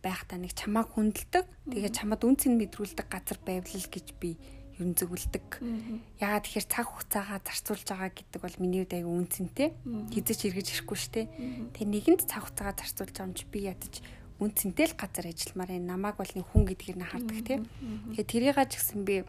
байхдаа 0.02 0.38
нэг 0.38 0.54
чамааг 0.54 0.94
хүндэлдэг. 0.94 1.44
Тэгээ 1.68 1.92
чамад 1.92 2.22
үн 2.22 2.36
цэн 2.38 2.54
мэдрүүлдэг 2.54 3.06
газар 3.10 3.38
байвал 3.42 3.86
гэж 3.90 4.06
би 4.22 4.38
ер 4.78 4.86
нь 4.86 4.94
зөвлөдөг. 4.94 5.58
Ягаад 6.22 6.44
тэгэхээр 6.46 6.66
цаг 6.70 6.86
хугацаагаа 6.86 7.38
зарцуулж 7.42 7.86
байгаа 7.90 8.10
гэдэг 8.14 8.40
бол 8.40 8.56
миний 8.62 8.86
хувьд 8.86 8.94
аяга 8.94 9.10
үн 9.10 9.26
цэнтэй. 9.26 9.68
Хизэж 10.14 10.40
эргэж 10.46 10.68
ирэхгүй 10.78 10.98
шүү 10.98 11.12
дээ. 11.18 11.26
Тэгээ 11.74 11.92
нэгэнд 11.98 12.22
цаг 12.30 12.46
хугацаагаа 12.46 12.78
зарцуулж 12.78 13.10
байгаа 13.10 13.26
юм 13.26 13.34
чи 13.34 13.44
би 13.50 13.58
ядаж 13.66 13.94
үн 14.38 14.50
цэнтэй 14.54 14.86
л 14.86 14.94
газар 14.94 15.26
ажилламаар 15.26 15.70
энэ 15.74 15.90
намайг 15.90 16.14
бол 16.14 16.30
нэг 16.30 16.46
хүн 16.46 16.64
гэдгийг 16.70 16.98
нь 17.02 17.10
хардаг 17.10 17.38
тийм. 17.42 17.62
Тэгээ 18.14 18.30
тэрийг 18.54 18.58
ч 18.70 18.72
гэсэн 18.78 19.02
би 19.02 19.26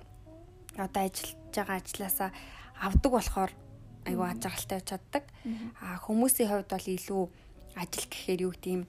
одоо 0.78 1.02
ажиллаж 1.50 1.56
байгаа 1.58 1.82
ажилласаа 1.82 2.32
авдаг 2.80 3.12
болохоор 3.12 3.52
айгүй 4.06 4.28
ажиглалтай 4.30 4.82
чаддаг. 4.86 5.24
А 5.82 5.98
хүмүүсийн 5.98 6.50
хувьд 6.50 6.70
бол 6.70 6.88
илүү 6.88 7.24
ажил 7.76 8.08
гэхээр 8.10 8.42
юу 8.46 8.54
гэдэм 8.54 8.82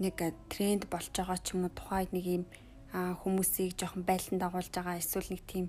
нэг 0.00 0.16
тренд 0.48 0.82
болж 0.90 1.10
байгаа 1.12 1.38
ч 1.42 1.54
юм 1.54 1.66
уу 1.66 1.74
тухайд 1.74 2.10
нэг 2.14 2.24
юм 2.24 2.44
хүмүүсийг 2.94 3.74
жоохон 3.78 4.06
байлдан 4.06 4.38
дагуулж 4.38 4.70
байгаа 4.70 4.98
эсвэл 4.98 5.30
нэг 5.30 5.42
тийм 5.46 5.66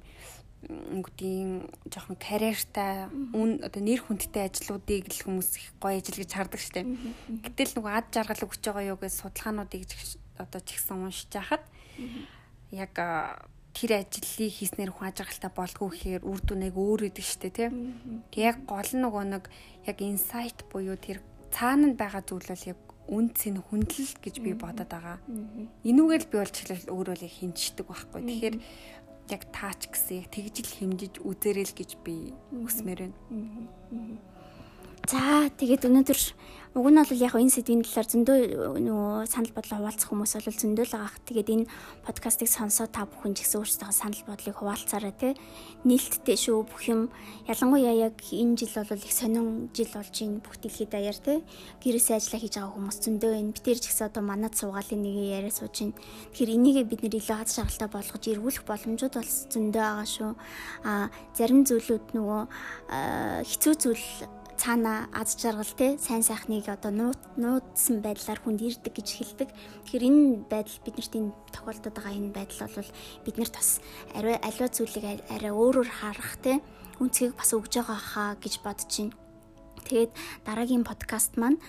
өнгөдийн 0.65 1.69
жоохон 1.93 2.17
карьертай 2.17 3.05
үн 3.37 3.61
одоо 3.61 3.81
нэр 3.85 4.01
хүндтэй 4.01 4.49
ажлуудыг 4.49 5.05
л 5.13 5.25
хүмүүс 5.29 5.49
их 5.61 5.67
гоё 5.77 6.01
ажил 6.01 6.17
гэж 6.17 6.31
хардаг 6.33 6.61
штеп. 6.61 6.89
Гэтэл 7.29 7.77
нөгөө 7.77 7.93
ад 7.93 8.09
жаргал 8.09 8.45
өгч 8.49 8.61
байгаа 8.65 8.89
юу 8.89 8.97
гэж 8.97 9.13
судалгаануудыг 9.13 9.85
одоо 10.41 10.61
ч 10.65 10.69
ихсэн 10.73 11.05
уншиж 11.05 11.29
хахад 11.37 11.61
яг 12.73 12.93
тэр 13.75 13.91
ажлыг 13.99 14.51
хийснээр 14.55 14.95
хүн 14.95 15.11
аж 15.11 15.19
аргалтай 15.19 15.51
болдгоо 15.51 15.91
гэхээр 15.91 16.23
үр 16.23 16.39
дүн 16.39 16.71
яг 16.71 16.75
өөр 16.79 17.11
идэг 17.11 17.25
штэ 17.27 17.51
тий. 17.51 17.69
Яг 18.39 18.63
гол 18.63 18.87
нөгөө 18.87 19.23
нэг 19.35 19.43
яг 19.83 19.97
инсайт 19.99 20.63
буюу 20.71 20.95
тэр 20.95 21.19
цаана 21.51 21.91
нь 21.91 21.99
байгаа 21.99 22.23
зүйл 22.23 22.47
бол 22.47 22.71
яг 22.71 22.79
үнд 23.11 23.31
цэн 23.35 23.59
хүндлэл 23.59 24.15
гэж 24.23 24.35
би 24.39 24.55
бодоод 24.55 24.89
байгаа. 24.89 25.19
Энүүгээр 25.83 26.23
л 26.23 26.31
би 26.31 26.37
болж 26.39 26.55
хэлэл 26.55 26.89
өөрөө 26.89 27.15
л 27.19 27.27
хинчдэг 27.27 27.85
байхгүй. 27.85 28.21
Тэгэхээр 28.23 28.55
яг 29.29 29.41
таач 29.51 29.81
гэсэн 29.91 30.23
яг 30.23 30.27
тэгжил 30.31 30.71
хэмжиж 30.71 31.13
үзээрэй 31.21 31.65
л 31.67 31.77
гэж 31.77 31.91
би 32.01 32.33
хүсмээр 32.49 32.99
байна. 33.05 33.17
За 35.05 35.49
тэгээд 35.53 35.85
өнөөдөр 35.85 36.19
Уг 36.75 36.91
нь 36.91 36.99
бол 36.99 37.23
яг 37.23 37.39
энэ 37.39 37.55
сэдвийн 37.55 37.87
талаар 37.87 38.03
зөндөө 38.11 38.39
нөгөө 38.83 39.31
санал 39.31 39.55
бодлоо 39.55 39.79
хуваалцах 39.79 40.11
хүмүүс 40.11 40.35
бол 40.43 40.59
зөндөө 40.59 40.83
л 40.83 40.95
байгаа. 40.99 41.23
Тэгээд 41.23 41.49
энэ 41.55 41.69
подкастыг 42.03 42.51
сонсоод 42.51 42.91
та 42.91 43.07
бүхэн 43.07 43.31
ч 43.31 43.47
гэсэн 43.47 43.63
өөрсдөө 43.63 43.95
санал 43.95 44.23
бодлыг 44.27 44.59
хуваалцаарай 44.59 45.15
те. 45.15 45.39
Нийлттэй 45.87 46.35
шүү 46.35 46.67
бүх 46.67 46.83
юм. 46.91 47.15
Ялангуяа 47.47 48.11
яг 48.11 48.19
энэ 48.27 48.59
жил 48.59 48.75
бол 48.75 48.99
их 48.99 49.15
сонин 49.15 49.71
жил 49.71 49.87
болж 49.87 50.15
ийн 50.19 50.43
бүх 50.43 50.59
дэлхийд 50.59 50.91
даяар 50.91 51.15
те. 51.15 51.47
Гэрээсээ 51.79 52.19
ажиллаа 52.19 52.43
хийж 52.43 52.55
байгаа 52.59 52.75
хүмүүс 52.75 52.97
зөндөө 53.07 53.31
энэ. 53.39 53.55
Битэр 53.55 53.79
ч 53.79 53.87
гэсэн 53.87 54.11
одоо 54.11 54.23
манад 54.27 54.59
суугаалын 54.59 54.99
нэг 54.99 55.15
яриа 55.31 55.55
сууж 55.55 55.79
ийн. 55.79 55.95
Тэгэхээр 56.35 56.59
энийг 56.59 56.91
бид 56.91 57.07
нэр 57.07 57.23
илүү 57.23 57.39
хад 57.39 57.55
шагалтай 57.55 57.87
болгож 57.87 58.23
эргүүлэх 58.27 58.67
боломжууд 58.67 59.15
бол 59.15 59.31
зөндөө 59.31 59.79
байгаа 59.79 60.07
шүү. 60.11 60.31
А 60.83 61.07
зарим 61.39 61.63
зүйлүүд 61.63 62.19
нөгөө 62.19 62.41
хэцүү 63.47 63.73
зүйл 63.79 64.07
цаана 64.57 65.09
аз 65.13 65.35
жаргал 65.37 65.67
те 65.77 65.97
сайн 65.99 66.23
сайхныг 66.23 66.67
одоо 66.71 66.91
нуудсан 67.35 68.01
байдлаар 68.01 68.39
хүнд 68.41 68.61
ирдэг 68.63 68.93
гэж 68.95 69.09
хэлдэг. 69.11 69.49
Тэгэхээр 69.85 70.07
энэ 70.07 70.23
байдал 70.47 70.79
биднэрт 70.83 71.13
энэ 71.15 71.31
тохиолдод 71.51 71.93
байгаа 71.95 72.15
энэ 72.15 72.31
байдал 72.31 72.71
бол 72.71 72.91
биднэрт 73.27 73.53
бас 73.55 73.79
ариу 74.15 74.39
аливаа 74.39 74.69
зүйлийг 74.71 75.05
арай 75.29 75.51
өөрөөр 75.51 75.89
харах 75.91 76.39
те 76.39 76.63
үнцгийг 76.99 77.35
бас 77.35 77.51
өгж 77.51 77.73
байгаа 77.83 77.99
хаа 77.99 78.31
гэж 78.39 78.63
бодож 78.63 78.91
байна. 78.95 79.15
Тэгээд 79.85 80.11
дараагийн 80.47 80.87
подкаст 80.87 81.37
маань 81.37 81.59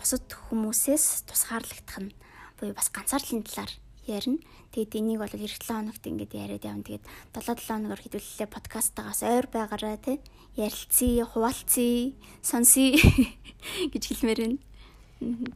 бусад 0.00 0.26
хүмүүсээс 0.50 1.28
тусгаарлагдах 1.28 1.98
нь 2.02 2.16
буюу 2.58 2.74
бас 2.74 2.88
ганцаардлын 2.90 3.44
талаар 3.44 3.72
ярина. 4.08 4.40
Тэгээд 4.76 4.92
энийг 5.00 5.24
бол 5.24 5.32
эх 5.32 5.56
7 5.56 5.72
хоногт 5.72 6.04
ингээд 6.04 6.36
яриад 6.36 6.68
явна. 6.68 6.84
Тэгээд 6.84 7.04
7 7.32 7.64
7 7.64 7.64
хоногор 7.64 7.96
хэдүүлээ 7.96 8.44
подкасттаагаас 8.44 9.24
ойр 9.24 9.48
байгаараа 9.48 9.96
тий 9.96 10.20
ярилцъя, 10.52 11.24
хуваалцъя, 11.24 12.12
сонсъя 12.44 13.00
гэж 13.96 14.02
хэлмээр 14.04 14.40
байна. 14.44 14.60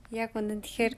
Яг 0.09 0.33
үнэн 0.33 0.65
тэгэхээр 0.65 0.97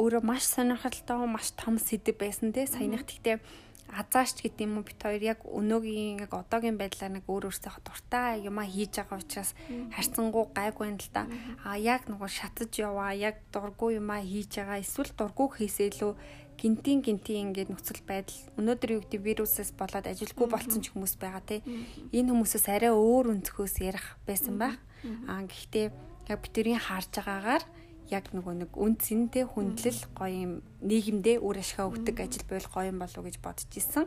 өөрөө 0.00 0.22
маш 0.24 0.48
сонирхолтой, 0.48 1.28
маш 1.28 1.52
том 1.52 1.76
сэдв 1.76 2.16
байсан 2.16 2.56
тий 2.56 2.64
саяных. 2.64 3.04
Гэхдээ 3.04 3.44
азааш 3.92 4.40
гэдэг 4.40 4.64
юм 4.64 4.80
уу 4.80 4.88
бит 4.88 4.96
хоёр 4.96 5.20
яг 5.20 5.44
өнөөгийн 5.44 6.24
яг 6.24 6.32
одоогийн 6.32 6.80
байдлаар 6.80 7.20
нэг 7.20 7.28
өөр 7.28 7.52
өөрсдөө 7.52 7.84
дуртай 7.84 8.40
юмаа 8.40 8.64
хийж 8.64 8.96
байгаа 8.96 9.20
учраас 9.20 9.52
харьцангуй 9.92 10.48
гайгүй 10.56 10.88
юм 10.88 10.96
л 10.96 11.10
да. 11.12 11.28
А 11.60 11.76
яг 11.76 12.08
нөгөө 12.08 12.30
шатаж 12.32 12.72
яваа, 12.80 13.12
яг 13.12 13.44
дурггүй 13.52 14.00
юмаа 14.00 14.24
хийж 14.24 14.56
байгаа 14.56 14.80
эсвэл 14.80 15.12
дурггүй 15.12 15.68
хийсээ 15.68 16.00
лөө 16.00 16.16
гинтийн 16.62 17.02
гинтийн 17.02 17.50
ингээд 17.50 17.74
нөхцөл 17.74 18.06
байдал. 18.06 18.38
Өнөөдөр 18.54 18.90
юу 18.94 19.02
гэдэг 19.02 19.22
вирусээс 19.26 19.74
болоод 19.74 20.06
ажилгүй 20.06 20.46
болсон 20.46 20.78
ч 20.78 20.94
хүмүүс 20.94 21.18
байгаа 21.18 21.42
те. 21.42 21.66
Энэ 22.14 22.30
хүмүүсээс 22.30 22.70
арай 22.70 22.94
өөр 22.94 23.34
өнцгөөс 23.34 23.82
ярих 23.82 24.14
байсан 24.22 24.62
байх 24.62 24.78
аа 25.26 25.42
гэхдээ 25.42 25.90
яг 26.30 26.38
бидний 26.38 26.78
харж 26.78 27.10
байгаагаар 27.18 27.64
яг 28.12 28.28
нөгөө 28.30 28.54
нэг 28.62 28.70
үн 28.76 28.94
цэнтэй 29.00 29.44
хүндлэл 29.48 30.00
гоё 30.12 30.36
юм 30.36 30.52
нийгэмдээ 30.84 31.40
үр 31.40 31.56
ашгаа 31.58 31.88
өгдөг 31.88 32.16
ажил 32.20 32.44
байл 32.44 32.68
гоё 32.68 32.92
юм 32.92 32.98
болов 33.00 33.18
уу 33.18 33.26
гэж 33.26 33.36
бодож 33.40 33.72
исэн. 33.72 34.06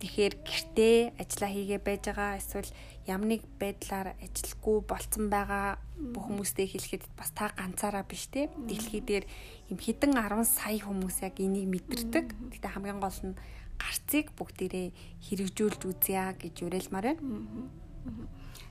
Тэгэхээр 0.00 0.34
гэртээ 0.40 0.98
ажиллаа 1.20 1.50
хийгээ 1.52 1.80
байж 1.84 2.02
байгаа 2.08 2.40
эсвэл 2.40 2.70
ямар 3.06 3.36
нэг 3.36 3.42
байдлаар 3.60 4.16
ажилгүй 4.20 4.80
болцсон 4.88 5.28
байгаа 5.28 5.76
бүх 5.94 6.24
хүмүүстэй 6.26 6.66
хэлэхэд 6.68 7.04
бас 7.16 7.30
та 7.36 7.52
ганцаараа 7.52 8.04
биш 8.08 8.28
те. 8.32 8.48
Дэлхий 8.56 9.04
дээр 9.04 9.24
юм 9.68 9.78
хідэн 9.78 10.16
10 10.16 10.44
сая 10.48 10.80
хүмүүс 10.80 11.20
яг 11.22 11.36
энийг 11.38 11.68
мэдэрдэг. 11.68 12.26
Гэтэ 12.56 12.68
хамгийн 12.72 13.00
гол 13.00 13.20
нь 13.28 13.36
гарцыг 13.76 14.32
бүгдээрээ 14.38 14.88
хэрэгжүүлж 15.28 15.80
үзье 15.84 16.32
гэж 16.40 16.56
уриалмаар 16.64 17.14
байна. 17.14 17.70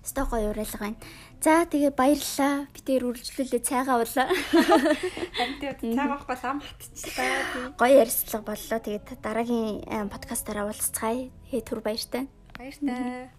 Өстой 0.03 0.25
гоё 0.27 0.51
уриалга 0.51 0.79
байна. 0.81 0.99
За 1.39 1.63
тэгээ 1.63 1.93
баярлалаа. 1.95 2.67
Би 2.75 2.79
тэр 2.83 3.07
үргэлжлүүлээ 3.07 3.63
цайгаа. 3.63 4.03
Харин 5.37 5.57
тэгээ 5.63 5.79
цайгаа 5.79 6.19
авахгүй 6.19 6.37
лам 6.43 6.59
хатчихлаа. 6.59 7.71
Гоё 7.79 7.95
ярьцлага 8.03 8.45
боллоо. 8.51 8.79
Тэгээд 8.83 9.07
дараагийн 9.23 10.11
подкастаараа 10.11 10.67
уулзцгаая. 10.67 11.31
Хээ 11.47 11.61
түр 11.63 11.79
баяртай. 11.79 12.27
Баяртай. 12.57 13.31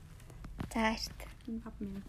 За 0.58 0.80
баяртай. 0.80 1.28
5 1.46 1.80
минут. 1.80 2.04